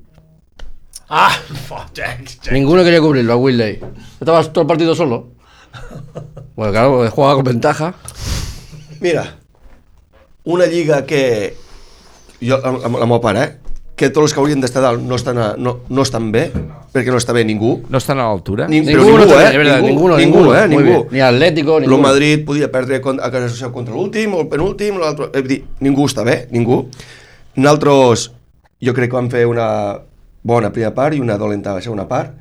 Ah, 1.10 1.32
fuck, 1.68 1.94
Jack, 1.94 2.26
Jack. 2.42 2.52
Ninguno 2.52 2.84
quería 2.84 3.00
cubrirlo 3.02 3.34
a 3.34 3.38
Willey. 3.38 3.80
Estaba 4.20 4.44
todo 4.44 4.62
el 4.62 4.68
partido 4.68 4.96
solo. 4.96 5.28
Bueno, 6.56 6.72
claro, 6.72 7.10
jugaba 7.12 7.36
con 7.36 7.44
ventaja. 7.44 7.94
Mira, 9.00 9.36
una 10.44 10.66
lliga 10.66 11.06
que... 11.06 11.56
Jo, 12.42 12.60
amb, 12.64 12.84
amb 12.86 12.98
el 13.02 13.08
meu 13.10 13.18
pare, 13.22 13.44
eh? 13.44 13.54
que 13.98 14.12
tots 14.14 14.28
els 14.28 14.34
que 14.36 14.42
haurien 14.44 14.60
d'estar 14.62 14.84
dalt 14.84 15.02
no 15.02 15.16
estan, 15.18 15.40
a, 15.42 15.46
no, 15.58 15.80
no 15.90 16.04
estan 16.06 16.28
bé, 16.30 16.52
perquè 16.94 17.10
no 17.10 17.18
està 17.18 17.34
bé 17.34 17.42
ningú. 17.50 17.80
No 17.90 17.98
estan 17.98 18.20
a 18.22 18.28
l'altura? 18.30 18.68
Ni, 18.70 18.84
però 18.86 19.02
Ninguno, 19.02 19.24
ningú, 19.24 19.34
está- 19.34 19.48
eh? 19.54 19.58
verdad, 19.58 19.80
ningú, 19.82 19.88
ninguno, 19.90 20.18
ningú, 20.18 20.38
ninguno. 20.44 20.54
eh? 20.60 20.68
Ningú. 20.68 20.84
bien. 20.84 21.08
Ni 21.16 21.22
Atlético, 21.26 21.78
El 21.80 21.88
ninguno. 21.88 22.04
Madrid 22.04 22.44
podia 22.46 22.70
perdre 22.72 22.98
a 23.02 23.32
casa 23.32 23.50
social 23.50 23.72
contra 23.74 23.96
l'últim, 23.96 24.36
o 24.38 24.42
el 24.46 24.48
penúltim, 24.54 25.00
l'altre... 25.02 25.32
És 25.34 25.42
a 25.42 25.48
dir, 25.50 25.64
ningú 25.82 26.06
està 26.06 26.22
bé, 26.28 26.44
ningú. 26.54 26.84
Nosaltres, 27.56 28.28
jo 28.86 28.94
crec 28.94 29.10
que 29.10 29.18
vam 29.18 29.32
fer 29.34 29.48
una 29.50 29.68
bona 30.48 30.72
primera 30.72 30.94
part 30.96 31.18
i 31.18 31.20
una 31.24 31.36
dolenta 31.38 31.76
segona 31.84 32.08
part, 32.08 32.34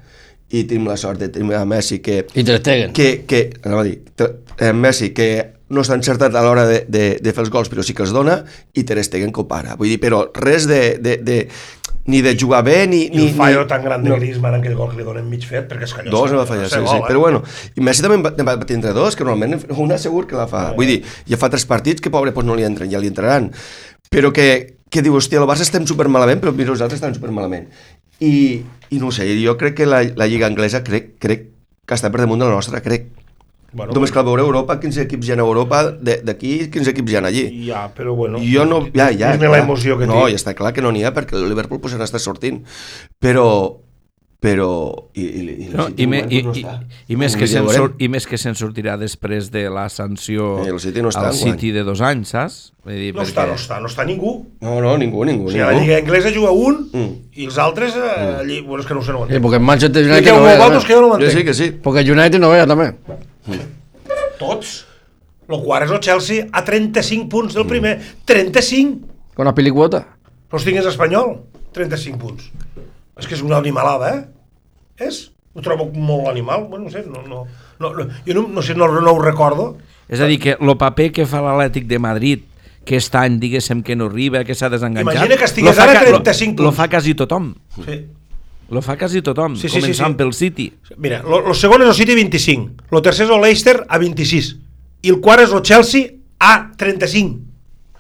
i 0.55 0.63
tenim 0.71 0.87
la 0.87 0.95
sort 1.01 1.19
de 1.19 1.29
tenir 1.35 1.57
a 1.59 1.65
Messi 1.67 1.99
que, 1.99 2.21
Ter 2.31 2.61
Stegen. 2.61 2.93
que, 2.95 3.25
que 3.27 3.41
anava 3.65 3.83
a 3.83 3.87
dir, 3.89 3.97
te- 4.15 4.31
eh, 4.63 4.73
Messi 4.73 5.11
que 5.17 5.31
no 5.75 5.83
està 5.83 5.97
encertat 5.99 6.35
a 6.39 6.43
l'hora 6.47 6.63
de, 6.69 6.85
de, 6.87 7.07
de 7.19 7.33
fer 7.35 7.43
els 7.43 7.51
gols, 7.51 7.67
però 7.73 7.83
sí 7.83 7.97
que 7.99 8.05
els 8.07 8.13
dona, 8.15 8.45
i 8.79 8.85
Ter 8.87 9.03
Stegen 9.03 9.33
que 9.35 9.43
ho 9.43 9.49
para. 9.51 9.75
Vull 9.75 9.91
dir, 9.91 9.99
però 9.99 10.29
res 10.39 10.69
de, 10.71 10.99
de, 11.03 11.17
de 11.27 11.41
ni 12.07 12.21
de 12.23 12.37
jugar 12.39 12.61
bé, 12.63 12.85
ni... 12.87 13.01
I 13.09 13.17
ni 13.17 13.25
el 13.27 13.35
fallo 13.35 13.65
ni, 13.65 13.69
tan 13.73 13.83
gran 13.83 14.05
de 14.07 14.13
no. 14.13 14.21
Griezmann 14.21 14.55
en 14.55 14.61
aquell 14.63 14.77
gol 14.79 14.93
que 14.93 15.01
li 15.01 15.09
donen 15.09 15.27
mig 15.27 15.43
fet, 15.43 15.67
perquè 15.67 15.89
és 15.89 15.95
que 15.97 16.05
allò... 16.05 16.13
Dos 16.15 16.29
s'ha- 16.31 16.37
no 16.37 16.45
va 16.45 16.47
fallar, 16.47 16.69
sí, 16.71 16.79
gol, 16.79 16.87
sí. 16.93 17.01
eh? 17.01 17.09
Però 17.09 17.25
bueno, 17.25 17.43
i 17.75 17.83
Messi 17.83 18.07
també 18.07 18.21
en 18.21 18.23
va, 18.47 18.55
va 18.55 18.69
tindre 18.71 18.93
dos, 18.95 19.19
que 19.19 19.27
normalment 19.27 19.67
una 19.83 19.99
segur 19.99 20.23
que 20.31 20.39
la 20.39 20.47
fa. 20.47 20.69
Vull 20.79 20.87
dir, 20.95 21.01
ja 21.27 21.41
fa 21.43 21.51
tres 21.51 21.67
partits 21.67 21.99
que 22.07 22.15
pobre 22.15 22.31
pues, 22.31 22.47
no 22.47 22.55
li 22.55 22.63
entren, 22.63 22.87
ja 22.95 23.03
li 23.03 23.11
entraran. 23.11 23.51
Però 24.15 24.31
que, 24.31 24.47
que 24.87 25.03
diu, 25.03 25.17
hòstia, 25.19 25.41
el 25.43 25.51
Barça 25.51 25.67
estem 25.67 25.83
super 25.91 26.07
malament, 26.07 26.39
però 26.39 26.55
mira, 26.55 26.71
els 26.71 26.85
altres 26.87 27.03
estan 27.03 27.19
super 27.19 27.35
malament. 27.35 27.67
I, 28.21 28.63
I 28.91 28.99
no 29.03 29.11
sé, 29.13 29.27
jo 29.43 29.57
crec 29.61 29.75
que 29.77 29.87
la, 29.87 30.03
la 30.17 30.27
Lliga 30.27 30.47
Anglesa 30.47 30.83
crec, 30.87 31.15
crec 31.21 31.49
que 31.87 31.95
està 31.95 32.11
per 32.11 32.23
damunt 32.25 32.41
de 32.43 32.49
la 32.49 32.57
nostra, 32.57 32.81
crec. 32.83 33.11
Bueno, 33.77 33.93
Només 33.93 34.13
cal 34.15 34.25
veure 34.25 34.41
Europa, 34.41 34.79
15 34.81 35.03
equips 35.05 35.29
hi 35.29 35.33
ha 35.35 35.37
a 35.37 35.45
Europa, 35.45 35.83
de- 35.93 36.21
d'aquí 36.25 36.71
15 36.73 36.95
equips 36.95 37.13
hi 37.13 37.17
ha 37.19 37.25
allí. 37.29 37.43
Ja, 37.67 37.83
però 37.93 38.15
bueno... 38.17 38.39
Jo 38.41 38.65
no... 38.65 38.79
Ja, 38.95 39.11
ja, 39.13 39.35
Dime 39.35 39.51
clar. 39.51 39.59
la 39.59 39.65
emoció 39.67 39.99
que 40.01 40.07
no, 40.09 40.23
té. 40.25 40.33
ja 40.33 40.41
està 40.41 40.55
clar 40.57 40.73
que 40.73 40.81
no 40.81 40.93
n'hi 40.95 41.05
ha, 41.05 41.13
perquè 41.13 41.37
el 41.37 41.49
Liverpool 41.51 41.83
pues, 41.83 41.95
n'està 41.99 42.19
sortint. 42.23 42.63
Però... 43.21 43.83
Però... 44.39 44.67
I, 45.17 45.23
i, 45.25 45.43
i, 45.65 45.69
No, 45.73 45.87
i, 45.97 46.07
me, 46.07 46.19
i, 46.29 46.43
i, 46.45 46.65
i, 47.09 47.17
més 47.17 47.35
que 47.41 47.47
se'n 47.49 47.65
sur, 47.73 47.95
I 47.99 48.07
més 48.13 48.27
que 48.29 48.37
se'n 48.39 48.55
sortirà 48.55 48.99
després 49.01 49.49
de 49.51 49.63
la 49.73 49.87
sanció 49.89 50.59
Eh, 50.63 50.69
el 50.75 50.79
City 50.79 51.01
no 51.03 51.09
està 51.09 51.31
al. 51.31 51.35
City 51.39 51.71
de 51.73 51.83
dos 51.87 52.03
anys, 52.05 52.35
saps? 52.35 52.59
Vull 52.85 52.99
dir, 53.01 53.15
No 53.17 53.25
està, 53.25 53.47
no 53.49 53.57
està, 53.57 53.81
no 53.81 53.89
està 53.89 54.05
ningú. 54.07 54.35
No, 54.61 54.77
no, 54.85 54.93
ningú, 55.01 55.25
ningú. 55.25 55.49
O 55.49 55.51
sigui, 55.51 55.63
a 55.65 55.71
la 55.71 55.73
ningú. 55.79 55.87
Lliga 55.89 55.99
Anglesa 56.05 56.31
juga 56.37 56.53
un 56.53 56.83
Mm. 56.93 57.09
i 57.33 57.47
els 57.49 57.57
altres 57.59 57.97
eh, 57.97 58.37
allí... 58.43 58.61
Bueno, 58.61 58.83
és 58.85 58.87
que 58.87 58.95
no 58.95 59.01
ho 59.01 59.05
sé, 59.09 59.13
no 59.17 59.23
ho 59.23 59.25
Sí, 59.27 59.33
entenc. 59.33 59.43
porque 59.43 59.57
el 59.57 59.63
Manchester 59.65 60.05
United 60.05 60.33
no 60.33 60.43
vea 60.45 60.57
vosaltres 60.61 60.85
que 60.85 60.95
jo 60.95 61.01
no 61.01 61.07
ho 61.07 61.11
Jo 61.11 61.17
entenc. 61.17 61.39
sí 61.39 61.45
que 61.45 61.55
sí. 61.55 61.71
Porque 61.83 62.01
el 62.01 62.11
United 62.13 62.39
no 62.39 62.51
vea 62.51 62.67
también. 62.67 62.97
Tots. 64.39 64.85
Lo 65.49 65.61
quart 65.63 65.87
és 65.87 65.93
el 65.95 66.01
Chelsea 66.03 66.47
a 66.53 66.65
35 66.67 67.29
punts 67.31 67.55
del 67.55 67.67
primer. 67.67 68.01
35! 68.27 69.07
Con 69.35 69.45
las 69.47 69.55
pilicuotas. 69.55 70.05
Però 70.51 70.61
tingués 70.63 70.87
espanyol. 70.87 71.37
35 71.73 72.19
punts. 72.19 72.51
És 73.17 73.27
que 73.27 73.35
és 73.37 73.43
una 73.43 73.57
animalada, 73.57 74.11
eh? 74.15 75.07
És? 75.09 75.31
Ho 75.57 75.63
trobo 75.65 75.87
molt 75.95 76.29
animal. 76.29 76.67
Bueno, 76.69 76.85
no 76.87 76.91
sé, 76.93 77.05
no, 77.09 77.23
no, 77.25 77.45
no, 77.81 77.93
no 77.97 78.09
jo 78.27 78.35
no, 78.37 78.43
no 78.49 78.63
sé, 78.63 78.75
no, 78.77 78.89
no 79.01 79.13
ho 79.13 79.23
recordo. 79.23 79.77
És 80.09 80.21
a 80.21 80.27
dir, 80.29 80.39
que 80.39 80.57
el 80.61 80.77
paper 80.77 81.11
que 81.13 81.25
fa 81.27 81.41
l'Atlètic 81.43 81.87
de 81.89 81.99
Madrid 81.99 82.45
que 82.87 83.01
aquest 83.01 83.17
any, 83.19 83.41
diguéssim, 83.43 83.81
que 83.83 83.97
no 83.99 84.07
arriba, 84.07 84.45
que 84.47 84.55
s'ha 84.55 84.69
desenganxat... 84.71 85.17
Imagina 85.17 85.37
que 85.41 85.45
estigués 85.49 85.75
lo 85.75 85.83
ara 85.83 85.95
ca- 85.97 86.05
35 86.07 86.61
lo, 86.63 86.69
lo 86.69 86.71
punts. 86.71 86.77
fa 86.79 86.87
quasi 86.93 87.15
tothom. 87.19 87.49
Sí. 87.83 87.97
Lo 88.71 88.83
fa 88.83 88.95
quasi 89.01 89.23
tothom, 89.27 89.57
Sí, 89.57 89.67
sí, 89.69 89.75
sí, 89.75 89.81
començant 89.81 90.13
sí. 90.15 90.19
pel 90.21 90.31
City. 90.37 90.67
Mira, 91.03 91.19
lo, 91.27 91.41
lo 91.49 91.55
segon 91.55 91.83
és 91.83 91.89
el 91.91 91.97
City 91.99 92.15
25, 92.15 92.87
lo 92.95 93.03
tercer 93.03 93.27
és 93.27 93.33
el 93.35 93.43
Leicester 93.43 93.75
a 93.89 93.99
26 93.99 94.53
i 95.07 95.11
el 95.11 95.19
quart 95.25 95.43
és 95.49 95.53
el 95.57 95.63
Chelsea 95.67 96.13
a 96.39 96.53
35. 96.79 97.46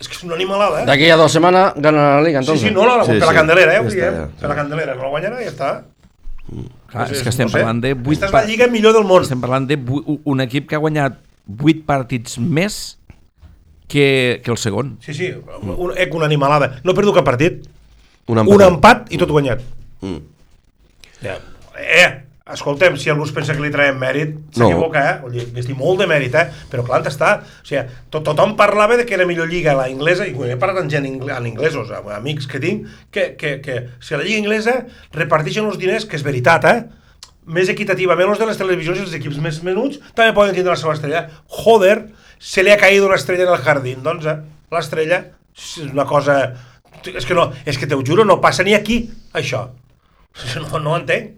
És 0.00 0.08
que 0.08 0.14
és 0.14 0.24
una 0.24 0.34
animalada, 0.34 0.82
eh? 0.82 0.86
D'aquí 0.86 1.08
a 1.10 1.16
dos 1.16 1.32
semanas 1.32 1.72
gana 1.76 2.16
la 2.16 2.22
liga, 2.22 2.42
Sí, 2.42 2.50
entonces. 2.50 2.68
sí, 2.68 2.74
no, 2.74 2.84
no, 2.84 3.04
Sí, 3.04 3.12
per 3.12 3.20
la 3.20 3.28
sí. 3.28 3.34
candelera, 3.36 3.72
eh? 3.72 3.76
Ja 3.76 3.82
ho 3.82 3.86
està, 3.88 4.10
ja. 4.12 4.26
Per 4.40 4.48
la 4.50 4.54
candelera, 4.54 4.94
no 4.94 5.02
la 5.02 5.08
guanyarà 5.08 5.40
i 5.40 5.44
ja 5.46 5.50
està. 5.54 5.70
Clar, 6.86 7.06
Pues 7.08 7.10
és 7.18 7.22
que 7.22 7.28
estem 7.30 7.46
no 7.48 7.50
sé. 7.50 7.58
parlant 7.58 7.80
de 7.82 7.92
8 7.94 8.06
Aquesta 8.06 8.26
és 8.26 8.32
la 8.32 8.44
lliga 8.44 8.66
millor 8.68 8.92
del 8.94 9.04
món. 9.04 9.22
estem 9.22 9.40
parlant 9.40 9.66
de 9.66 9.76
un 10.24 10.40
equip 10.40 10.68
que 10.68 10.74
ha 10.76 10.78
guanyat 10.78 11.16
8 11.62 11.82
partits 11.86 12.38
més 12.38 12.98
que, 13.88 14.40
que 14.44 14.50
el 14.50 14.56
segon. 14.58 14.98
Sí, 15.00 15.14
sí, 15.14 15.32
un, 15.62 15.92
eh, 15.96 16.08
una 16.12 16.26
animalada. 16.26 16.80
No 16.84 16.92
he 16.92 16.94
perdut 16.94 17.14
cap 17.14 17.24
partit. 17.24 17.66
Un 18.26 18.38
Un 18.38 18.46
empat. 18.48 18.68
empat 18.68 19.12
i 19.12 19.18
tot 19.18 19.30
guanyat. 19.30 19.60
Mm. 20.02 20.18
Ja. 21.22 21.38
Eh, 21.78 22.25
escoltem, 22.52 22.94
si 22.96 23.10
algú 23.10 23.24
es 23.26 23.32
pensa 23.34 23.54
que 23.56 23.62
li 23.64 23.72
traiem 23.74 23.96
mèrit, 23.98 24.36
No. 24.56 24.68
s'equivoca, 24.68 25.00
eh? 25.10 25.14
Vull 25.22 25.32
dir, 25.34 25.46
estic 25.58 25.76
molt 25.76 25.98
de 25.98 26.06
mèrit, 26.06 26.34
eh? 26.34 26.44
Però 26.70 26.84
clar, 26.86 27.00
està? 27.08 27.40
O 27.42 27.66
sigui, 27.66 27.82
to 28.10 28.20
tothom 28.22 28.54
parlava 28.56 28.96
de 28.96 29.04
que 29.06 29.14
era 29.14 29.26
millor 29.26 29.48
lliga 29.50 29.74
la 29.74 29.88
inglesa, 29.90 30.26
i 30.26 30.32
quan 30.34 30.50
he 30.50 30.56
parlat 30.56 30.82
amb 30.84 30.90
gent 30.90 31.06
ingl 31.08 31.30
en 31.34 31.46
inglesos, 31.46 31.90
amb 31.90 32.08
amics 32.14 32.46
que 32.46 32.60
tinc, 32.62 32.86
que, 33.10 33.34
que, 33.36 33.56
que 33.60 33.80
si 34.00 34.14
a 34.14 34.18
la 34.18 34.24
lliga 34.24 34.38
inglesa 34.38 34.86
reparteixen 35.12 35.66
els 35.66 35.78
diners, 35.78 36.06
que 36.06 36.16
és 36.16 36.22
veritat, 36.22 36.64
eh? 36.70 36.84
més 37.46 37.68
equitativament 37.70 38.28
els 38.28 38.38
de 38.42 38.46
les 38.46 38.58
televisions 38.58 38.98
i 38.98 39.02
els 39.04 39.12
equips 39.14 39.36
més 39.38 39.58
menuts 39.62 40.00
també 40.14 40.32
poden 40.34 40.54
tindre 40.54 40.72
la 40.72 40.78
seva 40.80 40.94
estrella. 40.94 41.28
Joder, 41.46 42.08
se 42.38 42.62
li 42.62 42.70
ha 42.70 42.76
caído 42.78 43.06
una 43.06 43.14
estrella 43.14 43.44
en 43.46 43.52
el 43.54 43.62
jardín, 43.62 44.02
doncs, 44.02 44.26
eh? 44.26 44.38
L'estrella 44.74 45.20
és 45.56 45.76
una 45.92 46.04
cosa... 46.06 46.54
És 47.06 47.24
que 47.24 47.34
no, 47.34 47.52
és 47.64 47.78
que 47.78 47.86
te 47.86 47.94
ho 47.94 48.02
juro, 48.02 48.24
no 48.24 48.40
passa 48.42 48.64
ni 48.66 48.74
aquí, 48.74 49.10
això. 49.32 49.68
No, 50.56 50.78
no 50.80 50.92
ho 50.92 50.96
entenc. 50.98 51.30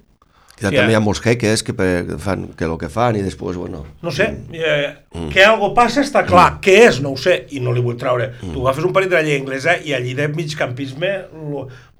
Ja, 0.59 0.73
Sí, 0.73 0.75
també 0.75 0.91
hi 0.91 0.97
ha 0.99 1.03
molts 1.03 1.21
jeques 1.23 1.63
que, 1.63 1.75
per, 1.77 1.87
que 2.09 2.17
fan 2.19 2.49
que 2.59 2.67
el 2.67 2.75
que 2.81 2.89
fan 2.91 3.19
i 3.19 3.23
després, 3.23 3.59
bueno... 3.61 3.85
No 4.03 4.11
sé, 4.15 4.27
eh, 4.59 4.89
que 5.31 5.45
algo 5.47 5.71
passa 5.77 6.03
està 6.03 6.25
clar, 6.27 6.49
què 6.65 6.75
és, 6.89 6.99
no 7.05 7.13
ho 7.15 7.21
sé, 7.21 7.45
i 7.55 7.63
no 7.63 7.75
li 7.75 7.85
vull 7.85 7.99
treure. 8.01 8.33
Tu 8.41 8.57
agafes 8.65 8.89
un 8.89 8.95
partit 8.97 9.13
de 9.13 9.21
la 9.21 9.27
llei 9.27 9.39
inglesa 9.39 9.77
i 9.79 9.95
allí 9.95 10.17
de 10.19 10.27
migcampisme 10.33 11.13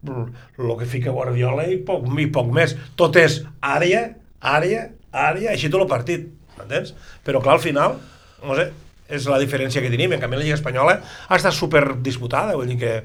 el 0.09 0.75
que 0.79 0.87
fica 0.87 1.15
Guardiola 1.15 1.67
i 1.71 1.79
poc, 1.87 2.07
i 2.19 2.27
poc 2.35 2.51
més. 2.55 2.75
Tot 2.99 3.17
és 3.19 3.41
àrea, 3.63 4.05
àrea, 4.41 4.89
àrea, 5.13 5.55
així 5.55 5.71
tot 5.71 5.83
el 5.85 5.91
partit, 5.91 6.29
entens? 6.59 6.95
Però 7.27 7.43
clar, 7.43 7.59
al 7.59 7.65
final, 7.65 7.99
no 8.45 8.59
sé, 8.59 8.71
és 9.09 9.27
la 9.31 9.41
diferència 9.41 9.83
que 9.83 9.91
tenim. 9.93 10.15
En 10.15 10.23
canvi, 10.23 10.39
la 10.39 10.47
Lliga 10.47 10.59
Espanyola 10.59 10.99
ha 11.01 11.39
estat 11.39 11.57
super 11.57 11.85
disputada, 12.03 12.57
vull 12.59 12.71
dir 12.71 12.79
que... 12.83 12.99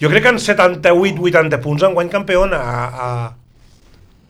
Jo 0.00 0.10
crec 0.10 0.24
que 0.24 0.32
en 0.34 0.40
78-80 0.42 1.60
punts 1.62 1.84
enguany 1.86 2.10
campió 2.10 2.42
a, 2.44 2.58
a, 2.58 3.08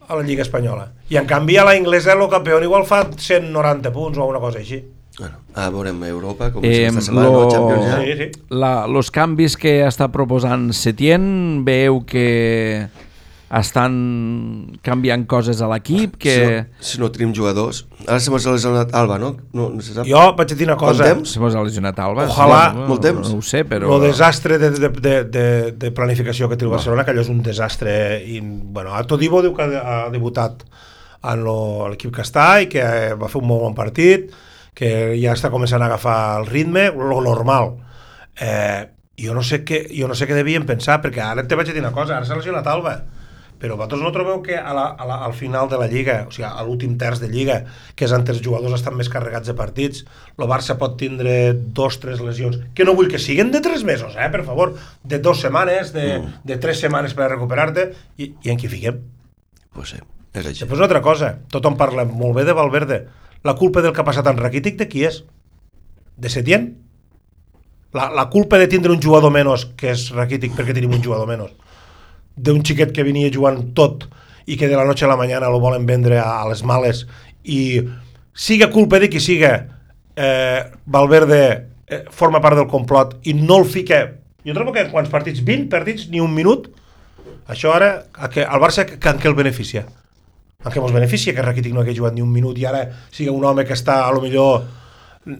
a 0.08 0.16
la 0.16 0.22
Lliga 0.22 0.42
Espanyola. 0.42 0.92
I 1.10 1.16
en 1.20 1.26
canvi 1.26 1.56
a 1.56 1.64
la 1.64 1.76
inglesa 1.76 2.12
el 2.12 2.28
campió 2.28 2.60
igual 2.62 2.84
fa 2.86 3.04
190 3.16 3.92
punts 3.92 4.18
o 4.18 4.26
una 4.26 4.38
cosa 4.40 4.58
així. 4.58 4.82
Bueno, 5.18 5.36
a 5.54 5.68
veurem 5.70 6.00
Europa, 6.08 6.50
com 6.52 6.64
Eh, 6.64 6.68
eh, 6.72 6.86
esta 6.88 7.00
setmana, 7.00 7.28
lo- 7.28 7.44
lo... 7.44 7.50
Champions 7.50 7.84
ja. 7.86 8.00
Sí, 8.02 8.12
sí. 8.18 8.40
La, 8.50 8.86
los 8.88 9.10
canvis 9.14 9.56
que 9.56 9.86
està 9.86 10.08
proposant 10.10 10.72
Setién, 10.74 11.64
veu 11.64 12.00
que 12.04 12.88
estan 13.52 14.78
canviant 14.82 15.26
coses 15.30 15.60
a 15.62 15.68
l'equip, 15.70 16.16
que... 16.20 16.34
Si, 16.34 16.46
no, 16.48 16.84
si 16.88 17.00
no 17.02 17.10
tenim 17.14 17.34
jugadors... 17.36 17.84
Ara 18.06 18.18
se 18.20 18.32
m'ha 18.32 18.40
lesionat 18.40 18.94
Alba, 18.96 19.18
no? 19.20 19.34
No, 19.52 19.68
no 19.70 19.82
se 19.84 19.94
sap. 19.94 20.06
Jo 20.08 20.22
vaig 20.38 20.54
dir 20.56 20.66
una 20.66 20.76
cosa. 20.80 21.10
Se 21.28 21.40
mos 21.42 21.54
ha 21.54 21.62
lesionat 21.64 21.98
Alba. 22.02 22.26
Ojalà- 22.30 22.72
no, 22.74 22.86
Molt 22.90 23.04
temps. 23.04 23.28
No 23.30 23.38
ho 23.38 23.44
sé, 23.44 23.64
però... 23.68 23.92
El 23.98 24.08
desastre 24.08 24.58
de, 24.58 24.70
de, 24.74 24.88
de, 24.88 25.14
de, 25.24 25.46
de 25.84 25.92
planificació 25.94 26.48
que 26.50 26.56
té 26.60 26.66
el 26.66 26.72
Barcelona, 26.72 27.04
que 27.04 27.12
allò 27.14 27.22
és 27.24 27.30
un 27.32 27.42
desastre. 27.46 27.94
I, 28.26 28.40
bueno, 28.42 28.94
a 28.96 29.04
Todibo 29.08 29.42
diu 29.44 29.54
que 29.56 29.68
ha 29.68 30.00
debutat 30.12 30.64
en 31.24 31.44
lo- 31.46 31.86
l'equip 31.92 32.12
que 32.16 32.24
està 32.26 32.48
i 32.64 32.68
que 32.72 32.84
va 33.20 33.30
fer 33.32 33.40
un 33.40 33.48
molt 33.48 33.62
bon 33.68 33.76
partit, 33.78 34.32
que 34.74 35.14
ja 35.22 35.32
està 35.36 35.48
començant 35.54 35.80
a 35.84 35.86
agafar 35.92 36.18
el 36.40 36.48
ritme, 36.50 36.88
lo 36.90 37.20
normal. 37.22 37.76
Eh, 38.40 38.88
jo, 39.20 39.32
no 39.36 39.44
sé 39.46 39.62
què, 39.64 39.84
jo 39.94 40.08
no 40.10 40.16
sé 40.18 40.26
què 40.26 40.34
devien 40.34 40.66
pensar, 40.66 40.98
perquè 41.04 41.22
ara 41.22 41.44
te 41.46 41.54
vaig 41.54 41.70
dir 41.70 41.78
una 41.84 41.92
cosa, 41.94 42.16
ara 42.18 42.26
s'ha 42.26 42.34
lesionat 42.40 42.66
Alba, 42.66 42.96
però 43.64 43.78
vosaltres 43.78 44.02
no 44.04 44.10
trobeu 44.12 44.42
que 44.44 44.58
a 44.60 44.74
la, 44.76 44.84
a 44.92 45.06
la, 45.08 45.16
al 45.24 45.32
final 45.32 45.70
de 45.72 45.78
la 45.80 45.86
Lliga, 45.88 46.18
o 46.28 46.32
sigui, 46.34 46.44
a 46.44 46.60
l'últim 46.66 46.98
terç 47.00 47.22
de 47.22 47.30
Lliga, 47.32 47.62
que 47.96 48.04
és 48.04 48.12
on 48.12 48.26
els 48.28 48.42
jugadors 48.44 48.76
estan 48.76 48.98
més 48.98 49.08
carregats 49.08 49.48
de 49.48 49.54
partits, 49.56 50.02
el 50.36 50.50
Barça 50.50 50.76
pot 50.76 50.98
tindre 51.00 51.54
dos, 51.54 51.96
tres 52.02 52.20
lesions, 52.20 52.58
que 52.76 52.84
no 52.84 52.92
vull 52.98 53.08
que 53.08 53.22
siguin 53.22 53.54
de 53.54 53.62
tres 53.64 53.86
mesos, 53.88 54.18
eh, 54.20 54.28
per 54.28 54.42
favor, 54.44 54.74
de 55.02 55.18
dos 55.24 55.40
setmanes, 55.40 55.94
de, 55.96 56.18
Mm. 56.18 56.44
de 56.44 56.56
tres 56.60 56.84
setmanes 56.84 57.14
per 57.16 57.30
recuperar-te, 57.32 57.88
i, 58.20 58.34
i 58.44 58.52
en 58.52 58.60
qui 58.60 58.68
fiquem? 58.68 59.00
Pues 59.72 59.94
sí, 59.94 60.02
és 60.34 60.44
així. 60.44 60.60
Després 60.60 60.76
una 60.78 60.84
altra 60.90 61.00
cosa, 61.02 61.38
tothom 61.50 61.80
parla 61.80 62.04
molt 62.04 62.36
bé 62.36 62.44
de 62.44 62.52
Valverde, 62.52 63.06
la 63.42 63.56
culpa 63.56 63.80
del 63.80 63.94
que 63.96 64.04
ha 64.04 64.10
passat 64.12 64.28
en 64.28 64.36
Rakitic 64.36 64.76
de 64.76 64.88
qui 64.92 65.06
és? 65.08 65.22
De 66.20 66.28
Setién? 66.28 66.74
La, 67.94 68.10
la 68.10 68.28
culpa 68.28 68.58
de 68.58 68.68
tindre 68.68 68.92
un 68.92 69.00
jugador 69.00 69.32
menys, 69.32 69.64
que 69.78 69.92
és 69.94 70.10
Rakitic, 70.12 70.52
perquè 70.52 70.74
tenim 70.76 70.92
un 70.92 71.02
jugador 71.02 71.28
menys, 71.30 71.52
d'un 72.36 72.62
xiquet 72.64 72.92
que 72.94 73.04
venia 73.06 73.32
jugant 73.32 73.60
tot 73.74 74.08
i 74.46 74.58
que 74.60 74.68
de 74.68 74.76
la 74.76 74.84
noche 74.84 75.04
a 75.04 75.08
la 75.08 75.16
mañana 75.16 75.48
lo 75.48 75.60
volen 75.60 75.86
vendre 75.86 76.18
a, 76.18 76.42
a 76.42 76.48
les 76.48 76.64
males 76.64 77.06
i 77.44 77.80
siga 78.34 78.70
culpa 78.70 78.98
de 79.00 79.08
qui 79.08 79.20
siga 79.20 79.54
eh, 80.16 80.60
Valverde 80.86 81.42
eh, 81.86 82.04
forma 82.10 82.42
part 82.44 82.58
del 82.58 82.68
complot 82.68 83.18
i 83.24 83.34
no 83.38 83.60
el 83.62 83.68
fica 83.68 84.04
jo 84.44 84.54
trobo 84.56 84.74
que 84.74 84.88
quants 84.90 85.08
partits? 85.08 85.40
20 85.44 85.70
partits, 85.72 86.08
ni 86.12 86.20
un 86.20 86.34
minut 86.34 86.68
això 87.48 87.74
ara, 87.76 88.06
que, 88.32 88.44
al 88.44 88.60
Barça 88.60 88.86
que, 88.88 88.96
en 88.96 89.20
què 89.20 89.28
el 89.28 89.36
beneficia? 89.36 89.84
En 90.64 90.72
què 90.72 90.80
mos 90.80 90.92
beneficia 90.92 91.34
que 91.36 91.44
Rakitic 91.44 91.74
no 91.76 91.82
hagi 91.82 91.96
jugat 91.96 92.14
ni 92.16 92.24
un 92.24 92.32
minut 92.32 92.56
i 92.58 92.64
ara 92.68 92.86
siga 93.12 93.32
un 93.32 93.44
home 93.44 93.66
que 93.68 93.76
està 93.76 94.00
a 94.06 94.12
lo 94.16 94.22
millor 94.24 94.64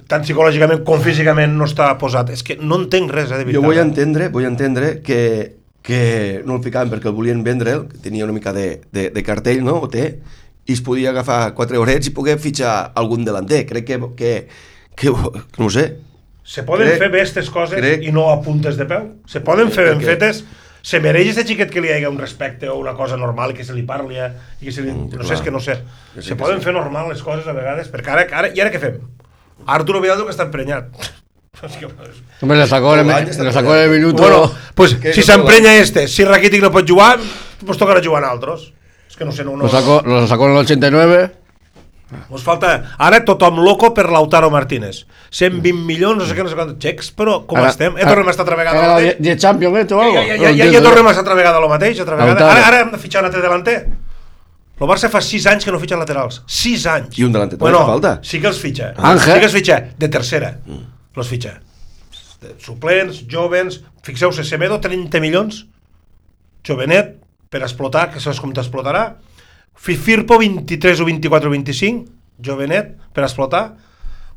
tant 0.09 0.25
psicològicament 0.25 0.83
com 0.85 1.01
físicament 1.05 1.53
no 1.57 1.69
està 1.69 1.91
posat. 2.01 2.33
És 2.33 2.45
que 2.45 2.57
no 2.61 2.79
entenc 2.81 3.13
res, 3.13 3.31
eh, 3.31 3.39
de 3.39 3.45
veritat. 3.45 3.61
Jo 3.61 3.65
vull 3.65 3.81
entendre, 3.81 4.29
vull 4.33 4.49
entendre 4.49 4.99
que, 5.05 5.21
que 5.85 6.41
no 6.49 6.57
el 6.57 6.63
ficaven 6.65 6.89
perquè 6.89 7.11
el 7.11 7.17
volien 7.17 7.43
vendre, 7.45 7.75
que 7.91 7.99
tenia 8.01 8.25
una 8.25 8.33
mica 8.33 8.55
de, 8.57 8.81
de, 8.91 9.11
de 9.13 9.23
cartell, 9.27 9.61
no? 9.67 9.77
O 9.85 9.89
té, 9.93 10.07
i 10.65 10.73
es 10.73 10.81
podia 10.81 11.11
agafar 11.13 11.53
quatre 11.53 11.77
horets 11.77 12.09
i 12.09 12.15
poder 12.17 12.39
fitxar 12.41 12.93
algun 12.97 13.25
delanter. 13.27 13.67
Crec 13.69 13.85
que, 13.91 13.99
que, 14.17 14.33
que, 14.97 15.13
que 15.13 15.61
no 15.63 15.69
sé. 15.69 15.91
Se 16.45 16.63
poden 16.65 16.89
Crec- 16.89 16.99
fer 17.05 17.11
bé 17.13 17.21
aquestes 17.21 17.51
coses 17.53 17.79
crec- 17.81 18.03
i 18.05 18.13
no 18.17 18.31
a 18.33 18.39
puntes 18.45 18.77
de 18.81 18.87
peu. 18.89 19.11
Se 19.29 19.41
poden 19.45 19.71
fer 19.73 19.91
ben 19.91 19.99
Crec 20.01 20.07
que- 20.07 20.13
fetes. 20.33 20.45
Se 20.85 20.99
mereix 21.01 21.31
este 21.33 21.47
xiquet 21.49 21.71
que 21.73 21.81
li 21.81 21.89
hagi 21.89 22.05
un 22.05 22.19
respecte 22.21 22.69
o 22.69 22.75
una 22.77 22.93
cosa 22.93 23.17
normal 23.17 23.55
que 23.57 23.65
se 23.65 23.73
li 23.73 23.83
parli 23.89 24.19
eh, 24.21 24.27
i 24.61 24.67
que 24.67 24.73
se 24.73 24.83
li... 24.85 24.91
Mm, 24.93 25.07
no 25.15 25.23
clar. 25.23 25.29
sé, 25.31 25.35
és 25.39 25.41
que 25.47 25.51
no 25.55 25.61
sé. 25.65 25.79
Que 26.13 26.21
sí, 26.21 26.29
Se 26.29 26.37
poden 26.37 26.59
sí. 26.61 26.65
fer 26.67 26.75
normal 26.77 27.09
les 27.09 27.23
coses 27.25 27.47
a 27.49 27.55
vegades, 27.57 27.89
perquè 27.93 28.13
ara, 28.13 28.27
ara, 28.37 28.51
i 28.53 28.61
ara 28.61 28.69
què 28.73 28.81
fem? 28.83 28.99
Arturo 29.65 30.03
Vidal 30.05 30.21
que 30.27 30.35
està 30.35 30.45
emprenyat. 30.45 30.93
Hombre, 32.41 32.59
le 32.59 32.67
sacó, 32.67 32.95
el, 32.95 33.09
el 33.09 33.27
le 33.45 33.53
sacó 33.53 33.75
el 33.75 33.91
minuto. 33.91 34.23
Bueno, 34.23 34.53
pues 34.75 34.97
si 35.15 35.23
s'emprenya 35.23 35.77
este, 35.77 36.09
si 36.09 36.25
Rakitic 36.25 36.63
no 36.63 36.71
pot 36.71 36.89
jugar, 36.89 37.19
pues 37.65 37.79
tocarà 37.79 38.03
jugar 38.05 38.25
a 38.25 38.31
altres. 38.35 38.73
És 39.09 39.17
que 39.17 39.25
no 39.25 39.33
sé, 39.33 39.45
no... 39.45 39.57
no 39.57 39.65
lo, 39.65 39.69
sacó, 39.71 40.03
lo 40.05 40.27
sacó 40.27 40.47
en 40.47 40.53
el 40.53 40.59
89. 40.59 41.31
Nos 42.31 42.43
falta... 42.43 42.95
Ara 42.99 43.25
tothom 43.25 43.61
loco 43.65 43.93
per 43.95 44.11
Lautaro 44.13 44.51
Martínez. 44.51 45.05
120 45.31 45.73
milions, 45.87 46.19
no 46.19 46.27
sé 46.29 46.35
què, 46.37 46.45
no 46.45 46.51
sé 46.51 46.55
quants 46.59 46.75
xecs, 46.83 47.09
però 47.17 47.41
com 47.49 47.59
Ara- 47.59 47.71
estem? 47.73 47.97
Ja 47.99 48.07
tornem 48.11 48.29
a 48.29 48.35
estar 48.35 48.45
altra 48.45 48.59
vegada. 48.59 48.83
Die- 48.99 49.15
mateix? 49.15 49.23
10 49.25 49.41
Champions 49.43 49.79
esto 49.83 49.97
o 49.99 50.03
algo. 50.03 50.15
Ja, 50.19 50.25
ja, 50.29 50.37
No 50.37 50.43
ja, 50.43 50.45
ja, 50.45 50.51
entiendo, 50.51 50.73
ja 50.75 50.79
¿eh? 50.83 50.89
tornem 50.91 51.07
a 51.07 51.15
estar 51.15 51.25
altra 51.25 51.35
vegada 51.39 51.61
lo 51.63 51.69
mateix, 51.73 52.01
altra 52.05 52.19
vegada. 52.21 52.51
Ara, 52.53 52.67
ara 52.69 52.81
hem 52.85 52.93
de 52.93 53.01
fitxar 53.03 53.23
un 53.25 53.31
altre 53.31 53.43
delanter. 53.43 53.77
El 54.75 54.89
Barça 54.91 55.09
fa 55.11 55.21
6 55.23 55.47
anys 55.47 55.65
que 55.67 55.73
no 55.75 55.79
fitxa 55.83 55.99
laterals. 55.99 56.43
6 56.51 56.87
anys. 56.93 57.19
I 57.19 57.25
un 57.27 57.35
delanter 57.35 57.57
també 57.59 57.71
bueno, 57.71 57.83
fa 57.87 57.93
falta. 57.95 58.13
Sí 58.27 58.41
que 58.43 58.51
els 58.51 58.59
fitxa. 58.63 58.93
Ángel. 58.99 59.33
Sí 59.35 59.39
que 59.41 59.47
els 59.51 59.55
fitxa. 59.55 59.81
De 59.99 60.09
tercera. 60.11 60.51
Los 61.15 61.29
fitxa. 61.31 61.61
Suplents, 62.59 63.23
jovens... 63.31 63.81
Fixeu-se, 64.05 64.45
Semedo, 64.45 64.81
30 64.85 65.21
milions. 65.23 65.63
Jovenet, 66.67 67.15
per 67.49 67.63
explotar, 67.65 68.11
que 68.13 68.21
saps 68.21 68.41
com 68.43 68.53
t'explotarà. 68.53 69.05
Fi- 69.75 69.97
Firpo, 69.97 70.37
23 70.43 71.01
o 71.01 71.07
24 71.09 71.49
o 71.49 71.55
25. 71.55 72.05
Jovenet, 72.45 72.95
per 73.17 73.25
explotar. 73.25 73.65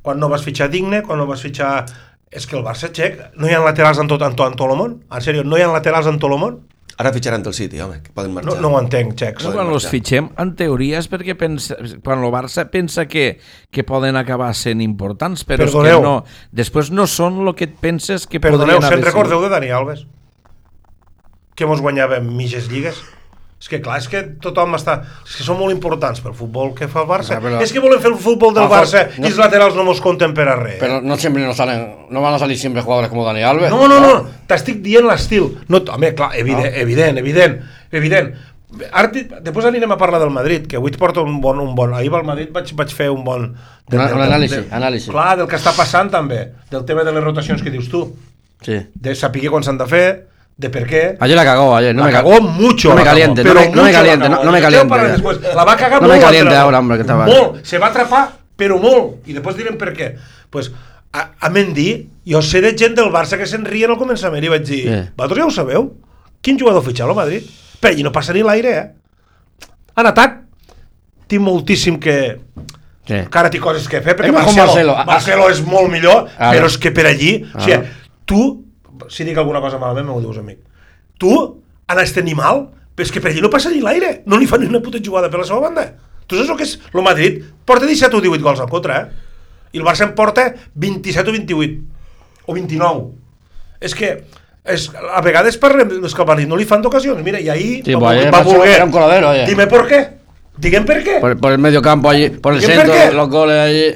Quan 0.05 0.21
no 0.21 0.29
vas 0.31 0.45
fitxar 0.45 0.69
Digne, 0.71 1.01
quan 1.03 1.19
no 1.19 1.27
vas 1.27 1.43
fitxar... 1.43 1.85
És 2.27 2.43
que 2.47 2.57
el 2.59 2.63
Barça 2.63 2.89
txec, 2.91 3.21
no 3.39 3.47
hi 3.47 3.53
ha 3.55 3.61
laterals 3.63 4.01
en 4.03 4.07
tot, 4.11 4.19
en 4.23 4.33
tot, 4.35 4.51
en 4.51 4.57
tot 4.59 4.67
el 4.71 4.75
món. 4.79 4.97
En 5.07 5.23
sèrio, 5.23 5.45
no 5.47 5.55
hi 5.59 5.63
ha 5.63 5.69
laterals 5.71 6.09
en 6.11 6.17
tot 6.19 6.31
el 6.35 6.41
món. 6.41 6.57
Ara 6.97 7.11
fitxaran 7.13 7.43
del 7.45 7.53
City, 7.53 7.79
home, 7.79 7.99
que 8.01 8.09
poden 8.11 8.31
No, 8.33 8.39
marxar. 8.41 8.61
no 8.61 8.69
ho 8.73 8.79
entenc, 8.81 9.13
txecs. 9.13 9.43
No, 9.45 9.51
quan 9.53 9.67
els 9.69 9.85
fitxem, 9.87 10.31
en 10.41 10.55
teoria 10.57 10.97
és 10.97 11.05
perquè 11.11 11.35
pensa, 11.37 11.75
quan 12.03 12.23
el 12.25 12.31
Barça 12.33 12.65
pensa 12.73 13.05
que, 13.05 13.39
que 13.69 13.83
poden 13.85 14.17
acabar 14.17 14.49
sent 14.57 14.81
importants, 14.81 15.43
però 15.45 15.67
Perdoneu. 15.67 15.91
és 15.91 15.97
que 15.97 16.01
no, 16.07 16.15
després 16.51 16.89
no 16.89 17.05
són 17.05 17.37
el 17.45 17.53
que 17.53 17.65
et 17.69 17.75
penses 17.79 18.25
que 18.25 18.39
Perdoneu, 18.41 18.79
podrien 18.79 18.81
se'n 18.89 18.97
haver 18.97 19.05
recordeu 19.11 19.43
de 19.45 19.49
Dani 19.53 19.69
Alves? 19.69 20.07
Que 21.55 21.65
mos 21.69 21.81
guanyava 21.81 22.19
mitges 22.19 22.67
lligues? 22.69 22.97
És 23.59 23.67
que 23.71 23.79
clar, 23.81 23.95
és 23.97 24.05
que 24.07 24.19
tothom 24.43 24.75
està... 24.77 24.99
És 25.25 25.35
que 25.39 25.43
són 25.43 25.57
molt 25.57 25.73
importants 25.73 26.19
pel 26.21 26.35
futbol 26.37 26.75
que 26.77 26.85
fa 26.87 27.01
el 27.01 27.07
Barça. 27.09 27.37
Ah, 27.37 27.41
però- 27.41 27.61
És 27.65 27.71
que 27.73 27.81
volen 27.81 27.97
fer 27.99 28.11
el 28.11 28.17
futbol 28.21 28.53
del 28.53 28.67
Ojo, 28.67 28.75
Barça 28.75 29.07
no- 29.17 29.25
i 29.25 29.31
els 29.31 29.37
laterals 29.41 29.73
no 29.75 29.83
mos 29.87 29.99
compten 29.99 30.35
per 30.37 30.45
a 30.51 30.55
res. 30.59 30.75
Pero 30.79 30.99
no 31.01 31.17
siempre 31.17 31.41
nos 31.43 31.57
salen, 31.57 32.05
no 32.13 32.21
van 32.21 32.35
a 32.35 32.39
salir 32.39 32.57
siempre 32.57 32.83
jugadores 32.83 33.09
como 33.09 33.25
Dani 33.25 33.41
Alves. 33.41 33.71
No, 33.73 33.87
no, 33.87 33.97
no, 33.99 34.27
t'estic 34.45 34.83
dient 34.85 35.07
l'estil. 35.09 35.57
No, 35.73 35.81
home, 35.89 36.13
clar, 36.13 36.35
evident, 36.37 36.69
Ah. 36.69 36.77
evident, 36.85 37.17
evident, 37.17 37.57
evident. 37.91 38.35
Ara, 38.91 39.09
després 39.41 39.65
anirem 39.65 39.91
a 39.91 39.97
parlar 39.97 40.19
del 40.21 40.29
Madrid, 40.29 40.67
que 40.67 40.75
avui 40.77 40.91
et 40.91 40.97
porto 40.99 41.23
un 41.23 41.41
bon... 41.41 41.57
Un 41.63 41.73
bon 41.73 41.93
ahir 41.97 42.13
al 42.13 42.25
Madrid 42.27 42.49
vaig, 42.53 42.69
vaig 42.77 42.93
fer 42.93 43.09
un 43.09 43.23
bon... 43.23 43.55
Un- 43.91 43.99
un 43.99 44.21
anàlisi, 44.21 44.67
anàlisi. 44.69 45.09
Clar, 45.09 45.37
del 45.39 45.47
que 45.49 45.55
està 45.57 45.71
passant 45.73 46.11
també, 46.13 46.51
del 46.69 46.85
tema 46.85 47.03
de 47.07 47.11
les 47.15 47.23
rotacions 47.23 47.63
que 47.63 47.71
dius 47.73 47.89
tu. 47.89 48.05
Sí. 48.61 48.77
de 48.93 49.13
saber 49.15 49.49
quan 49.49 49.63
s'han 49.63 49.77
de 49.77 49.85
fer, 49.85 50.07
de 50.57 50.69
per 50.73 50.87
què. 50.89 51.01
Ayer 51.19 51.35
la 51.37 51.43
cagó, 51.45 51.75
ayer. 51.75 51.93
No 51.93 52.01
la 52.01 52.07
me 52.07 52.11
ca- 52.13 52.23
cagó 52.23 52.41
mucho. 52.41 52.89
No 52.89 52.95
me 52.95 53.03
cagó, 53.03 53.11
caliente, 53.13 53.43
no 53.43 53.53
pero 53.53 53.59
me, 53.59 53.65
no 53.67 53.71
me 53.71 53.81
mucho 53.81 53.85
la 53.85 53.99
caliente, 53.99 54.23
cagó. 54.27 54.35
no, 54.35 54.43
no 54.43 54.51
me 54.51 54.61
caliente. 54.61 55.53
La 55.55 55.63
va 55.63 55.77
cagar 55.77 56.01
No 56.01 56.07
me 56.07 56.19
caliente 56.19 56.55
ahora, 56.55 56.79
hombre, 56.79 56.97
que 56.97 57.01
estaba- 57.01 57.25
Molt. 57.27 57.63
Se 57.63 57.77
va 57.77 57.87
atrapar, 57.87 58.31
però 58.57 58.79
molt. 58.81 59.27
I 59.27 59.33
després 59.33 59.55
direm 59.57 59.77
per 59.77 59.93
què. 59.93 60.15
Pues, 60.49 60.71
a, 61.13 61.31
a 61.39 61.49
Mendy, 61.49 62.09
jo 62.25 62.41
sé 62.41 62.61
de 62.61 62.73
gent 62.77 62.95
del 62.95 63.11
Barça 63.13 63.37
que 63.37 63.45
se'n 63.45 63.65
rien 63.65 63.89
al 63.91 63.97
començament 63.97 64.43
i 64.43 64.49
vaig 64.49 64.65
dir, 64.65 64.81
Sí. 64.83 65.09
vosaltres 65.15 65.39
ja 65.39 65.45
ho 65.45 65.51
sabeu? 65.51 65.93
Quin 66.41 66.57
jugador 66.59 66.83
fitxar 66.83 67.07
al 67.07 67.15
Madrid? 67.15 67.43
Però 67.79 67.93
allí 67.93 68.03
no 68.03 68.11
passa 68.11 68.33
ni 68.33 68.41
l'aire, 68.41 68.73
eh? 68.77 68.91
En 69.97 70.05
atac, 70.05 70.41
tinc 71.27 71.41
moltíssim 71.41 71.99
que, 71.99 72.39
Sí. 73.07 73.13
que 73.29 73.37
ara 73.39 73.49
té 73.49 73.59
coses 73.59 73.87
que 73.87 74.01
fer, 74.01 74.15
perquè 74.17 74.31
Marcelo, 74.33 74.65
Marcelo. 74.65 74.95
Marcelo, 75.05 75.49
és 75.49 75.61
molt 75.65 75.89
millor, 75.89 76.27
Ara. 76.37 76.51
però 76.57 76.65
és 76.65 76.77
que 76.77 76.91
per 76.91 77.05
allí... 77.07 77.45
O 77.55 77.61
sigui, 77.61 77.77
tu, 78.25 78.65
si 79.09 79.25
dic 79.27 79.37
alguna 79.37 79.61
cosa 79.63 79.79
malament, 79.81 80.07
m'ho 80.07 80.19
dius, 80.23 80.39
amic. 80.41 80.59
Tu, 81.17 81.33
en 81.87 81.99
este 82.03 82.21
animal, 82.21 82.67
però 82.95 83.05
és 83.07 83.13
que 83.13 83.21
per 83.21 83.31
allí 83.31 83.41
no 83.43 83.51
passa 83.53 83.69
ni 83.73 83.81
l'aire, 83.83 84.21
no 84.25 84.37
li 84.37 84.47
fan 84.49 84.61
ni 84.61 84.69
una 84.69 84.81
puta 84.83 85.01
jugada 85.03 85.29
per 85.29 85.41
la 85.41 85.47
seva 85.49 85.61
banda. 85.67 85.85
Tu 86.27 86.35
saps 86.35 86.49
el 86.51 86.57
que 86.59 86.65
és 86.67 86.75
el 86.93 87.03
Madrid? 87.05 87.43
Porta 87.65 87.87
17 87.87 88.17
o 88.17 88.21
18 88.21 88.43
gols 88.43 88.59
en 88.63 88.67
contra, 88.71 88.99
eh? 89.01 89.69
I 89.73 89.79
el 89.79 89.85
Barça 89.85 90.07
en 90.07 90.15
porta 90.15 90.49
27 90.75 91.29
o 91.29 91.33
28. 91.33 91.79
O 92.47 92.55
29. 92.55 93.07
És 93.83 93.93
que 93.95 94.11
és, 94.67 94.89
a 94.91 95.21
vegades 95.23 95.55
parlem 95.61 96.05
és 96.07 96.15
que 96.15 96.25
Madrid 96.27 96.49
no 96.49 96.59
li 96.59 96.67
fan 96.67 96.83
d'ocasions. 96.83 97.23
Mira, 97.23 97.39
i 97.39 97.49
ahir 97.53 97.81
Sí, 97.85 97.95
va, 97.95 98.13
va 98.15 98.31
Marcelo 98.31 98.59
voler... 98.59 98.83
un 98.83 98.91
coladero, 98.91 99.29
oye. 99.31 99.45
Dime 99.47 99.67
por 99.71 99.87
qué. 99.87 100.01
Diguem 100.57 100.85
per 100.89 101.01
què. 101.05 101.19
Por, 101.21 101.37
por 101.39 101.53
el 101.53 101.59
medio 101.61 101.81
campo 101.85 102.09
allí, 102.09 102.29
por 102.29 102.53
el 102.53 102.63
¿Y 102.63 102.65
por 102.65 102.75
centro, 102.75 103.13
los 103.13 103.29
goles 103.29 103.59
allí. 103.61 103.87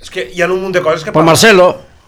És 0.00 0.10
que 0.10 0.30
hi 0.32 0.42
ha 0.42 0.48
un 0.50 0.60
munt 0.62 0.74
de 0.74 0.82
coses 0.82 1.04
que... 1.04 1.12
Por 1.12 1.20
parlen. 1.20 1.30
Marcelo, 1.30 1.66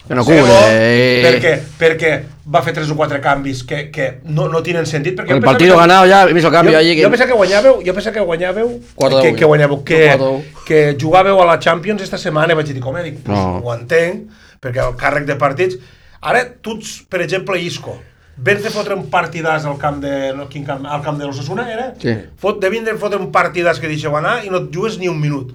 que 0.09 0.15
no 0.15 0.25
cubre. 0.25 0.43
eh. 0.71 1.23
Perquè, 1.27 1.53
perquè 1.79 2.11
va 2.53 2.61
fer 2.63 2.73
3 2.77 2.91
o 2.91 2.97
4 2.97 3.21
canvis 3.21 3.65
que, 3.67 3.91
que 3.91 4.21
no, 4.25 4.49
no 4.49 4.63
tenen 4.63 4.87
sentit. 4.87 5.17
Perquè 5.19 5.35
el 5.35 5.41
jo 5.41 5.43
pensava 5.43 5.53
partido 5.53 5.75
que- 5.75 5.81
ganado 5.81 6.07
ya, 6.07 6.21
hizo 6.31 6.51
cambio 6.51 6.73
jo, 6.73 6.79
allí. 6.79 6.95
Que... 6.97 7.03
jo 7.03 7.11
pensava 7.11 7.31
que 7.33 7.37
guanyàveu, 7.41 7.83
jo 7.87 7.95
pensava 7.95 8.15
que 8.15 8.21
guanyàveu, 8.29 8.73
Quatre 8.95 9.23
que, 9.23 9.35
que 9.37 9.45
guanyàveu, 9.45 9.83
que, 9.85 10.01
Quatre 10.17 10.65
que 10.67 10.97
jugàveu 11.01 11.43
a 11.43 11.47
la 11.47 11.59
Champions 11.59 12.03
esta 12.03 12.19
setmana, 12.19 12.53
i 12.55 12.57
vaig 12.57 12.71
dir, 12.73 12.81
com 12.81 12.95
dic, 13.03 13.19
pues, 13.25 13.37
No. 13.39 13.59
ho 13.65 13.75
entenc, 13.75 14.29
perquè 14.63 14.85
el 14.87 14.95
càrrec 14.97 15.27
de 15.27 15.37
partits... 15.37 15.79
Ara, 16.27 16.45
tu, 16.63 16.79
ets, 16.79 17.03
per 17.09 17.21
exemple, 17.23 17.59
Isco, 17.61 17.99
vens 18.37 18.63
de 18.65 18.71
fotre 18.71 18.95
un 18.97 19.05
partidàs 19.11 19.65
al 19.67 19.77
camp 19.79 20.01
de... 20.03 20.33
No, 20.35 20.47
quin 20.49 20.65
camp, 20.65 20.87
al 20.87 21.03
camp 21.05 21.19
de 21.21 21.27
l'Ossassuna, 21.27 21.67
era? 21.71 21.93
Sí. 22.03 22.15
Fot, 22.41 22.59
de 22.63 22.71
vindre 22.73 22.95
a 22.95 22.99
fotre 22.99 23.19
un 23.21 23.31
partidàs 23.33 23.79
que 23.79 23.87
deixeu 23.91 24.17
anar 24.17 24.45
i 24.45 24.51
no 24.51 24.63
et 24.65 24.71
jugues 24.75 24.99
ni 24.99 25.09
un 25.09 25.21
minut. 25.21 25.53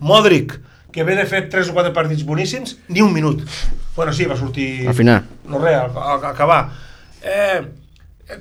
Modric, 0.00 0.54
que 0.92 1.04
ve 1.04 1.16
de 1.16 1.26
fer 1.26 1.46
3 1.50 1.70
o 1.72 1.74
4 1.76 1.92
partits 1.96 2.24
boníssims, 2.28 2.76
ni 2.88 3.02
un 3.02 3.12
minut. 3.12 3.42
Bueno, 3.96 4.12
sí, 4.12 4.26
va 4.28 4.36
sortir... 4.36 4.86
Al 4.88 4.94
final. 4.94 5.24
No 5.48 5.58
res, 5.62 5.76
a, 5.76 5.86
a, 5.88 6.18
acabar. 6.30 6.60
Eh, 7.22 7.62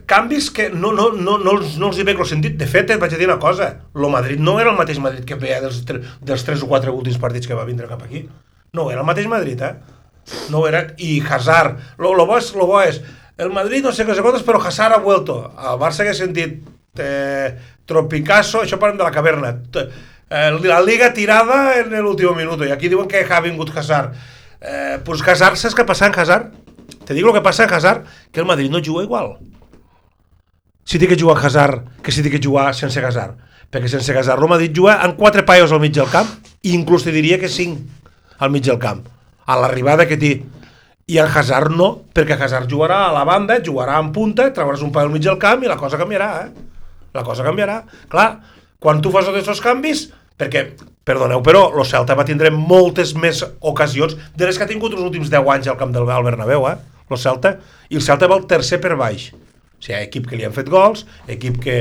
canvis 0.06 0.50
que 0.52 0.70
no, 0.70 0.92
no, 0.92 1.12
no, 1.12 1.38
no, 1.38 1.56
els, 1.58 1.78
no 1.80 1.90
els 1.92 2.00
hi 2.00 2.06
veig 2.08 2.20
el 2.20 2.30
sentit. 2.30 2.58
De 2.60 2.68
fet, 2.70 2.92
et 2.92 3.02
vaig 3.02 3.16
dir 3.18 3.28
una 3.28 3.40
cosa. 3.40 3.72
Lo 3.96 4.12
Madrid 4.14 4.40
no 4.40 4.60
era 4.60 4.72
el 4.72 4.78
mateix 4.78 5.00
Madrid 5.04 5.26
que 5.28 5.40
veia 5.40 5.62
dels, 5.64 5.82
dels 5.86 6.46
3 6.48 6.64
o 6.64 6.70
4 6.72 6.94
últims 6.96 7.20
partits 7.22 7.50
que 7.50 7.58
va 7.58 7.68
vindre 7.68 7.90
cap 7.90 8.04
aquí. 8.06 8.26
No 8.74 8.90
era 8.92 9.02
el 9.02 9.08
mateix 9.08 9.28
Madrid, 9.32 9.62
eh? 9.64 9.74
No 10.54 10.68
era. 10.68 10.86
I 10.98 11.22
Hazard. 11.28 11.80
Lo, 11.98 12.14
lo, 12.16 12.28
bo, 12.30 12.38
és, 12.40 12.54
lo 12.56 12.68
bo 12.70 12.84
és... 12.84 13.02
El 13.42 13.50
Madrid 13.50 13.82
no 13.82 13.90
sé 13.96 14.04
què 14.06 14.14
quantes, 14.22 14.44
però 14.46 14.60
Hazard 14.62 14.94
ha 14.94 15.02
vuelto. 15.02 15.40
El 15.58 15.80
Barça 15.82 16.06
que 16.06 16.14
sentit 16.14 16.60
eh, 17.02 17.56
Tropicasso, 17.90 18.62
això 18.62 18.78
parlem 18.80 19.00
de 19.00 19.08
la 19.08 19.14
caverna. 19.16 19.56
T- 19.74 19.88
Eh, 20.32 20.60
la 20.64 20.80
Liga 20.80 21.12
tirada 21.12 21.78
en 21.82 21.92
l'últim 22.00 22.32
minut. 22.38 22.62
I 22.64 22.72
aquí 22.72 22.88
diuen 22.88 23.08
que 23.12 23.26
ha 23.28 23.42
vingut 23.44 23.76
Hazard. 23.76 24.14
Eh, 24.62 24.98
pues 25.04 25.20
Hazard, 25.28 25.58
saps 25.60 25.76
què 25.76 25.84
passa 25.84 26.08
en 26.08 26.16
Hazard? 26.16 26.54
Te 27.04 27.14
dic 27.14 27.26
el 27.26 27.34
que 27.36 27.42
passa 27.44 27.66
en 27.66 27.74
Hazard, 27.74 28.06
que 28.32 28.40
el 28.40 28.46
Madrid 28.48 28.72
no 28.72 28.80
juga 28.80 29.04
igual. 29.04 29.34
Si 30.88 31.00
té 31.00 31.10
que 31.10 31.18
jugar 31.20 31.36
Hazard 31.44 31.84
que 32.02 32.14
si 32.16 32.24
té 32.24 32.32
que 32.32 32.40
jugar 32.40 32.72
sense 32.74 33.04
Hazard. 33.04 33.36
Perquè 33.72 33.92
sense 33.92 34.16
Hazard 34.16 34.40
el 34.40 34.50
Madrid 34.54 34.72
juga 34.76 35.02
amb 35.04 35.18
quatre 35.20 35.44
paios 35.44 35.72
al 35.72 35.84
mig 35.84 35.92
del 35.92 36.08
camp 36.08 36.32
i 36.64 36.72
inclús 36.78 37.04
te 37.04 37.12
diria 37.12 37.40
que 37.40 37.52
cinc 37.52 37.84
al 38.40 38.56
mig 38.56 38.64
del 38.64 38.80
camp. 38.80 39.04
A 39.46 39.60
l'arribada 39.60 40.08
que 40.08 40.16
té. 40.16 40.32
I 41.12 41.20
en 41.20 41.28
Hazard 41.28 41.76
no, 41.76 42.06
perquè 42.16 42.40
Hazard 42.40 42.72
jugarà 42.72 43.02
a 43.10 43.12
la 43.12 43.26
banda, 43.28 43.60
jugarà 43.60 44.00
en 44.00 44.14
punta, 44.16 44.48
trauràs 44.56 44.80
un 44.80 44.96
paio 44.96 45.12
al 45.12 45.12
mig 45.12 45.28
del 45.28 45.40
camp 45.40 45.68
i 45.68 45.68
la 45.68 45.76
cosa 45.76 46.00
canviarà, 46.00 46.32
eh? 46.46 46.68
La 47.12 47.28
cosa 47.28 47.44
canviarà. 47.44 47.82
Clar, 48.08 48.30
quan 48.80 49.02
tu 49.04 49.12
fas 49.12 49.28
tots 49.28 49.42
aquests 49.42 49.64
canvis, 49.64 50.08
perquè, 50.42 50.66
perdoneu, 51.08 51.42
però 51.46 51.68
el 51.72 51.86
Celta 51.88 52.18
va 52.18 52.26
tindre 52.28 52.52
moltes 52.54 53.14
més 53.18 53.44
ocasions 53.60 54.18
de 54.38 54.48
les 54.48 54.58
que 54.58 54.66
ha 54.66 54.70
tingut 54.70 54.96
els 54.96 55.04
últims 55.06 55.32
10 55.34 55.50
anys 55.56 55.70
al 55.72 55.80
camp 55.80 55.94
del 55.94 56.10
al 56.10 56.26
Bernabéu, 56.28 56.68
eh? 56.70 56.78
El 57.12 57.20
Celta, 57.20 57.58
i 57.90 58.00
el 58.00 58.06
Celta 58.06 58.30
va 58.32 58.38
el 58.40 58.48
tercer 58.48 58.80
per 58.82 58.96
baix. 59.00 59.32
O 59.34 59.84
sigui, 59.84 60.00
equip 60.00 60.30
que 60.30 60.40
li 60.40 60.48
han 60.48 60.56
fet 60.56 60.70
gols, 60.72 61.04
equip 61.32 61.60
que, 61.64 61.76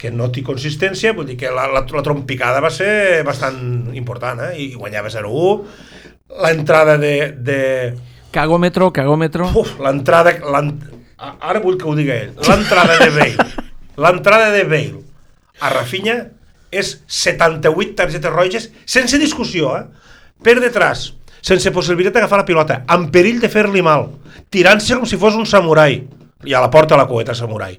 que 0.00 0.10
no 0.10 0.30
té 0.34 0.42
consistència, 0.46 1.14
vull 1.14 1.28
dir 1.28 1.38
que 1.40 1.52
la, 1.52 1.68
la, 1.70 1.84
la 1.86 2.04
trompicada 2.04 2.64
va 2.64 2.72
ser 2.74 3.22
bastant 3.26 3.94
important, 3.94 4.42
eh? 4.48 4.52
I 4.64 4.68
guanyava 4.74 5.12
0-1. 5.12 5.78
L'entrada 6.42 6.96
de, 6.98 7.14
de, 7.46 7.60
Cagòmetro, 8.34 8.90
cagòmetro. 8.92 9.48
Uf, 9.56 9.76
l'entrada... 9.80 10.34
Ara 11.16 11.62
vull 11.62 11.78
que 11.80 11.86
ho 11.88 11.94
digui 11.96 12.12
ell. 12.12 12.32
L'entrada 12.44 12.98
de 13.00 13.12
Bale. 13.14 13.46
L'entrada 14.04 14.50
de 14.52 14.64
Bale 14.68 15.04
a 15.60 15.70
Rafinha 15.72 16.16
és 16.70 16.96
78 17.06 17.94
targetes 17.98 18.32
roges 18.32 18.70
sense 18.84 19.18
discussió, 19.18 19.76
eh? 19.78 19.84
Per 20.42 20.58
detrás, 20.60 21.08
sense 21.40 21.72
possibilitat 21.72 22.18
d'agafar 22.18 22.42
la 22.42 22.48
pilota, 22.48 22.82
amb 22.90 23.10
perill 23.14 23.40
de 23.40 23.50
fer-li 23.52 23.82
mal, 23.84 24.08
tirant-se 24.50 24.98
com 24.98 25.06
si 25.08 25.18
fos 25.20 25.36
un 25.38 25.46
samurai. 25.46 26.00
I 26.46 26.54
a 26.54 26.60
la 26.62 26.70
porta 26.70 26.98
la 26.98 27.06
coeta 27.08 27.34
samurai. 27.34 27.78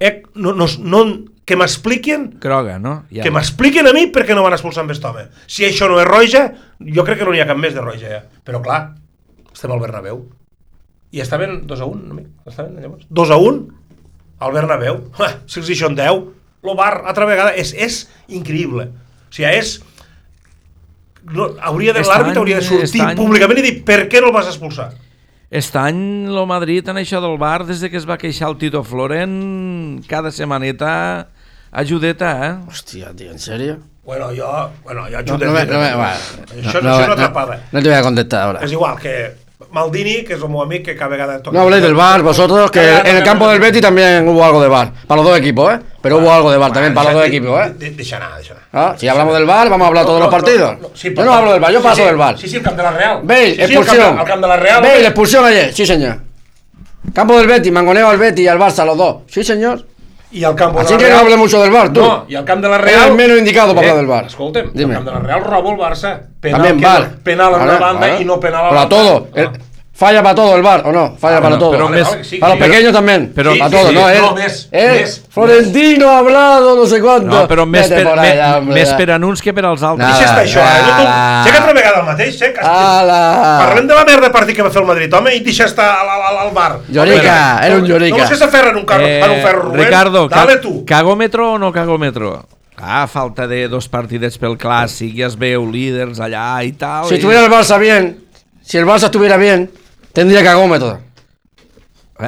Eh, 0.00 0.22
no, 0.40 0.54
no, 0.56 0.66
no, 0.80 1.00
que 1.44 1.56
m'expliquin 1.58 2.38
Croga, 2.40 2.78
no? 2.78 2.92
Ja. 3.10 3.24
que 3.24 3.32
m'expliquin 3.34 3.88
a 3.90 3.92
mi 3.92 4.06
per 4.14 4.22
què 4.28 4.36
no 4.36 4.44
van 4.46 4.54
expulsar 4.54 4.84
amb 4.84 4.92
aquest 4.92 5.04
home. 5.04 5.26
Si 5.50 5.66
això 5.66 5.88
no 5.90 5.98
és 6.00 6.06
roja, 6.08 6.44
jo 6.80 7.04
crec 7.04 7.20
que 7.20 7.26
no 7.26 7.34
n'hi 7.34 7.42
ha 7.42 7.48
cap 7.48 7.58
més 7.58 7.74
de 7.74 7.82
roja 7.84 8.12
ja. 8.12 8.20
Però 8.46 8.62
clar, 8.64 8.80
estem 9.52 9.74
al 9.74 9.82
Bernabéu. 9.82 10.22
I 11.10 11.24
estaven 11.24 11.64
2 11.66 11.82
a 11.82 11.88
1, 11.90 12.04
amic. 12.14 12.28
Estaven 12.46 12.78
llavors. 12.78 13.08
2 13.10 13.34
a 13.34 13.40
1 13.42 13.64
al 14.46 14.54
Bernabéu. 14.54 15.00
Ah, 15.18 15.32
si 15.50 15.58
els 15.60 15.72
deixen 15.72 15.98
10, 15.98 16.22
el 16.64 16.76
bar 16.76 17.02
altra 17.06 17.24
vegada 17.26 17.54
és, 17.56 17.72
és 17.72 18.02
increïble. 18.28 18.88
O 18.90 19.32
sigui, 19.32 19.48
és... 19.56 19.78
No, 21.30 21.50
hauria 21.60 21.92
de, 21.92 22.00
Este 22.00 22.12
l'àrbit 22.14 22.36
hauria 22.40 22.56
de 22.60 22.64
sortir 22.64 22.84
este 22.86 23.02
any- 23.04 23.16
públicament 23.18 23.58
i 23.60 23.64
dir 23.66 23.74
per 23.84 24.06
què 24.08 24.22
no 24.24 24.30
el 24.30 24.34
vas 24.34 24.48
expulsar. 24.48 24.90
Aquest 25.50 25.76
any 25.76 26.00
el 26.30 26.46
Madrid 26.48 26.86
en 26.88 26.96
això 27.02 27.20
del 27.20 27.36
bar, 27.38 27.64
des 27.68 27.80
de 27.82 27.90
que 27.90 27.98
es 27.98 28.06
va 28.08 28.16
queixar 28.18 28.48
el 28.48 28.56
Tito 28.56 28.80
Floren, 28.86 30.00
cada 30.08 30.30
setmaneta 30.32 31.28
ajudeta, 31.72 32.30
eh? 32.46 32.54
Hostia, 32.70 33.12
tío, 33.14 33.30
¿en 33.32 33.38
serio? 33.38 33.78
Bueno, 34.04 34.28
jo... 34.36 34.70
Bueno, 34.82 35.04
jo 35.04 35.10
No, 35.10 35.18
ajudo. 35.18 35.46
no, 35.46 35.52
me- 35.52 35.66
no, 35.66 35.78
me- 35.78 35.94
bueno, 35.94 36.16
això, 36.56 36.80
no, 36.82 36.90
això 36.96 37.06
no, 37.08 37.16
no, 37.16 37.56
no 37.72 37.82
te 37.82 37.88
voy 37.88 37.98
a 37.98 38.02
contestar 38.02 38.42
ahora. 38.42 38.60
És 38.64 38.72
igual 38.72 38.96
que 38.98 39.14
Maldini, 39.72 40.24
que 40.26 40.34
és 40.34 40.42
el 40.42 40.48
meu 40.50 40.62
amic, 40.62 40.84
que 40.84 40.96
cada 40.96 41.10
vegada. 41.10 41.40
No 41.52 41.60
habléis 41.60 41.82
del 41.82 41.94
bar, 41.94 42.22
vosotros, 42.22 42.70
que 42.70 42.80
en 42.82 43.16
el 43.16 43.22
campo 43.22 43.48
del 43.48 43.60
Betty 43.60 43.80
también 43.80 44.26
hubo 44.28 44.44
algo 44.44 44.60
de 44.60 44.68
bar. 44.68 44.92
Para 45.06 45.22
los 45.22 45.30
dos 45.30 45.38
equipos, 45.38 45.72
¿eh? 45.74 45.78
Pero 46.02 46.18
hubo 46.18 46.32
algo 46.32 46.50
de 46.50 46.56
bar 46.58 46.72
también 46.72 46.92
para 46.92 47.10
los 47.12 47.20
dos 47.20 47.28
equipos, 47.28 47.60
¿eh? 47.66 47.70
De, 47.78 47.90
de, 47.90 47.96
deixa 47.96 48.16
anar, 48.16 48.34
deixa 48.36 48.54
anar. 48.54 48.64
Ah, 48.72 48.94
Si 48.98 49.06
hablamos 49.06 49.34
del 49.34 49.46
bar, 49.46 49.68
vamos 49.68 49.84
a 49.84 49.88
hablar 49.88 50.04
todos 50.04 50.20
los 50.20 50.28
partidos. 50.28 50.76
Yo 51.02 51.24
no 51.24 51.32
hablo 51.32 51.52
del 51.52 51.60
bar, 51.60 51.72
yo 51.72 51.82
paso 51.82 52.04
del 52.04 52.16
bar. 52.16 52.36
Sí, 52.38 52.48
sí, 52.48 52.56
el 52.56 52.62
camp 52.62 52.76
de 52.76 52.82
la 52.82 52.90
Real. 52.90 53.16
Camp 53.18 53.30
expulsión. 53.30 54.18
el 54.18 54.24
camp 54.24 54.42
de 54.42 54.48
la 54.48 54.56
Real. 54.56 54.82
Bale, 54.82 55.02
expulsión 55.06 55.44
ayer, 55.44 55.72
sí 55.72 55.86
señor. 55.86 56.18
Campo 57.14 57.36
del 57.38 57.46
Betty, 57.46 57.70
mangoneo 57.70 58.08
al 58.08 58.18
Betty 58.18 58.42
y 58.42 58.48
al 58.48 58.58
Barça, 58.58 58.84
los 58.84 58.96
dos. 58.96 59.16
Sí 59.28 59.42
señor. 59.44 59.86
I 60.32 60.44
el 60.44 60.54
camp 60.54 60.74
de 60.74 60.80
Así 60.82 60.92
la 60.92 60.98
que 60.98 61.04
Real... 61.06 61.16
no 61.16 61.22
hable 61.24 61.36
mucho 61.36 61.60
del 61.60 61.70
bar, 61.72 61.92
tú. 61.92 62.00
No, 62.00 62.24
i 62.28 62.34
el 62.36 62.44
camp 62.44 62.62
de 62.62 62.68
la 62.68 62.78
Real... 62.78 63.08
el 63.10 63.14
menos 63.16 63.38
indicado 63.38 63.74
para 63.74 63.88
hablar 63.90 63.96
del 63.96 64.06
VAR. 64.06 64.26
Escolta'm, 64.26 64.70
Dime. 64.72 64.94
el 64.94 65.04
camp 65.04 65.06
de 65.06 65.12
la 65.12 65.18
Real 65.20 65.44
roba 65.44 65.70
el 65.70 65.76
Barça. 65.78 66.20
Penal, 66.40 66.56
También 66.62 66.78
que 66.78 66.84
bar. 66.86 67.10
Penal 67.24 67.54
a 67.54 67.56
una 67.56 67.78
banda 67.78 68.00
vale. 68.08 68.20
y 68.20 68.24
no 68.24 68.38
penal 68.38 68.60
a 68.60 68.62
la 68.64 68.68
Para 68.68 68.80
banda. 68.82 68.96
todo. 68.96 69.28
Ah. 69.34 69.40
El- 69.40 69.50
falla 70.00 70.22
para 70.22 70.34
todo 70.34 70.56
el 70.56 70.62
bar, 70.62 70.82
¿o 70.86 70.92
no? 70.92 71.14
Falla 71.20 71.36
Ah, 71.36 71.40
para 71.42 71.54
no, 71.56 71.58
todo. 71.58 71.70
pero 71.72 71.84
Vale, 71.84 71.96
mes- 71.98 72.08
vale, 72.08 72.24
sí, 72.24 72.38
para 72.38 72.54
los 72.54 72.64
sí, 72.64 72.70
pequeños 72.70 72.92
también. 72.94 73.32
Pero- 73.34 73.50
para 73.58 73.68
Sí, 73.68 73.76
todos, 73.76 73.88
sí, 73.90 73.94
¿no? 73.94 74.08
sí. 74.08 74.14
Él, 74.14 74.20
No, 74.22 74.34
més, 74.34 74.68
él, 74.72 75.00
més, 75.02 75.22
Florentino 75.28 76.08
ha 76.08 76.18
hablado, 76.18 76.76
no 76.76 76.86
sé 76.86 77.00
cuánto. 77.02 77.26
No, 77.26 77.46
però 77.46 77.66
més 77.66 77.86
per, 77.88 77.98
me, 78.06 78.72
més 78.72 78.88
per 78.94 79.10
que 79.42 79.52
per 79.52 79.64
als 79.66 79.82
altres. 79.82 80.08
Nada. 80.08 80.18
Deixa 80.18 80.24
estar 80.24 80.44
això, 80.46 80.60
eh? 80.64 80.82
No, 80.82 80.94
tu, 80.96 81.02
Ala. 81.02 81.42
sé 81.44 81.50
que 81.50 81.56
altra 81.58 81.72
vegada 81.74 82.00
el 82.00 82.06
mateix, 82.06 82.38
sé 82.38 82.52
que... 82.54 82.60
Ala. 82.60 83.58
Parlem 83.66 83.86
de 83.86 83.94
la 83.94 84.04
merda 84.04 84.20
de 84.26 84.30
partit 84.30 84.56
que 84.56 84.62
va 84.62 84.70
fer 84.70 84.80
el 84.80 84.88
Madrid, 84.88 85.12
home, 85.12 85.34
i 85.36 85.40
deixa 85.40 85.64
estar 85.66 85.90
al, 86.00 86.08
al, 86.08 86.38
al 86.46 86.50
bar. 86.54 86.78
Llorica, 86.88 87.60
era 87.66 87.74
un 87.76 87.82
no- 87.82 87.88
llorica. 87.88 88.16
No 88.16 88.22
vols 88.24 88.30
que 88.30 88.36
s'aferren 88.40 88.76
un, 88.76 88.84
carro, 88.86 89.04
Eh, 89.06 89.20
en 89.20 89.30
un 89.30 89.42
ferro, 89.42 89.62
Rubén? 89.68 89.84
Ricardo, 89.84 90.28
Dale 90.28 90.54
ca 90.54 90.60
tu. 90.62 90.84
cagòmetro 90.86 91.52
o 91.52 91.58
no 91.58 91.70
cagòmetro? 91.72 92.46
Ah, 92.82 93.06
falta 93.06 93.46
de 93.46 93.68
dos 93.68 93.88
partidets 93.92 94.38
pel 94.40 94.56
clàssic, 94.56 95.12
ja 95.14 95.26
es 95.26 95.36
veu 95.36 95.66
líders 95.70 96.18
allà 96.18 96.64
i 96.64 96.72
tal. 96.72 97.04
Si 97.06 97.14
i- 97.14 97.18
estuviera 97.18 97.44
el 97.44 97.52
Barça 97.52 97.78
bien, 97.78 98.24
si 98.64 98.78
el 98.78 98.86
Barça 98.86 99.04
estuviera 99.10 99.36
bien, 99.36 99.70
tendría 100.12 100.42
cagómetro. 100.42 100.98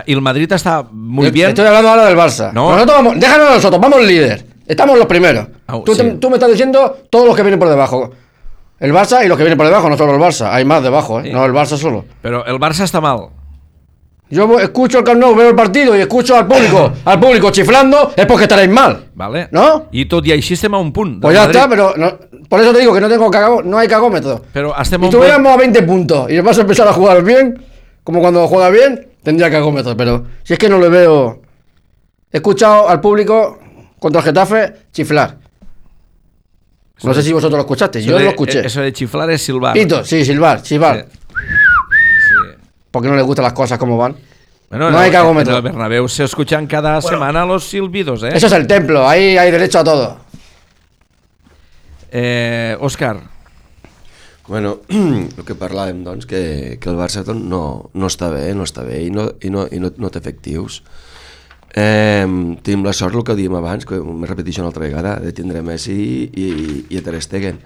Y 0.07 0.12
el 0.14 0.22
Madrid 0.22 0.51
está 0.51 0.83
muy 0.91 1.26
Yo- 1.26 1.33
bien. 1.33 1.49
Estoy 1.51 1.66
hablando 1.66 1.91
ahora 1.91 2.07
del 2.07 2.16
Barça. 2.16 2.51
No. 2.53 2.70
Nosotros 2.72 2.97
vamos, 2.97 3.20
déjanos 3.20 3.51
a 3.51 3.55
nosotros, 3.55 3.80
vamos 3.80 4.03
líder. 4.03 4.47
Estamos 4.66 4.97
los 4.97 5.07
primeros. 5.07 5.47
Ah, 5.66 5.78
tú, 5.85 5.95
te- 5.95 6.03
sí. 6.12 6.16
tú 6.18 6.30
me 6.30 6.37
estás 6.37 6.51
diciendo 6.51 6.99
todos 7.11 7.26
los 7.26 7.37
que 7.37 7.43
vienen 7.43 7.59
por 7.59 7.68
debajo. 7.68 8.11
El 8.80 8.93
Barça 8.93 9.24
y 9.24 9.28
los 9.28 9.37
que 9.37 9.45
vienen 9.45 9.59
por 9.59 9.66
debajo, 9.66 9.89
no 9.91 9.97
solo 9.99 10.14
el 10.14 10.20
Barça. 10.20 10.49
Hay 10.51 10.64
más 10.64 10.83
debajo, 10.83 11.20
¿eh? 11.20 11.24
Sí. 11.24 11.33
No 11.33 11.45
el 11.45 11.53
Barça 11.53 11.76
solo. 11.76 12.05
Pero 12.22 12.45
el 12.47 12.57
Barça 12.59 12.85
está 12.85 13.01
mal. 13.01 13.28
Yo 14.30 14.59
escucho 14.61 14.99
el 15.01 15.05
Camp 15.05 15.20
Nou, 15.20 15.35
veo 15.35 15.51
el 15.51 15.55
partido 15.55 15.95
y 15.95 16.01
escucho 16.01 16.35
al 16.35 16.47
público, 16.47 16.91
al 17.05 17.20
público 17.20 17.51
chiflando, 17.51 18.12
es 18.16 18.24
porque 18.24 18.45
estaréis 18.45 18.70
mal. 18.70 19.09
Vale? 19.14 19.49
¿No? 19.53 19.89
I 19.93 20.07
tot 20.07 20.24
i 20.26 20.33
així 20.33 20.55
estem 20.55 20.72
a 20.74 20.78
un 20.80 20.91
punt. 20.91 21.20
Pues 21.20 21.35
ya 21.35 21.43
Madrid. 21.43 21.57
está, 21.57 21.68
pero 21.68 21.93
no- 21.99 22.16
por 22.49 22.61
eso 22.62 22.72
te 22.72 22.78
digo 22.80 22.95
que 22.95 23.01
no 23.03 23.11
tengo 23.11 23.30
cagó, 23.30 23.62
no 23.62 23.76
hay 23.76 23.87
cagómetro. 23.89 24.41
Estem 24.80 25.05
a 25.05 25.07
Si 25.07 25.11
tuviéramos 25.11 25.53
a 25.53 25.57
20 25.59 25.83
puntos 25.83 26.30
y 26.30 26.41
vas 26.41 26.57
a 26.57 26.62
empezar 26.62 26.89
a 26.89 26.95
jugar 26.95 27.22
bien, 27.22 27.62
como 28.05 28.20
cuando 28.20 28.46
juega 28.48 28.70
bien, 28.70 29.09
tendría 29.22 29.50
cagómetro. 29.50 29.96
Pero 29.96 30.26
si 30.42 30.53
es 30.55 30.59
que 30.59 30.68
no 30.68 30.78
le 30.78 30.88
veo. 30.88 31.40
He 32.30 32.38
escuchado 32.38 32.88
al 32.88 33.00
público 33.00 33.59
contra 33.98 34.20
el 34.20 34.24
Getafe 34.26 34.72
chiflar. 34.92 35.36
No 37.03 37.12
sé 37.12 37.22
si 37.22 37.32
vosotros 37.32 37.57
lo 37.59 37.62
escuchaste, 37.62 38.00
yo 38.03 38.16
de- 38.16 38.24
lo 38.24 38.30
escuché. 38.30 38.64
Eso 38.64 38.80
de 38.80 38.92
chiflar 38.92 39.28
es 39.30 39.42
silbar. 39.42 39.74
Pito, 39.74 40.05
sí, 40.05 40.24
silbar, 40.24 40.64
silbar. 40.64 41.07
Sí. 41.09 42.59
Porque 42.90 43.09
no 43.09 43.16
le 43.16 43.22
gustan 43.22 43.42
las 43.44 43.53
cosas 43.53 43.76
como 43.78 43.96
van. 43.98 44.14
Bueno, 44.70 44.90
No 44.90 44.98
hay 44.98 45.09
en 45.09 45.12
cagómetro. 45.12 45.57
el 45.57 45.62
Bernabéu 45.62 46.09
se 46.09 46.24
escuchan 46.24 46.66
cada 46.66 47.03
semana 47.03 47.44
los 47.44 47.64
silbidos, 47.64 48.22
¿eh? 48.22 48.30
Eso 48.32 48.46
es 48.46 48.53
el 48.53 48.66
templo, 48.66 49.07
ahí 49.07 49.36
hay 49.36 49.50
derecho 49.50 49.80
a 49.80 49.84
todo. 49.84 50.18
Eh, 52.11 52.76
Òscar, 52.80 53.16
Bueno, 54.49 54.80
el 55.38 55.45
que 55.47 55.55
parlàvem, 55.55 56.03
doncs, 56.03 56.26
que, 56.26 56.78
que 56.82 56.90
el 56.90 56.99
Barça 56.99 57.22
doncs, 57.26 57.45
no, 57.47 57.62
no 57.95 58.11
està 58.11 58.32
bé, 58.32 58.49
no 58.59 58.66
està 58.66 58.82
bé 58.86 59.05
i 59.07 59.11
no, 59.14 59.28
i 59.40 59.53
no, 59.55 59.68
i 59.70 59.78
no, 59.82 59.93
no 60.03 60.11
té 60.11 60.18
efectius. 60.18 60.82
Eh, 61.72 62.26
tenim 62.66 62.82
la 62.84 62.93
sort, 62.93 63.14
el 63.16 63.24
que 63.24 63.36
dèiem 63.38 63.55
abans, 63.57 63.86
que 63.88 64.01
me 64.03 64.28
repeteixo 64.28 64.61
una 64.64 64.72
altra 64.72 64.84
vegada, 64.84 65.14
de 65.22 65.32
tindre 65.32 65.62
Messi 65.64 65.95
i, 66.26 66.49
i 66.90 66.99
a 66.99 67.05
Ter 67.07 67.20
Stegen. 67.22 67.62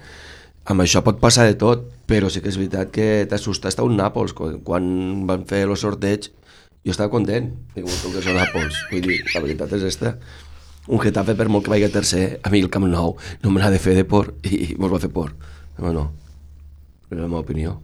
Amb 0.66 0.82
això 0.82 1.00
pot 1.06 1.18
passar 1.22 1.46
de 1.46 1.56
tot, 1.58 1.86
però 2.10 2.28
sí 2.30 2.42
que 2.42 2.50
és 2.52 2.58
veritat 2.58 2.92
que 2.94 3.08
t'assusta 3.30 3.70
estar 3.72 3.86
un 3.86 3.96
Nàpols. 3.98 4.34
Quan, 4.36 4.60
quan 4.66 4.90
van 5.26 5.46
fer 5.48 5.62
el 5.64 5.74
sorteig, 5.78 6.28
jo 6.84 6.92
estava 6.92 7.10
content, 7.10 7.48
dic, 7.74 7.86
com 7.86 8.14
que 8.14 8.22
són 8.22 8.36
Nàpols. 8.38 8.82
Vull 8.92 9.06
dir, 9.06 9.22
la 9.32 9.42
veritat 9.46 9.72
és 9.78 9.88
esta. 9.94 10.16
Un 10.86 11.02
Getafe, 11.02 11.34
per 11.38 11.48
molt 11.50 11.66
que 11.66 11.72
vagi 11.72 11.88
a 11.88 11.90
tercer, 11.94 12.26
a 12.42 12.52
mi 12.52 12.60
el 12.62 12.70
Camp 12.70 12.86
Nou 12.90 13.16
no 13.42 13.54
me 13.54 13.72
de 13.72 13.82
fer 13.82 13.96
de 13.96 14.04
por 14.06 14.34
i 14.44 14.76
mos 14.78 14.92
va 14.92 15.02
fer 15.02 15.10
por. 15.10 15.34
No, 15.78 15.90
no. 15.94 16.25
És 17.10 17.18
la 17.18 17.26
meva 17.28 17.40
opinió. 17.44 17.80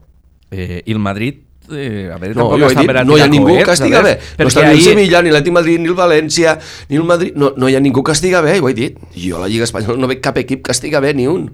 eh, 0.51 0.83
i 0.85 0.93
el 0.93 0.99
Madrid... 0.99 1.43
Eh, 1.71 2.11
a 2.13 2.17
veure, 2.19 2.35
No, 2.35 2.49
tampoc 2.49 2.59
jo 2.59 2.69
he 2.73 2.75
dit, 2.75 2.91
a 2.91 3.05
no 3.07 3.17
hi 3.17 3.21
ha 3.23 3.29
ningú 3.31 3.47
coets, 3.53 3.65
que 3.69 3.75
estiga 3.77 4.01
bé. 4.03 4.17
No 4.41 4.49
està 4.51 4.65
ni 4.67 4.73
el 4.75 4.81
Sevilla, 4.83 5.21
ni 5.23 5.31
l'Atlètic 5.31 5.53
Madrid, 5.55 5.79
ni 5.81 5.87
el 5.93 5.95
València, 5.95 6.57
ni 6.91 6.99
el 6.99 7.05
Madrid... 7.07 7.37
No, 7.39 7.53
no 7.57 7.69
hi 7.71 7.77
ha 7.79 7.81
ningú 7.81 8.03
que 8.03 8.13
estiga 8.17 8.41
bé, 8.43 8.57
ho 8.59 8.69
he 8.69 8.75
dit. 8.75 8.97
Jo 9.15 9.39
a 9.39 9.45
la 9.45 9.49
Lliga 9.49 9.69
Espanyola 9.69 9.95
no 10.03 10.09
veig 10.11 10.21
cap 10.21 10.41
equip 10.43 10.65
que 10.67 10.75
estiga 10.75 10.99
bé, 11.01 11.15
ni 11.15 11.29
un. 11.31 11.47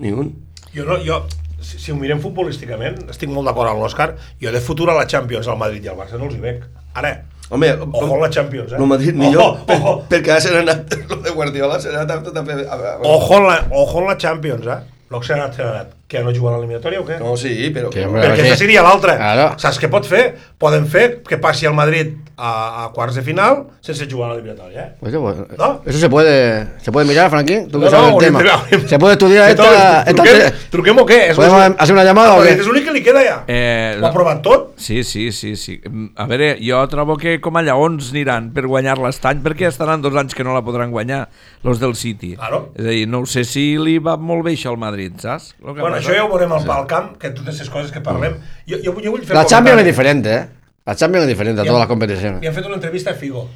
Ni 0.00 0.10
un. 0.10 0.32
Jo, 0.72 0.86
no, 0.88 0.96
jo 1.04 1.20
si, 1.60 1.76
si 1.78 1.92
ho 1.92 1.98
mirem 2.00 2.18
futbolísticament, 2.24 2.96
estic 3.12 3.28
molt 3.30 3.46
d'acord 3.50 3.70
amb 3.70 3.84
l'Òscar, 3.84 4.08
jo 4.40 4.50
de 4.56 4.64
futur 4.64 4.88
a 4.90 4.96
la 4.96 5.04
Champions, 5.06 5.46
al 5.52 5.60
Madrid 5.60 5.84
i 5.84 5.92
al 5.92 6.00
Barça 6.00 6.16
no 6.18 6.26
els 6.30 6.40
hi 6.40 6.42
veig. 6.48 6.64
Ara, 6.96 7.12
Home, 7.52 7.68
ojo 7.92 8.14
a 8.16 8.20
la 8.24 8.30
Champions, 8.32 8.72
eh? 8.72 8.78
No 8.80 8.86
Madrid 8.88 9.14
millor, 9.14 9.58
Ojo, 9.60 9.66
per, 9.68 9.76
ojo. 9.76 9.94
perquè 10.08 10.32
ara 10.32 10.40
se 10.40 10.50
n'ha 10.56 10.64
anat, 10.64 10.96
lo 11.10 11.20
de 11.22 11.30
Guardiola 11.36 11.76
se 11.78 11.92
n'ha 11.92 12.06
anat 12.08 12.24
tot 12.24 12.40
a 12.40 12.44
fer... 12.48 12.56
A, 12.64 12.72
a, 12.80 12.94
a, 12.96 13.00
Ojo 13.04 13.42
la, 13.44 13.58
ojo 13.70 14.00
en 14.00 14.08
la 14.08 14.16
Champions, 14.16 14.66
eh? 14.66 14.78
L'Oxenat 15.12 15.54
s'ha 15.60 15.68
anat. 15.68 15.92
Que 16.12 16.20
no 16.20 16.32
juga 16.36 16.50
a 16.52 16.58
l'eliminatòria 16.58 17.00
o 17.00 17.06
què? 17.08 17.16
No, 17.22 17.32
sí, 17.40 17.70
però... 17.72 17.88
Que 17.88 18.04
hombre, 18.04 18.20
Perquè 18.26 18.42
aquesta 18.44 18.58
seria 18.66 18.82
l'altra. 18.84 19.14
Claro. 19.16 19.46
Saps 19.62 19.78
què 19.80 19.88
pot 19.88 20.04
fer? 20.04 20.34
Poden 20.60 20.84
fer 20.92 21.22
que 21.24 21.38
passi 21.40 21.64
el 21.64 21.72
Madrid 21.72 22.12
a, 22.36 22.84
a 22.84 22.88
quarts 22.92 23.16
de 23.16 23.22
final 23.24 23.62
sense 23.80 24.04
jugar 24.10 24.28
a 24.28 24.34
l'eliminatòria, 24.34 24.82
eh? 24.82 24.92
Pues, 25.00 25.14
bueno, 25.16 25.46
¿No? 25.56 25.80
Eso 25.86 25.98
se 25.98 26.10
puede, 26.12 26.66
se 26.82 26.92
puede 26.92 27.06
mirar, 27.08 27.30
Frankie. 27.30 27.66
Tú 27.70 27.78
que 27.80 27.86
No, 27.86 27.90
sabes 27.90 28.10
no, 28.10 28.18
el 28.20 28.24
tema. 28.26 28.42
Se 28.86 28.98
puede 28.98 29.14
estudiar 29.14 29.46
Que 29.46 29.52
esta. 29.62 30.02
esta 30.02 30.22
truquem, 30.22 30.52
truquem 30.70 30.98
o 30.98 31.06
què? 31.08 31.18
És 31.30 31.36
¿Podemos 31.36 31.58
l'únic- 31.62 31.76
hacer 31.80 31.94
una 31.96 32.04
llamada 32.04 32.34
o? 32.34 32.38
Madrid 32.42 32.60
És 32.60 32.66
l'únic 32.68 32.84
que 32.84 32.92
li 32.92 33.02
queda 33.02 33.22
ja. 33.24 33.38
Eh, 33.48 33.96
Ho 34.02 34.06
ha 34.06 34.12
provat 34.12 34.42
tot? 34.44 34.72
Sí, 34.76 35.02
sí, 35.04 35.30
sí, 35.32 35.54
sí. 35.56 35.80
Mm, 35.88 36.10
A 36.16 36.26
veure, 36.28 36.50
jo 36.60 36.82
trobo 36.92 37.16
que 37.16 37.38
com 37.40 37.56
a 37.56 37.62
lleons 37.64 38.10
aniran 38.12 38.50
per 38.52 38.66
guanyar 38.68 38.98
l'estany 39.00 39.40
perquè 39.42 39.68
estaran 39.72 40.02
dos 40.04 40.14
anys 40.20 40.34
que 40.36 40.44
no 40.44 40.52
la 40.52 40.60
podran 40.62 40.90
guanyar 40.92 41.28
los 41.64 41.80
del 41.80 41.94
City. 41.96 42.34
Claro. 42.36 42.68
És 42.76 42.84
a 42.84 42.88
dir, 42.92 43.06
no 43.08 43.20
ho 43.22 43.26
sé 43.26 43.44
si 43.48 43.78
li 43.78 43.96
va 44.02 44.16
molt 44.20 44.44
bé 44.44 44.52
això 44.56 44.70
al 44.74 44.78
Madrid, 44.82 45.14
saps? 45.22 45.54
Lo 45.62 45.72
que 45.74 45.80
Bueno, 45.80 45.96
això 46.02 46.14
ja 46.16 46.24
ho 46.24 46.28
veurem 46.28 46.52
al, 46.52 46.70
al 46.70 46.86
camp, 46.86 47.16
que 47.18 47.30
totes 47.30 47.54
aquestes 47.54 47.70
coses 47.70 47.92
que 47.92 48.00
parlem. 48.00 48.34
Jo, 48.68 48.76
jo, 48.84 48.92
jo 49.00 49.10
vull 49.14 49.22
fer 49.24 49.34
La 49.34 49.46
Champions 49.46 49.78
es 49.80 49.84
comentari. 49.84 49.90
diferente, 49.90 50.34
¿eh? 50.34 50.48
La 50.84 50.96
Champions 50.96 51.22
es 51.24 51.28
diferente 51.28 51.60
a 51.60 51.64
Ya. 51.64 51.68
todas 51.70 51.80
las 51.80 51.88
competiciones. 51.88 52.40
Li 52.40 52.46
han 52.48 52.54
fet 52.54 52.66
una 52.66 52.74
entrevista 52.74 53.10
a 53.12 53.14
Figo 53.14 53.48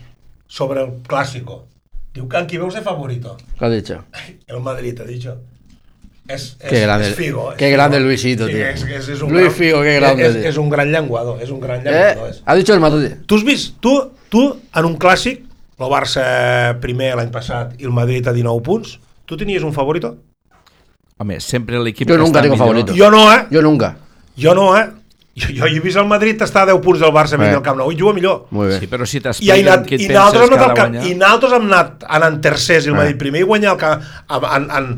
sobre 0.47 0.83
el 0.83 0.93
clásico. 1.07 1.67
Diu 2.15 2.29
que 2.29 2.47
qui 2.47 2.57
veus 2.57 2.73
de 2.75 2.81
favorito? 2.81 3.37
¿Qué 3.59 3.65
has 3.65 3.73
dicho? 3.73 4.05
El 4.47 4.61
Madrid, 4.61 4.99
ha 5.01 5.05
dicho. 5.05 5.37
Es, 6.29 6.57
es, 6.61 6.71
Qué 6.71 6.81
grande- 6.81 7.09
es 7.11 7.15
Figo. 7.15 7.51
es 7.53 7.57
qué 7.59 7.67
Figo. 7.67 7.77
grande 7.77 8.01
Luisito, 8.01 8.47
tío. 8.47 8.57
És, 8.67 8.83
és, 8.85 9.09
és 9.11 9.23
un 9.23 9.31
Luis 9.33 9.43
gran- 9.45 9.53
Figo, 9.55 9.83
qué 9.83 9.95
grande, 9.97 10.27
És, 10.27 10.33
tío. 10.35 10.49
és 10.49 10.57
un 10.57 10.69
gran 10.71 10.91
llenguador, 10.91 11.41
és 11.43 11.51
un 11.51 11.61
gran 11.61 11.81
¿Eh? 11.87 11.91
llenguador. 11.91 12.31
És. 12.31 12.43
Ha 12.45 12.55
dicho 12.57 12.75
el 12.75 12.81
Madrid. 12.81 13.13
Tu 13.27 13.37
has 13.37 13.45
vist, 13.45 13.77
tu, 13.81 14.11
tu 14.29 14.59
en 14.75 14.85
un 14.85 14.99
clàssic, 14.99 15.43
el 15.79 15.87
Barça 15.93 16.79
primer 16.81 17.15
l'any 17.17 17.31
passat 17.31 17.75
i 17.81 17.85
el 17.85 17.93
Madrid 17.93 18.27
a 18.27 18.33
19 18.33 18.63
punts, 18.63 18.99
tu 19.27 19.37
tenies 19.37 19.63
un 19.63 19.73
favorito? 19.75 20.17
Home, 21.19 21.41
sempre 21.41 21.79
l'equip 21.81 22.09
Jo 22.09 22.15
que 22.15 22.21
nunca 22.21 22.41
està 22.41 22.43
tengo 22.45 22.55
millor. 22.57 22.67
favorito. 22.69 22.95
Jo 22.97 23.11
no, 23.11 23.33
eh? 23.33 23.47
Yo 23.51 23.63
nunca. 23.63 23.97
Jo 24.37 24.55
no, 24.55 24.77
eh? 24.77 24.87
Jo, 25.37 25.49
jo 25.53 25.67
he 25.69 25.81
vist 25.81 25.97
el 26.01 26.07
Madrid 26.09 26.41
estar 26.43 26.63
a 26.63 26.73
10 26.73 26.81
punts 26.85 27.01
del 27.01 27.11
Barça 27.13 27.35
Eh. 27.35 27.41
vindre 27.41 27.57
al 27.57 27.63
Camp 27.63 27.77
Nou 27.79 27.91
i 27.93 27.97
juga 27.99 28.13
millor. 28.15 28.47
Muy 28.51 28.69
bien. 28.69 28.81
Sí, 28.81 28.87
però 28.87 29.05
si 29.07 29.17
I, 29.17 29.21
ha 29.21 29.23
t'expliquen 29.25 29.69
anat, 29.69 29.87
què 29.87 29.95
et 29.97 30.01
i, 30.01 30.07
penses 30.09 30.49
que 30.49 30.55
ha 30.57 30.69
de 30.69 30.81
guanyar... 30.81 31.07
I 31.07 31.15
nosaltres 31.15 31.53
hem 31.53 31.67
anat 31.73 32.05
anant 32.09 32.41
tercers 32.41 32.87
i 32.87 32.89
el 32.89 32.95
Eh. 32.95 32.99
Madrid 32.99 33.17
primer 33.19 33.41
i 33.41 33.45
guanyar 33.45 33.73
el 33.73 33.79
camp, 33.79 34.03
en, 34.31 34.71
en, 34.71 34.89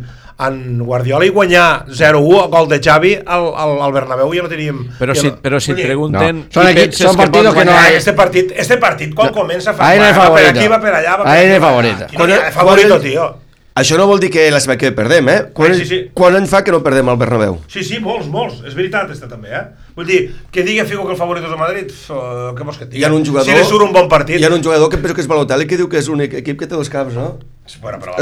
en, 0.47 0.79
Guardiola 0.87 1.25
i 1.27 1.31
guanyar 1.31 1.87
0-1 1.87 2.43
a 2.45 2.47
gol 2.47 2.69
de 2.69 2.79
Xavi 2.83 3.14
al, 3.27 3.49
al, 3.55 3.81
al 3.83 3.93
Bernabéu 3.93 4.31
ja 4.35 4.43
no 4.43 4.49
teníem... 4.49 4.85
Però 4.99 5.14
si, 5.14 5.27
no- 5.27 5.39
però 5.43 5.59
si 5.61 5.73
et 5.75 5.83
pregunten 5.83 6.37
No. 6.45 6.47
Són 6.55 6.66
penses 6.75 6.99
són 7.03 7.16
partidos 7.16 7.53
pot 7.55 7.59
que 7.59 7.64
no 7.64 7.73
hay- 7.79 7.95
Este 7.99 8.12
partit, 8.12 8.53
este 8.57 8.77
partit 8.79 9.14
quan 9.14 9.31
comença 9.35 9.75
fa 9.75 9.89
Ahí 9.91 9.99
no 9.99 10.05
hay 10.07 10.12
va 10.12 10.19
per 10.19 10.27
favorito. 10.27 10.51
aquí, 10.59 10.69
va 10.69 10.81
per 10.81 10.95
allà, 10.95 11.16
va 11.19 11.25
per 11.25 11.33
Ahí 11.33 11.47
no 11.49 11.55
per 11.55 11.62
favorito. 11.62 12.07
no 12.12 12.19
Quan- 12.19 12.53
favorito, 12.53 13.01
tio. 13.01 13.37
Això 13.79 13.99
no 14.01 14.07
vol 14.11 14.18
dir 14.22 14.31
que 14.35 14.47
la 14.51 14.59
setmana 14.61 14.79
que 14.81 14.89
ve 14.91 14.97
perdem, 14.97 15.29
eh? 15.31 15.39
Quan, 15.55 15.74
Sí, 15.76 15.85
sí, 15.85 15.89
sí. 15.91 15.99
quan 16.16 16.35
any 16.39 16.47
fa 16.51 16.62
que 16.66 16.72
no 16.74 16.81
perdem 16.83 17.09
al 17.12 17.18
Bernabéu? 17.20 17.59
Sí, 17.70 17.85
sí, 17.87 18.01
molts, 18.03 18.26
molts. 18.33 18.62
És 18.66 18.74
veritat, 18.74 19.11
este 19.14 19.29
també, 19.31 19.53
eh? 19.55 19.62
Vull 19.97 20.07
dir, 20.09 20.20
que 20.51 20.64
digui 20.66 20.85
Figo 20.89 21.05
que 21.07 21.12
el 21.14 21.20
favorit 21.20 21.45
és 21.47 21.53
el 21.55 21.61
Madrid, 21.61 21.93
uh, 22.11 22.51
què 22.59 22.64
vols 22.66 22.79
que 22.81 22.85
et 22.89 22.91
digui? 22.91 23.05
Hi 23.05 23.09
ha 23.09 23.12
un 23.14 23.24
jugador... 23.26 23.47
Si 23.47 23.55
li 23.57 23.64
surt 23.68 23.87
un 23.87 23.93
bon 23.95 24.09
partit... 24.11 24.41
Hi 24.41 24.45
ha 24.49 24.53
un 24.55 24.62
jugador 24.64 24.91
que 24.91 24.99
penso 24.99 25.14
que 25.14 25.22
és 25.24 25.31
Balotelli 25.31 25.66
que 25.70 25.79
diu 25.81 25.89
que 25.89 25.99
és 26.03 26.09
l'únic 26.11 26.35
equip 26.43 26.59
que 26.59 26.66
té 26.70 26.74
dos 26.74 26.91
caps, 26.91 27.14
no? 27.14 27.39
Bueno, 27.83 27.99
però 28.01 28.14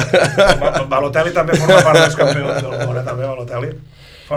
Ba- 0.61 0.85
Balotelli 0.91 1.33
també 1.37 1.55
forma 1.57 1.79
part 1.87 2.01
dels 2.03 2.17
campions 2.19 2.61
del 2.63 2.81
món, 2.87 2.97
eh, 2.99 3.05
també, 3.07 3.25
Balotelli. 3.29 3.71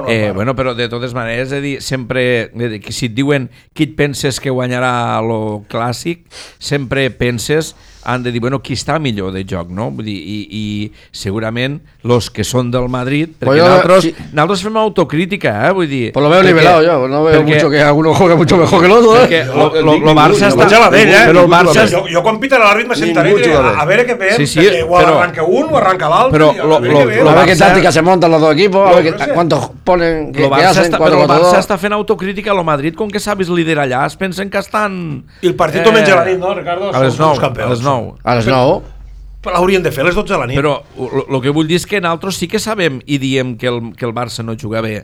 Eh, 0.08 0.30
bueno, 0.36 0.54
però 0.54 0.76
de 0.78 0.86
totes 0.88 1.16
maneres, 1.18 1.48
és 1.50 1.58
a 1.58 1.60
dir, 1.64 1.80
sempre, 1.82 2.52
dir, 2.54 2.78
que 2.84 2.94
si 2.94 3.08
et 3.10 3.16
diuen 3.18 3.48
qui 3.74 3.88
et 3.88 3.96
penses 3.98 4.38
que 4.40 4.52
guanyarà 4.54 5.18
lo 5.26 5.64
clàssic, 5.72 6.28
sempre 6.62 7.08
penses, 7.10 7.72
han 8.04 8.24
de 8.24 8.32
dir, 8.32 8.40
bueno, 8.42 8.62
qui 8.64 8.74
està 8.74 8.98
millor 9.00 9.32
de 9.34 9.44
joc, 9.44 9.70
no? 9.70 9.90
Vull 9.92 10.06
dir, 10.06 10.16
i, 10.16 10.38
i 10.50 10.92
segurament 11.12 11.80
los 12.04 12.30
que 12.32 12.44
són 12.48 12.70
del 12.72 12.88
Madrid, 12.90 13.30
perquè 13.38 13.46
Pues 13.50 13.58
yo- 13.60 13.66
nosaltres, 13.68 14.04
sí. 14.04 14.14
nosaltres 14.32 14.64
fem 14.64 14.78
autocrítica, 14.78 15.68
eh? 15.68 15.72
Vull 15.74 15.88
dir... 15.90 16.12
Pues 16.14 16.24
lo 16.24 16.30
veo 16.30 16.44
nivelado 16.44 16.82
yo. 16.84 17.08
No 17.08 17.24
veo 17.26 17.42
perquè- 17.42 17.56
mucho 17.56 17.70
que 17.70 17.82
alguno 17.82 18.14
juegue 18.14 18.36
mucho 18.36 18.58
mejor 18.58 18.80
que 18.80 18.86
el 18.86 18.92
otro, 18.94 19.14
Perquè 19.20 19.42
¿eh? 19.42 19.46
lo, 19.46 19.68
lo, 19.82 19.92
Ningú, 19.94 20.06
lo 20.08 20.14
Barça 20.16 20.48
està... 20.48 20.64
Vaig 20.64 20.74
a 20.74 20.80
la 20.80 20.90
eh? 20.98 21.26
Però 21.28 21.44
el 21.44 21.50
Barça... 21.52 21.86
Jo, 21.92 22.06
jo 22.14 22.24
quan 22.24 22.40
piten 22.40 22.62
a 22.62 22.70
l'àrbit 22.70 22.88
me 22.88 22.96
sentaré 22.96 23.32
i 23.34 23.36
diré, 23.42 23.56
a, 23.56 23.86
veure 23.86 24.06
què 24.08 24.16
veiem, 24.18 24.38
Sí, 24.40 24.48
sí, 24.48 24.60
perquè 24.64 24.80
igual 24.86 25.06
però- 25.06 25.18
arranca 25.20 25.44
un 25.44 25.68
o 25.74 25.78
arranca 25.78 26.10
l'altre, 26.10 26.38
però 26.40 26.50
lo- 26.56 26.78
a 26.78 26.80
veure 26.80 26.94
lo- 27.04 27.12
què 27.12 27.24
lo. 27.24 27.30
A 27.30 27.36
ver 27.36 27.46
qué 27.46 27.54
Barça- 27.58 27.68
táctica 27.68 27.92
se 27.92 28.02
montan 28.02 28.32
los 28.32 28.42
dos 28.42 28.54
equipos, 28.54 28.96
a 28.96 29.02
sé. 29.04 29.34
cuántos 29.34 29.70
ponen, 29.84 30.28
Lo 30.28 30.32
qué 30.32 30.50
Barça, 30.50 30.70
hacen, 30.70 30.88
està, 30.92 30.98
però 31.04 31.22
el 31.24 31.28
Barça 31.30 31.60
està 31.60 31.78
fent 31.78 31.94
autocrítica 31.94 32.52
a 32.52 32.54
lo 32.56 32.64
Madrid, 32.64 32.96
com 32.96 33.10
que 33.12 33.20
sabis 33.20 33.50
liderar 33.50 33.86
allà, 33.90 34.06
es 34.08 34.16
pensen 34.16 34.50
que 34.50 34.58
estan... 34.58 35.26
I 35.42 35.48
el 35.52 35.56
partit 35.56 35.84
eh... 35.86 35.92
menys 35.92 36.10
a 36.10 36.16
la 36.22 36.26
nit, 36.26 36.40
no, 36.40 36.54
Ricardo? 36.56 36.94
A 36.94 37.04
les 37.04 37.14
Som 37.14 37.26
9, 37.28 37.32
els 37.36 37.40
campions. 37.44 37.68
a 37.68 37.70
les 37.74 37.82
9. 37.82 37.89
A 38.24 38.38
las 38.40 38.50
no. 38.50 38.82
Però 39.40 39.56
l'haurien 39.56 39.84
de 39.86 39.92
fer 39.96 40.04
a 40.04 40.10
les 40.10 40.18
12 40.18 40.34
de 40.34 40.40
la 40.42 40.48
nit. 40.50 40.60
Però 40.60 40.78
el 41.00 41.40
que 41.44 41.54
vull 41.56 41.70
dir 41.70 41.78
és 41.80 41.88
que 41.88 42.02
nosaltres 42.04 42.42
sí 42.42 42.50
que 42.52 42.60
sabem 42.60 43.00
i 43.08 43.20
diem 43.22 43.56
que 43.60 43.70
el, 43.72 43.80
que 43.96 44.08
el 44.08 44.16
Barça 44.16 44.44
no 44.44 44.58
juga 44.60 44.84
bé, 44.84 44.98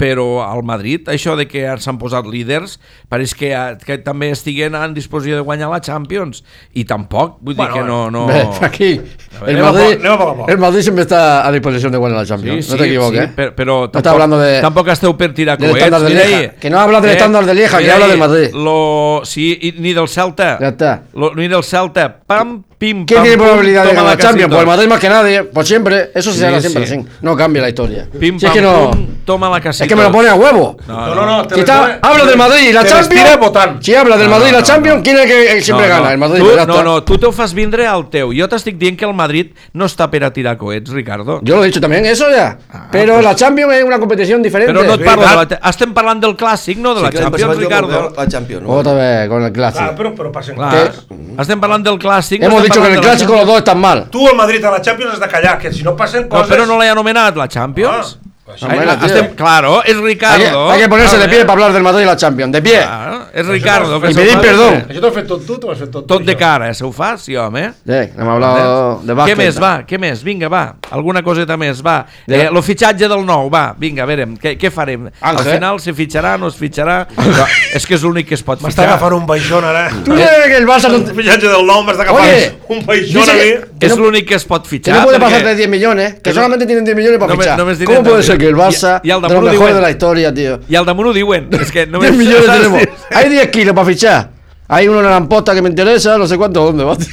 però 0.00 0.40
al 0.46 0.62
Madrid, 0.64 1.04
això 1.12 1.34
de 1.36 1.44
que 1.44 1.66
s'han 1.84 1.98
posat 2.00 2.24
líders, 2.24 2.78
pareix 3.12 3.34
que, 3.36 3.50
que 3.84 3.98
també 4.00 4.30
estiguen 4.32 4.72
en 4.78 4.94
disposició 4.96 5.36
de 5.36 5.44
guanyar 5.44 5.68
la 5.68 5.82
Champions, 5.84 6.40
i 6.72 6.86
tampoc, 6.88 7.36
vull 7.44 7.52
dir 7.52 7.60
Bueno, 7.60 7.74
que 7.74 7.82
no... 7.84 7.98
no... 8.10 8.22
Ve, 8.30 8.40
Aquí, 8.64 8.92
el 8.96 9.50
Anem 9.50 9.64
a 9.66 9.72
Madrid, 9.72 9.98
poc- 9.98 10.00
anem 10.00 10.12
a 10.14 10.18
poc 10.22 10.30
a 10.30 10.36
poc. 10.40 10.50
el 10.54 10.58
Madrid 10.64 10.82
siempre 10.88 11.02
está 11.04 11.46
a 11.46 11.52
disposición 11.52 11.92
de 11.92 11.98
ganar 12.00 12.16
la 12.16 12.24
Champions. 12.26 12.70
no 12.70 12.76
te 12.78 12.86
equivoques. 12.86 13.20
Sí, 13.20 13.24
¿eh? 13.26 13.32
per- 13.36 13.54
però 13.54 13.90
No 13.92 14.10
hablando 14.10 14.38
de- 14.40 14.60
tampoc 14.62 14.88
esteu 14.88 15.12
per 15.16 15.34
tirar 15.34 15.58
coets. 15.58 16.02
de. 16.02 16.54
Que 16.60 16.70
no 16.70 16.78
habla 16.80 17.00
del 17.02 17.10
estándar 17.12 17.44
de 17.44 17.54
Lieja, 17.54 17.78
que 17.78 17.92
habla 17.92 18.08
del 18.08 18.18
Madrid. 18.18 18.50
Lo, 18.54 19.20
sí, 19.24 19.58
i, 19.60 19.72
ni 19.78 19.92
del 19.92 20.08
Celta. 20.08 20.58
Ya 20.60 20.68
está. 20.68 21.02
Lo, 21.12 21.34
ni 21.34 21.46
del 21.48 21.62
Celta. 21.62 22.20
Pam, 22.26 22.62
Pim, 22.80 23.04
¿Quién 23.04 23.18
pam, 23.18 23.24
tiene 23.24 23.36
pum, 23.36 23.44
probabilidad 23.46 23.82
de 23.84 23.88
ganar 23.90 24.04
la 24.04 24.10
Champions? 24.16 24.32
casita. 24.32 24.48
Pues 24.48 24.60
el 24.62 24.66
Madrid 24.66 24.88
más 24.88 24.98
que 25.00 25.08
nadie, 25.10 25.44
pues 25.44 25.68
siempre, 25.68 26.10
eso 26.14 26.32
será 26.32 26.54
Sí, 26.56 26.60
siempre 26.70 26.86
sí. 26.86 26.94
así, 26.96 27.06
no 27.20 27.36
cambia 27.36 27.60
la 27.60 27.68
historia. 27.68 28.08
Pim, 28.18 28.40
si 28.40 28.46
es 28.46 28.50
pam, 28.50 28.54
que 28.58 28.62
no, 28.64 28.90
pum, 28.92 29.06
toma 29.26 29.50
la 29.50 29.60
casita. 29.60 29.84
es 29.84 29.88
que 29.90 29.94
me 29.96 30.02
lo 30.02 30.10
pone 30.10 30.30
a 30.30 30.34
huevo. 30.34 30.78
No, 30.88 31.14
no, 31.14 31.26
no. 31.26 31.46
te 31.46 31.56
Si 31.56 31.60
está- 31.60 31.80
pone- 31.82 31.98
habla 32.00 32.24
del 32.24 32.38
Madrid 32.38 32.68
y 32.70 32.72
la 32.72 32.82
te 32.82 32.88
Champions. 32.88 33.84
Si 33.84 33.94
habla 33.94 34.16
del 34.16 34.30
No, 34.30 34.38
Madrid 34.38 34.48
y 34.48 34.52
no, 34.52 34.56
la 34.56 34.60
no, 34.60 34.66
Champions, 34.66 34.96
no. 34.96 35.02
¿quién 35.02 35.16
es 35.18 35.22
el 35.24 35.28
que 35.58 35.60
siempre 35.62 35.88
no, 35.88 35.92
gana? 35.94 36.06
no. 36.06 36.10
El 36.12 36.18
Madrid. 36.18 36.38
Tu, 36.40 36.44
no, 36.46 36.50
está. 36.62 36.82
no, 36.82 37.04
tu 37.04 37.18
te'l 37.18 37.32
fas 37.34 37.52
vindre 37.52 37.86
al 37.86 38.08
teu. 38.08 38.32
Jo 38.34 38.48
t'estic 38.48 38.78
dient 38.78 38.96
que 38.98 39.04
el 39.04 39.12
Madrid 39.12 39.52
no 39.74 39.84
està 39.84 40.08
per 40.10 40.24
a 40.24 40.32
tirar 40.32 40.56
coets, 40.56 40.88
Ricardo. 40.90 41.40
Yo 41.42 41.56
lo 41.56 41.64
he 41.64 41.66
dicho 41.66 41.82
también, 41.82 42.06
eso 42.06 42.30
ya. 42.30 42.56
Pero 42.90 43.20
la 43.20 43.34
Champions 43.34 43.74
es 43.74 43.84
una 43.84 43.98
competición 43.98 44.42
diferente. 44.42 44.72
Però 44.72 44.84
no 44.86 44.94
et 44.94 45.00
Sí, 45.00 45.04
parlo 45.04 45.28
de 45.46 45.58
la... 45.60 45.68
Estem 45.68 45.92
parlant 45.92 46.20
del 46.22 46.34
clàssic, 46.34 46.78
no 46.78 46.94
de 46.94 47.02
la 47.02 47.10
Sí, 47.12 47.18
Champions, 47.18 47.56
Ricardo. 47.58 48.12
La 48.16 48.26
Champions, 48.26 48.62
no? 48.62 48.70
Otra 48.70 48.94
vez 48.94 49.28
con 49.28 49.42
el 49.44 49.52
Clar, 49.52 49.72
clásico. 49.74 49.94
però, 49.96 50.14
però 50.14 50.32
passen 50.32 50.54
Clar, 50.56 50.88
coses. 50.88 51.06
estem 51.38 51.60
parlant 51.60 51.84
del 51.84 51.98
clàssic. 51.98 52.40
no 52.40 52.46
Hemos 52.46 52.62
dicho 52.70 52.80
que 52.80 52.86
en 52.88 52.94
el 52.94 53.00
parlant 53.00 53.02
de 53.02 53.06
la 53.06 53.12
clásico 53.12 53.32
los 53.36 53.46
dos 53.46 53.58
están 53.58 53.78
mal. 53.80 54.04
Tu, 54.10 54.28
el 54.28 54.36
Madrid 54.36 54.64
a 54.64 54.70
la 54.70 54.80
Champions 54.80 55.14
has 55.14 55.20
de 55.20 55.28
callar, 55.28 55.58
que 55.58 55.72
si 55.72 55.82
no 55.82 55.94
passen 55.96 56.22
No, 56.22 56.28
coses... 56.28 56.48
però 56.56 56.66
no 56.66 56.78
l'he 56.80 56.88
anomenat 56.88 57.36
la 57.36 57.48
Champions. 57.48 58.18
Ah, 58.22 58.29
Ai, 58.60 58.76
Bueno, 58.76 58.96
tío. 58.98 59.06
estem, 59.06 59.34
claro, 59.34 59.82
és 59.84 59.88
Hay 59.94 60.00
que, 60.00 60.06
Ricardo. 60.06 60.70
hay 60.70 60.80
que 60.80 60.88
ponerse 60.88 61.18
de 61.18 61.28
pie 61.28 61.40
para 61.40 61.52
hablar 61.52 61.72
del 61.72 61.82
Madrid 61.82 62.02
y 62.02 62.06
la 62.06 62.16
Champions. 62.16 62.52
De 62.52 62.62
pie. 62.62 62.80
Claro, 62.80 63.26
és 63.32 63.46
Ricardo. 63.46 64.00
que 64.00 64.10
Y 64.10 64.14
pedir 64.14 64.38
de- 64.38 64.50
Això 64.50 65.00
t'ho 65.00 65.06
has 65.08 65.14
fet 65.14 65.26
tot 65.26 65.46
tu, 65.46 65.58
t'ho 65.58 65.70
has 65.72 65.78
fet 65.78 65.90
tot 65.90 66.06
tu. 66.06 66.14
Tot 66.14 66.22
de 66.24 66.36
cara, 66.36 66.70
eh? 66.70 66.74
se 66.74 66.84
ho 66.84 66.92
fa, 66.92 67.16
sí, 67.18 67.36
home. 67.36 67.72
Sí, 67.86 67.92
hemos 67.92 68.28
hablado 68.34 69.00
de 69.02 69.12
Què 69.12 69.16
básquet. 69.16 69.36
més, 69.36 69.62
va? 69.62 69.82
Què 69.86 69.98
més? 69.98 70.22
Vinga, 70.24 70.48
va. 70.48 70.74
Alguna 70.90 71.22
coseta 71.22 71.56
més, 71.56 71.82
va. 71.84 72.06
Eh, 72.26 72.48
lo 72.52 72.62
fitxatge 72.62 73.08
del 73.08 73.24
nou, 73.24 73.48
va. 73.50 73.74
Vinga, 73.78 74.02
a 74.02 74.06
veure, 74.06 74.26
què, 74.40 74.56
què 74.58 74.70
farem? 74.70 75.08
Al 75.20 75.38
final 75.38 75.80
se 75.80 75.92
fitxarà, 75.94 76.36
no 76.38 76.48
es 76.48 76.54
fitxarà... 76.56 77.06
Però 77.16 77.46
és 77.74 77.86
que 77.86 77.94
és 77.94 78.02
l'únic 78.02 78.26
que 78.28 78.34
es 78.34 78.42
pot 78.42 78.58
M'està 78.60 78.82
fitxar. 78.82 78.88
agafant 78.88 79.12
un 79.14 79.26
baixón 79.26 79.64
ara. 79.64 79.88
Tú 80.04 80.16
sabes 80.16 80.46
que 80.46 80.56
el 80.56 80.66
Barça 80.66 80.88
no, 80.88 80.96
El 80.96 81.06
fitxatge 81.14 81.48
del 81.48 81.66
nou 81.66 81.82
m'està 81.84 82.02
agafant 82.02 82.24
Oye, 82.28 82.52
un 82.68 82.84
baixón 82.86 83.22
a 83.22 83.32
que- 83.32 83.60
mi. 83.62 83.78
que 83.78 83.86
És 83.86 83.96
no- 83.96 84.04
l'únic 84.04 84.26
que 84.28 84.34
es 84.34 84.44
pot 84.44 84.62
que 84.62 84.68
fitxar. 84.68 84.96
no 84.96 85.04
puede 85.04 85.20
pasar 85.20 85.44
de 85.44 85.54
10 85.54 85.68
millones, 85.68 86.14
que 86.14 86.20
que 86.22 86.30
no- 86.30 86.34
solamente 86.34 86.66
tienen 86.66 86.84
10 86.84 86.96
millones 86.96 87.18
para 87.18 87.56
només 87.56 87.78
¿Cómo 87.84 88.02
puede 88.02 88.16
de- 88.18 88.22
ser 88.22 88.38
que 88.40 88.48
el 88.48 88.56
y- 88.56 88.58
Barça, 88.58 89.00
y 89.04 89.10
al 89.10 89.20
de 89.22 89.28
damunt 89.28 89.44
los 89.46 89.50
ho 89.50 89.52
mejores 89.52 89.58
diuen. 89.60 89.74
de 89.76 89.80
la 89.82 89.90
historia, 89.90 90.34
tío, 90.34 90.60
I 90.68 90.76
al 90.76 90.84
damunt 90.86 91.08
ho 91.08 91.12
diuen. 91.12 91.48
És 91.60 91.70
que 91.70 91.86
10 91.86 91.92
només... 91.92 92.16
millones 92.16 92.46
saps? 92.46 92.58
tenemos? 92.62 92.82
Hay 93.14 93.28
10 93.28 93.48
kilos 93.50 93.74
para 93.74 93.86
fichar. 93.86 94.30
Hay 94.68 94.88
uno 94.88 94.98
en 95.00 95.04
la 95.06 95.10
lamposta 95.10 95.54
que 95.54 95.62
me 95.62 95.68
interesa, 95.68 96.16
no 96.18 96.26
sé 96.26 96.36
cuánto, 96.36 96.64
¿dónde 96.64 96.84
va? 96.84 96.96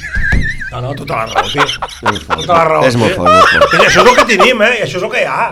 No, 0.70 0.82
no, 0.82 0.94
tota 0.94 1.16
la 1.16 1.26
raó, 1.26 1.48
tio. 1.50 1.62
Tota 2.36 2.52
la 2.52 2.64
raó. 2.64 2.82
És 2.84 2.94
molt 3.00 3.14
fort, 3.16 3.30
molt 3.32 3.48
fort. 3.48 3.72
I 3.72 3.86
això 3.86 4.02
és 4.04 4.10
el 4.10 4.16
que 4.18 4.24
tenim, 4.28 4.60
eh? 4.62 4.74
I 4.76 4.82
això 4.84 4.98
és 5.00 5.06
el 5.06 5.10
que 5.14 5.22
hi 5.22 5.24
ha. 5.24 5.46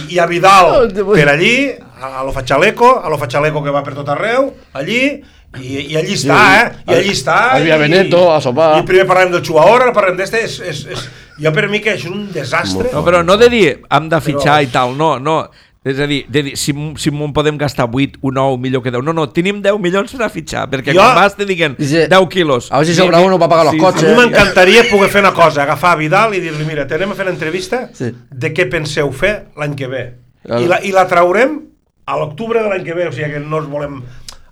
I, 0.00 0.04
i 0.14 0.18
a 0.18 0.24
Vidal 0.26 0.88
per 1.12 1.26
allí, 1.28 1.52
a, 2.00 2.08
a 2.22 2.24
lo 2.24 2.32
Fachaleco, 2.32 2.88
a 3.04 3.10
lo 3.12 3.18
Fachaleco 3.20 3.60
que 3.62 3.70
va 3.74 3.82
per 3.84 3.92
tot 3.98 4.08
arreu, 4.14 4.48
allí, 4.72 5.20
i, 5.62 5.92
i 5.92 5.96
allí 5.96 6.14
està, 6.14 6.38
eh? 6.60 6.72
I 6.86 6.94
allí 7.00 7.10
està. 7.14 7.36
Ahí 7.54 7.70
a 7.70 7.76
i- 7.76 7.78
Beneto, 7.78 8.32
a 8.32 8.40
sopar. 8.40 8.78
I 8.80 8.86
primer 8.86 9.06
parlem 9.06 9.32
del 9.32 9.42
Chuaor, 9.42 9.82
ara 9.82 9.92
parlem 9.92 10.16
d'este, 10.16 10.42
és, 10.44 10.58
és, 10.60 10.86
és, 10.90 11.06
jo 11.42 11.52
per 11.52 11.68
mi 11.68 11.80
que 11.80 11.94
això 11.94 12.06
és 12.08 12.12
un 12.14 12.32
desastre. 12.32 12.90
No, 12.92 13.04
però 13.04 13.22
no 13.24 13.36
de 13.36 13.48
dir 13.48 13.80
hem 13.90 14.08
de 14.08 14.20
fitxar 14.20 14.58
Però- 14.60 14.62
i 14.68 14.72
tal, 14.72 14.96
no, 14.96 15.18
no. 15.18 15.38
És 15.86 16.00
a 16.02 16.06
dir, 16.10 16.24
de 16.28 16.40
dir 16.42 16.56
si, 16.58 16.72
si 16.98 17.10
m'ho 17.14 17.28
podem 17.32 17.54
gastar 17.56 17.84
8 17.86 18.18
o 18.20 18.32
9 18.34 18.56
millor 18.58 18.82
que 18.82 18.90
10. 18.90 19.04
No, 19.06 19.12
no, 19.14 19.28
tenim 19.30 19.60
10 19.62 19.78
milions 19.78 20.10
per 20.10 20.24
a 20.26 20.28
fitxar, 20.28 20.64
perquè 20.68 20.90
Jo- 20.92 20.98
quan 20.98 21.14
vas 21.14 21.36
te 21.36 21.44
diguen 21.46 21.76
Dice, 21.78 22.08
10 22.08 22.26
quilos. 22.28 22.72
a 22.72 22.78
ver 22.78 22.86
si 22.88 22.94
sobra 22.96 23.20
ni- 23.20 23.26
uno 23.26 23.38
para 23.38 23.48
pagar 23.50 23.64
los 23.66 23.74
sí, 23.74 23.78
A 23.78 23.82
coches. 23.92 24.02
mi 24.10 24.16
m'encantaria 24.16 24.82
poder 24.90 25.08
fer 25.10 25.20
una 25.20 25.32
cosa, 25.32 25.62
agafar 25.62 25.92
a 25.92 25.96
Vidal 26.00 26.34
i 26.34 26.40
dir-li, 26.40 26.64
mira, 26.66 26.88
t'anem 26.88 27.12
a 27.12 27.14
fer 27.14 27.26
l'entrevista 27.26 27.88
Sí. 27.94 28.10
de 28.32 28.52
què 28.52 28.66
penseu 28.68 29.12
fer 29.12 29.46
l'any 29.56 29.76
que 29.76 29.86
ve. 29.86 30.14
Claro. 30.42 30.64
I 30.64 30.66
la, 30.66 30.80
I 30.82 30.90
la 30.90 31.06
traurem 31.06 31.60
a 32.04 32.16
l'octubre 32.18 32.62
de 32.64 32.68
l'any 32.68 32.82
que 32.82 32.92
ve, 32.94 33.06
o 33.06 33.12
sigui 33.12 33.30
que 33.34 33.38
no 33.38 33.58
ens 33.58 33.68
volem 33.70 34.02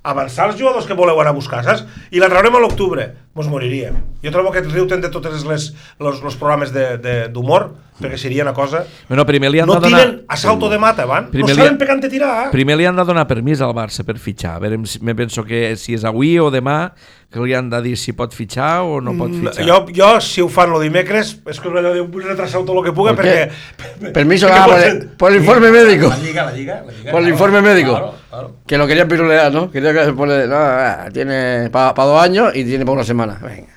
avançar 0.05 0.51
els 0.51 0.59
jugadors 0.61 0.87
que 0.87 0.95
voleu 0.95 1.19
anar 1.21 1.33
a 1.33 1.37
buscar, 1.37 1.63
saps? 1.65 1.87
I 2.13 2.21
la 2.21 2.29
traurem 2.29 2.55
a 2.55 2.61
l'octubre, 2.61 3.09
mos 3.35 3.49
moriríem. 3.51 3.97
Jo 4.23 4.31
trobo 4.31 4.53
que 4.53 4.61
riu-te'n 4.63 5.01
de 5.03 5.09
totes 5.11 5.43
les, 5.49 5.71
los, 5.99 6.21
los 6.23 6.37
programes 6.37 6.73
de- 6.73 6.99
de- 7.01 7.29
d'humor, 7.33 7.71
perquè 8.01 8.19
seria 8.19 8.43
una 8.45 8.53
cosa... 8.55 8.85
Bueno, 9.09 9.25
primer 9.27 9.51
li 9.51 9.61
han 9.63 9.67
No 9.71 9.79
de 9.79 9.87
donar... 9.89 10.01
tiren 10.03 10.15
a 10.29 10.37
salto 10.37 10.69
de 10.69 10.79
mata, 10.79 11.05
van. 11.07 11.31
Primer 11.33 11.55
no 11.55 11.57
li- 11.57 11.63
saben 11.65 11.79
pegant 11.81 12.03
de 12.05 12.11
tirar. 12.13 12.51
Primer 12.53 12.77
li 12.77 12.87
han 12.87 12.97
de 13.01 13.05
donar 13.07 13.27
permís 13.31 13.61
al 13.65 13.73
Barça 13.75 14.05
per 14.05 14.19
fitxar. 14.19 14.57
A 14.57 14.63
veure, 14.63 14.79
si- 14.87 15.01
me 15.01 15.15
penso 15.15 15.45
que 15.45 15.75
si 15.81 15.95
és 15.97 16.05
avui 16.05 16.37
o 16.39 16.51
demà, 16.53 16.93
que 17.35 17.41
li 17.43 17.55
han 17.55 17.71
de 17.71 17.81
dir 17.83 17.97
si 17.99 18.13
pot 18.15 18.35
fitxar 18.35 18.83
o 18.87 19.01
no 19.03 19.15
pot 19.19 19.33
fitxar. 19.33 19.65
Mm, 19.65 19.69
Jo, 19.69 19.79
jo, 19.95 20.11
si 20.21 20.43
ho 20.45 20.49
fan 20.53 20.75
el 20.75 20.83
dimecres, 20.85 21.39
és 21.47 21.59
que 21.61 21.69
allò 21.73 21.95
de 21.95 22.03
vull 22.05 22.27
retrasar 22.29 22.61
tot 22.67 22.77
el 22.77 22.85
que 22.85 22.93
puga 22.93 23.15
¿Por 23.15 23.25
perquè... 23.25 23.49
qué? 23.51 24.11
Permiso 24.15 24.47
perquè 24.47 24.61
ah, 24.61 24.67
por, 24.67 24.75
pot 24.75 24.85
el, 24.85 24.91
ser- 25.01 25.17
por 25.17 25.31
el 25.33 25.39
informe 25.41 25.71
médico. 25.71 26.09
La 26.13 26.19
lliga, 26.19 26.45
la 26.45 26.53
lliga, 26.53 26.83
la 26.87 26.93
lliga. 26.93 27.11
Por 27.11 27.21
el 27.23 27.27
claro, 27.27 27.29
informe 27.35 27.63
médico. 27.63 27.91
Claro, 27.97 28.15
claro. 28.35 28.57
Que 28.67 28.77
lo 28.79 28.87
querían 28.87 29.09
pirulear, 29.09 29.53
¿no? 29.53 29.71
Quería 29.71 29.93
que 29.93 30.13
pone, 30.13 30.47
no, 30.47 30.57
ah, 30.57 31.07
tiene 31.13 31.71
para 31.71 31.93
dos 31.95 32.21
años 32.23 32.53
y 32.55 32.65
tiene 32.65 32.85
para 32.85 32.95
una 32.97 33.05
semana. 33.05 33.39
Venga. 33.41 33.69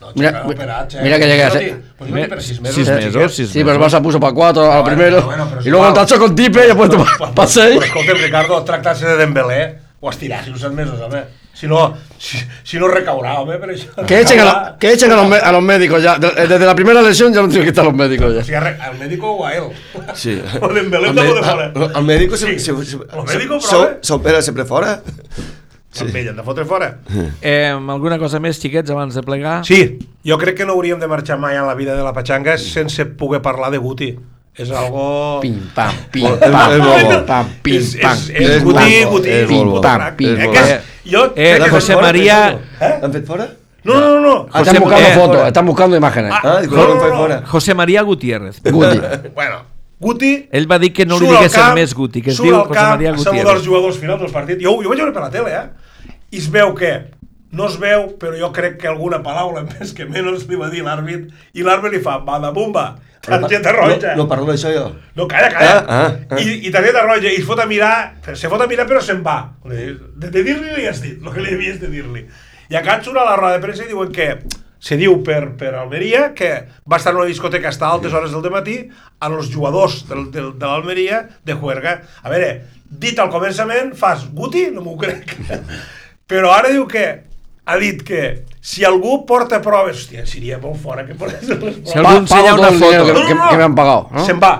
No, 0.00 0.08
Mira- 0.14 0.44
mira 1.02 1.18
que 1.18 1.26
llegué 1.26 1.44
a 1.44 1.50
ser- 1.50 1.82
pues 1.96 2.10
no 2.10 2.16
ti 2.20 2.28
per 2.28 2.42
sis 2.42 2.60
mesos. 2.60 2.74
Sis 2.76 2.88
eh, 2.88 2.92
mesos, 2.94 3.12
xiquet. 3.12 3.30
sis 3.30 3.48
Sí, 3.50 3.58
pero 3.60 3.72
el 3.72 3.78
mesos. 3.78 3.94
Barça 3.94 4.02
puso 4.02 4.20
para 4.20 4.34
cuatro 4.34 4.70
a 4.70 4.76
lo 4.76 4.82
Bueno, 4.82 4.96
primero. 4.96 5.16
pero 5.16 5.26
bueno, 5.26 5.46
pero 5.48 5.62
y 5.62 5.70
luego 5.70 5.88
el 5.88 5.94
tacho 5.94 6.18
con 6.18 6.34
Tipe 6.36 6.66
y 6.66 6.70
ha 6.70 6.74
puesto 6.74 6.98
Pues, 7.18 7.30
para 7.32 7.48
seis. 7.48 7.80
Pues 7.92 8.22
Ricardo, 8.22 8.62
tractar-se 8.64 9.06
de 9.06 9.16
Dembélé, 9.16 9.78
ho 10.00 10.10
estiràs 10.10 10.46
uns 10.48 10.60
set 10.60 10.72
mesos, 10.72 11.00
home. 11.00 11.24
Si 11.54 11.66
no, 11.66 11.94
si, 12.24 12.38
si 12.62 12.78
no 12.80 12.88
recaurà, 12.88 13.34
home, 13.40 13.58
per 13.60 13.68
això. 13.74 14.06
Que 14.08 14.20
echen, 14.22 14.40
a, 14.40 14.44
lo- 14.44 14.78
que 14.78 14.92
echen 14.94 15.12
a, 15.12 15.16
los, 15.22 15.32
a 15.42 15.52
los 15.52 15.62
médicos 15.62 16.02
ya. 16.02 16.16
De- 16.18 16.32
Desde 16.48 16.64
la 16.64 16.74
primera 16.74 17.02
lesión 17.02 17.32
ya 17.34 17.42
no 17.42 17.48
tienen 17.48 17.64
que 17.64 17.70
estar 17.70 17.84
los 17.84 17.92
médicos 17.94 18.32
O 18.32 18.40
ya. 18.40 18.60
re- 18.60 18.78
al 18.80 18.98
médico 18.98 19.30
o 19.30 19.44
a 19.46 19.52
él. 19.52 19.64
Sí. 20.14 20.40
O 20.62 20.70
El 20.70 20.88
també 20.90 20.98
me- 21.00 21.12
de 21.12 21.42
fora. 21.42 21.72
el- 21.98 22.04
médico 22.04 22.36
se, 22.36 22.46
Sí. 22.58 22.58
se, 22.58 22.84
se, 22.84 22.96
El 22.96 23.24
médico, 23.26 23.60
se- 23.60 23.76
però, 23.76 23.84
eh? 23.90 23.98
s'opera 24.00 24.40
sempre 24.42 24.64
fora. 24.64 25.02
Sí. 25.92 26.02
Amb 26.08 26.16
ell, 26.16 26.28
hem 26.32 26.36
de 26.36 26.42
fotre 26.42 26.64
fora. 26.64 26.88
Eh, 27.40 27.68
alguna 27.70 28.18
cosa 28.18 28.40
més, 28.42 28.58
xiquets, 28.58 28.90
abans 28.90 29.14
de 29.14 29.22
plegar? 29.22 29.60
Sí, 29.64 29.98
jo 30.26 30.36
crec 30.40 30.56
que 30.56 30.64
no 30.66 30.72
hauríem 30.74 30.98
de 30.98 31.06
marxar 31.06 31.38
mai 31.38 31.54
en 31.54 31.66
la 31.68 31.74
vida 31.78 31.94
de 31.94 32.02
la 32.02 32.12
Patxanga 32.12 32.56
sense 32.58 33.04
poder 33.06 33.40
parlar 33.42 33.70
de 33.70 33.78
Guti. 33.78 34.08
És 34.56 34.70
algo... 34.70 35.40
Pim, 35.42 35.56
pam, 35.74 35.90
pim, 36.12 36.22
pam, 36.38 36.38
pim, 36.38 37.24
pam, 37.26 37.48
pim, 37.62 37.82
pam. 37.98 38.18
és, 38.38 38.62
pim, 38.62 38.70
crac. 38.70 40.16
Pim, 40.16 40.28
Eh, 40.30 40.46
pam, 40.46 40.52
que 40.52 40.60
és, 40.60 40.72
pim. 40.78 41.10
jo 41.10 41.24
Eh, 41.34 41.56
crec 41.56 41.64
que 41.64 41.70
José 41.70 41.96
María- 41.96 42.58
Han 43.02 43.12
fet 43.12 43.26
fora? 43.26 43.44
Eh? 43.44 43.56
No, 43.84 43.94
no, 44.00 44.20
no. 44.20 44.46
Ah, 44.52 44.62
están 44.62 44.80
buscando 44.80 45.08
eh, 45.08 45.12
fotos, 45.14 45.46
están 45.46 45.66
buscando 45.66 45.96
imágenes. 45.96 46.32
Ah, 46.32 46.60
no, 46.70 46.94
no, 46.94 47.28
no. 47.28 47.46
José 47.46 47.74
María 47.74 48.02
Gutiérrez. 48.02 48.62
Guti. 48.62 49.00
Bueno, 49.34 49.56
Guti... 50.00 50.48
Ell 50.52 50.70
va 50.70 50.78
dir 50.78 50.92
que 50.92 51.04
no 51.04 51.18
li 51.18 51.26
surt 51.26 51.30
al 51.36 51.36
diguessin 51.42 51.60
camp, 51.60 51.74
més 51.78 51.92
Guti, 51.94 52.22
que 52.22 52.30
es 52.30 52.36
surt 52.36 52.48
diu 52.48 52.54
al 52.56 52.66
José 52.68 52.78
camp 52.78 52.90
María 52.94 53.10
a 53.10 53.18
saludar 53.18 53.34
els 53.34 53.34
Gutiérrez. 53.34 53.66
jugadors 53.66 53.98
finals 53.98 54.20
dels 54.20 54.32
partits. 54.32 54.62
Jo, 54.62 54.78
jo 54.82 54.88
vaig 54.88 54.98
veure 55.02 55.12
per 55.12 55.22
la 55.26 55.30
tele, 55.34 55.50
eh? 55.50 56.14
I 56.30 56.38
es 56.38 56.48
veu 56.50 56.72
que 56.74 56.92
no 57.52 57.66
es 57.68 57.76
veu, 57.78 58.14
però 58.18 58.38
jo 58.38 58.52
crec 58.52 58.78
que 58.80 58.88
alguna 58.88 59.20
paraula 59.22 59.62
més 59.74 59.92
que 59.92 60.06
menys 60.06 60.46
li 60.48 60.56
va 60.56 60.70
dir 60.70 60.82
l'àrbit 60.86 61.28
i 61.54 61.62
l'àrbit 61.66 61.92
li 61.92 62.00
fa, 62.00 62.18
va 62.24 62.38
de 62.40 62.50
bomba, 62.56 62.94
targeta 63.24 63.72
roja. 63.72 64.14
No, 64.14 64.24
no 64.24 64.28
parlo 64.30 64.48
d'això 64.50 64.72
jo. 64.74 64.84
No, 65.16 65.28
calla, 65.30 65.50
calla. 65.52 65.76
Ah, 65.78 66.00
ah, 66.06 66.10
ah. 66.30 66.40
I, 66.40 66.66
I 66.68 66.72
targeta 66.74 67.04
roja, 67.06 67.30
i 67.30 67.40
es 67.40 67.46
fot 67.48 67.62
a 67.62 67.68
mirar, 67.70 67.94
se 68.32 68.50
fot 68.52 68.62
a 68.62 68.68
mirar 68.70 68.86
però 68.90 69.02
se'n 69.04 69.22
va. 69.24 69.38
De, 69.64 69.94
de 70.28 70.42
dir-li 70.42 70.76
li 70.76 70.88
has 70.90 71.02
dit, 71.04 71.16
el 71.20 71.32
que 71.32 71.44
li 71.44 71.56
havies 71.56 71.80
de 71.82 71.90
dir-li. 71.92 72.26
I 72.72 72.78
acá 72.80 73.00
surt 73.04 73.20
a 73.20 73.26
la 73.26 73.36
roda 73.40 73.58
de 73.58 73.64
premsa 73.64 73.84
i 73.84 73.90
diuen 73.90 74.12
que 74.14 74.30
se 74.84 74.98
diu 75.00 75.16
per, 75.24 75.54
per 75.56 75.72
Almeria 75.80 76.30
que 76.36 76.50
va 76.90 76.98
estar 77.00 77.14
en 77.14 77.22
una 77.22 77.28
discoteca 77.30 77.70
hasta 77.70 77.88
altes 77.88 78.12
hores 78.12 78.32
del 78.32 78.50
matí 78.52 78.76
a 79.18 79.28
los 79.32 79.48
jugadors 79.52 80.02
del, 80.08 80.30
del, 80.30 80.50
de 80.58 80.66
l'Almeria 80.66 81.22
de 81.44 81.54
juerga. 81.56 82.02
A 82.22 82.32
veure, 82.32 82.50
dit 82.84 83.18
al 83.18 83.32
començament, 83.32 83.94
fas 83.96 84.26
Guti? 84.32 84.66
No 84.74 84.84
m'ho 84.84 84.98
crec. 85.00 85.36
Però 86.30 86.52
ara 86.52 86.72
diu 86.72 86.84
que 86.88 87.06
ha 87.64 87.78
dit 87.80 88.04
que 88.04 88.20
si 88.64 88.84
algú 88.88 89.18
porta 89.28 89.58
proves... 89.60 89.98
Hòstia, 90.06 90.22
seria 90.26 90.56
molt 90.62 90.78
fora 90.80 91.04
que 91.04 91.14
portés 91.20 91.44
les 91.50 91.58
proves. 91.60 91.82
Si 91.90 91.98
algú 92.00 92.14
ensenya 92.22 92.54
una 92.56 92.70
foto... 92.72 93.04
que, 93.04 93.12
que- 93.28 93.42
que 93.50 93.58
me 93.60 93.66
han 93.68 93.74
pagado, 93.76 94.08
¿no? 94.14 94.24
Se'n 94.24 94.40
va. 94.40 94.54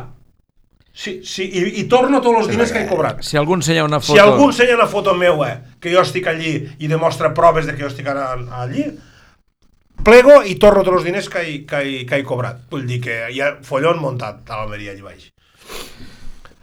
Sí, 0.95 1.17
sí, 1.27 1.47
i, 1.49 1.63
i 1.81 1.85
torno 1.91 2.21
tots 2.23 2.45
els 2.45 2.51
diners 2.53 2.71
que 2.71 2.85
he 2.85 2.87
cobrat. 2.87 3.23
Si 3.27 3.39
algú 3.41 3.57
ensenya 3.57 3.83
una 3.89 3.99
foto... 4.05 4.13
Si 4.15 4.21
algú 4.23 4.45
ensenya 4.53 4.77
una 4.77 4.87
foto 4.93 5.15
meua 5.19 5.49
que 5.83 5.91
jo 5.95 6.05
estic 6.05 6.29
allí 6.31 6.53
i 6.79 6.91
demostra 6.93 7.33
proves 7.35 7.67
de 7.67 7.75
que 7.75 7.83
jo 7.83 7.89
estic 7.91 8.07
ara 8.13 8.29
allí, 8.61 8.85
plego 10.07 10.43
i 10.47 10.55
torno 10.63 10.85
tots 10.85 11.01
els 11.01 11.09
diners 11.09 11.31
que 11.33 11.43
he, 11.43 11.57
que 11.67 11.81
he, 11.83 11.97
que 12.07 12.21
he 12.21 12.27
cobrat. 12.29 12.61
Vull 12.71 12.85
dir 12.87 13.01
que 13.03 13.17
hi 13.33 13.41
ha 13.43 13.55
follon 13.67 13.99
muntat 14.05 14.45
a 14.53 14.61
l'Almeria 14.61 14.93
allà 14.95 15.09
baix. 15.09 15.31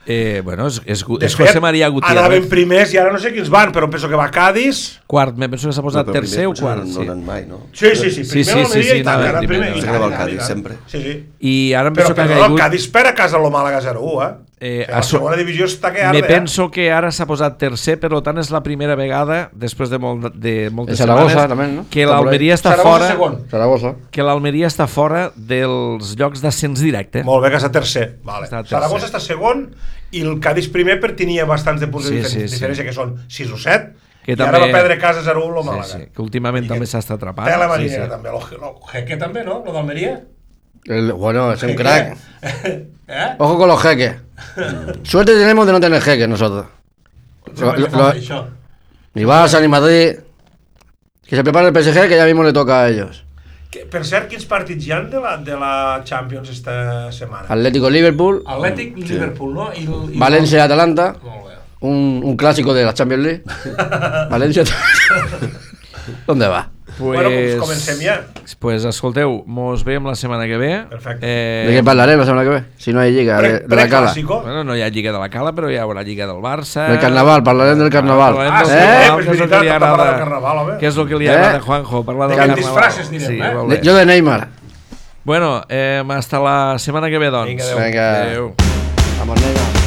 Eh, 0.03 0.41
bueno, 0.43 0.65
és, 0.65 0.79
és, 0.85 1.03
és 1.21 1.35
José 1.37 1.59
María 1.61 1.85
Anaven 1.85 2.01
Gutiérrez. 2.01 2.47
primers 2.49 2.93
i 2.93 2.97
ara 2.97 3.11
no 3.13 3.19
sé 3.21 3.29
quins 3.31 3.51
van, 3.53 3.69
però 3.71 3.85
penso 3.89 4.09
que 4.09 4.17
va 4.17 4.25
a 4.25 4.31
Cádiz. 4.33 4.99
Quart, 5.05 5.35
me 5.37 5.47
penso 5.47 5.69
que 5.69 5.73
s'ha 5.77 5.83
posat 5.85 6.07
No, 6.07 6.11
però 6.13 6.19
tercer 6.23 6.47
o 6.47 6.53
quart. 6.53 6.81
potser 6.81 7.03
Sí. 7.03 7.07
No 7.07 7.15
mai, 7.21 7.45
no? 7.45 7.67
Sí, 7.71 7.91
sí, 7.95 8.09
sí. 8.09 8.23
Sí, 8.25 8.31
Primer 8.31 8.45
sí, 8.45 8.51
sí, 8.51 8.61
l'Almeria 8.63 8.93
sí, 8.93 8.99
i 8.99 9.03
tant, 9.03 9.21
anava 9.21 9.39
primer. 9.47 9.69
i 9.77 9.81
al 10.09 10.15
Cádiz, 10.17 10.41
sempre. 10.47 10.77
Sí, 10.87 11.03
sí. 11.03 11.13
I 11.39 11.73
ara 11.73 11.89
em 11.89 11.93
Però, 11.93 12.07
penso 12.07 12.15
que 12.15 12.21
ha 12.21 12.25
però 12.25 12.33
no, 12.33 12.41
caigut... 12.41 12.57
el 12.59 12.63
Cádiz 12.65 12.87
per 12.89 13.05
a 13.07 13.13
casa 13.13 13.37
lo 13.37 13.51
Màlaga 13.53 13.79
0-1, 13.81 14.25
eh? 14.25 14.33
Eh, 14.63 14.83
Que 14.85 14.91
la 14.91 14.99
a 14.99 15.01
so- 15.01 15.17
segona 15.17 15.35
divisió 15.39 15.65
està 15.65 15.89
que 15.91 16.03
arde, 16.05 16.19
Me 16.21 16.27
eh? 16.27 16.29
penso 16.29 16.69
que 16.69 16.91
ara 16.93 17.09
s'ha 17.11 17.25
posat 17.25 17.55
tercer, 17.57 17.95
per 17.99 18.11
tant 18.21 18.37
és 18.37 18.51
la 18.53 18.61
primera 18.61 18.93
vegada, 18.95 19.49
després 19.57 19.89
de, 19.89 19.97
molt, 19.97 20.35
de 20.35 20.69
moltes 20.69 20.99
En 20.99 21.07
Zaragoza, 21.07 21.29
setmanes, 21.33 21.49
també, 21.49 21.67
no? 21.79 21.85
que 21.89 22.05
l'Almeria 22.05 22.53
està 22.53 22.75
fora. 22.77 23.07
Zaragoza. 23.49 23.95
que 24.11 24.21
l'Almeria 24.21 24.67
està 24.67 24.85
fora 24.85 25.31
dels 25.35 26.13
llocs 26.15 26.43
d'ascens 26.43 26.79
directe. 26.79 27.23
Molt 27.23 27.41
bé 27.43 27.49
que 27.49 27.57
està 27.57 27.71
tercer. 27.71 28.19
Vale. 28.23 28.45
Està 28.45 28.61
tercer. 28.61 28.77
Saragossa 28.77 29.07
està 29.09 29.19
segon 29.19 29.71
i 30.11 30.21
el 30.21 30.39
Cádiz 30.39 30.69
primer 30.69 30.99
per 31.01 31.15
tenia 31.15 31.45
bastants 31.49 31.81
de 31.81 31.87
punts 31.87 32.05
Sí, 32.05 32.13
de 32.13 32.21
diferència, 32.21 32.45
sí, 32.45 32.47
sí. 32.47 32.55
diferència 32.59 32.85
que 32.85 32.93
són 32.93 33.15
6 33.27 33.51
o 33.51 33.57
7 33.57 33.95
Que 34.21 34.33
I 34.33 34.41
ara 34.45 34.59
va 34.59 34.67
perdre 34.69 34.99
casa 34.99 35.23
0-1 35.25 35.57
el 35.57 35.65
Màlaga. 35.65 35.83
Sí, 35.89 35.97
sí, 36.03 36.11
que 36.13 36.21
últimament 36.21 36.65
I 36.65 36.67
també 36.69 36.85
que 36.85 36.91
s'està 36.91 37.15
atrapant. 37.17 37.47
Té 37.49 37.57
la 37.57 37.65
sí, 37.65 37.69
marinera, 37.71 38.03
sí. 38.05 38.09
també. 38.11 38.29
Lo, 38.29 38.39
lo, 38.61 38.75
Jeque 38.91 39.17
també, 39.17 39.43
no? 39.43 39.63
Lo 39.65 39.73
d'Almeria. 39.73 40.19
El- 40.85 41.13
bueno, 41.13 41.51
es 41.53 41.63
un 41.63 41.73
crack. 41.75 42.17
eh? 42.43 43.35
Ojo 43.37 43.57
con 43.57 43.67
los 43.67 43.81
jeques. 43.81 44.15
Suerte 45.03 45.33
tenemos 45.33 45.65
de 45.67 45.71
no 45.73 45.79
tener 45.79 46.01
jeques 46.01 46.27
nosotros. 46.27 46.65
Lo- 47.59 47.75
Lo, 47.77 47.87
lo-. 47.87 48.47
Ni 49.13 49.23
Barça 49.23 49.59
ni 49.61 49.67
Madrid. 49.67 50.15
Que 51.27 51.35
se 51.35 51.43
prepare 51.43 51.67
el 51.69 51.73
PSG 51.73 52.07
que 52.09 52.15
ya 52.17 52.25
mismo 52.25 52.43
le 52.43 52.51
toca 52.53 52.81
a 52.83 52.89
ellos. 52.89 53.23
Que, 53.71 53.85
per 53.87 54.03
cert, 54.03 54.27
quins 54.27 54.43
partits 54.45 54.83
hi 54.83 54.91
ha 54.91 54.97
de 55.07 55.19
la, 55.23 55.37
de 55.37 55.53
la 55.55 56.01
Champions 56.03 56.49
esta 56.49 57.09
setmana? 57.09 57.45
Atlético 57.47 57.89
Liverpool, 57.89 58.41
Atlètic, 58.45 58.97
Liverpool, 58.97 59.53
no? 59.53 59.69
I, 59.73 59.85
el- 59.85 60.15
i 60.15 60.19
Valencia 60.19 60.65
Atalanta, 60.65 61.15
Molt 61.23 61.45
bé. 61.47 61.55
un, 61.87 62.19
un 62.21 62.35
clásico 62.35 62.73
de 62.73 62.83
la 62.83 62.93
Champions 62.93 63.23
League. 63.23 63.43
Valencia. 64.29 64.63
¿Dónde 66.27 66.47
va? 66.47 66.69
Pues, 66.97 66.97
Bueno, 66.99 67.29
pues 67.29 67.55
comencem 67.55 67.97
ja. 68.03 68.21
Pues 68.59 68.83
escolteu, 68.83 69.43
mos 69.47 69.83
veiem 69.85 70.03
la 70.05 70.13
setmana 70.13 70.45
que 70.45 70.57
ve. 70.57 70.83
Perfecte. 70.89 71.19
Eh, 71.23 71.65
¿De 71.67 71.73
qué 71.81 71.89
hablaré 71.89 72.17
la 72.17 72.25
semana 72.25 72.43
que 72.43 72.49
ve? 72.49 72.63
Si 72.77 72.91
no 72.91 72.99
hay 72.99 73.13
liga 73.13 73.39
de, 73.41 73.59
Pre, 73.59 73.59
de 73.67 73.75
la 73.77 73.87
cala. 73.87 74.13
Bueno, 74.13 74.63
no 74.65 74.75
hi 74.75 74.81
ha 74.81 74.89
Lliga 74.89 75.13
de 75.13 75.17
la 75.19 75.29
Cala, 75.29 75.53
però 75.53 75.69
hi 75.71 75.77
haurà 75.77 76.03
Lliga 76.03 76.27
del 76.27 76.41
Barça. 76.43 76.87
Del 76.89 76.99
carnaval, 76.99 77.43
parlarem 77.43 77.79
del 77.79 77.89
carnaval. 77.89 78.35
Parlarem 78.35 78.53
Ah, 78.53 78.59
del 78.59 78.67
sí, 78.67 78.73
carnaval, 78.75 79.01
eh, 79.01 79.05
que 79.05 79.11
pues 79.13 79.25
és 79.25 79.31
que 79.31 79.47
veritat, 79.47 79.61
de 79.61 79.71
agrada. 79.71 80.09
del 80.11 80.19
carnaval, 80.19 80.57
home. 80.57 80.73
Què 80.81 80.87
és 80.87 80.97
el 80.97 81.07
que 81.07 81.15
li 81.15 81.27
Eh? 81.27 81.31
agrada 81.31 81.57
a 81.57 81.61
Juanjo? 81.61 82.03
Parlar 82.03 82.27
del 82.27 82.37
De 82.37 82.41
carnaval. 82.41 82.63
disfraces, 82.63 83.09
direm, 83.09 83.27
sí, 83.27 83.33
eh? 83.41 83.55
De- 83.55 83.67
bé. 83.77 83.79
yo 83.81 83.95
de 83.95 84.05
Neymar. 84.05 84.47
Bueno, 85.23 85.63
eh, 85.69 86.03
hasta 86.09 86.39
la 86.39 86.75
setmana 86.77 87.09
que 87.09 87.17
ve, 87.17 87.29
doncs. 87.29 87.47
Vinga, 87.47 87.63
adéu. 87.63 87.79
Venga. 87.79 88.21
Adéu. 88.23 88.53
Vamos, 89.19 89.39
Neymar. 89.39 89.80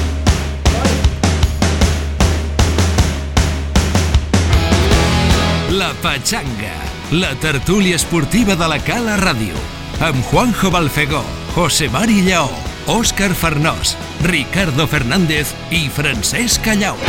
Pachanga, 6.05 6.75
la 7.13 7.35
tertúlia 7.41 7.97
esportiva 7.97 8.55
de 8.61 8.67
la 8.69 8.77
Cala 8.77 9.15
Ràdio. 9.17 9.57
Amb 10.05 10.21
Juanjo 10.29 10.69
Balfegó, 10.71 11.23
José 11.55 11.89
Mari 11.89 12.21
Lleó, 12.21 12.51
Òscar 12.93 13.33
Farnós, 13.33 13.97
Ricardo 14.21 14.85
Fernández 14.87 15.55
i 15.73 15.89
Francesc 15.89 16.61
Callau. 16.61 17.01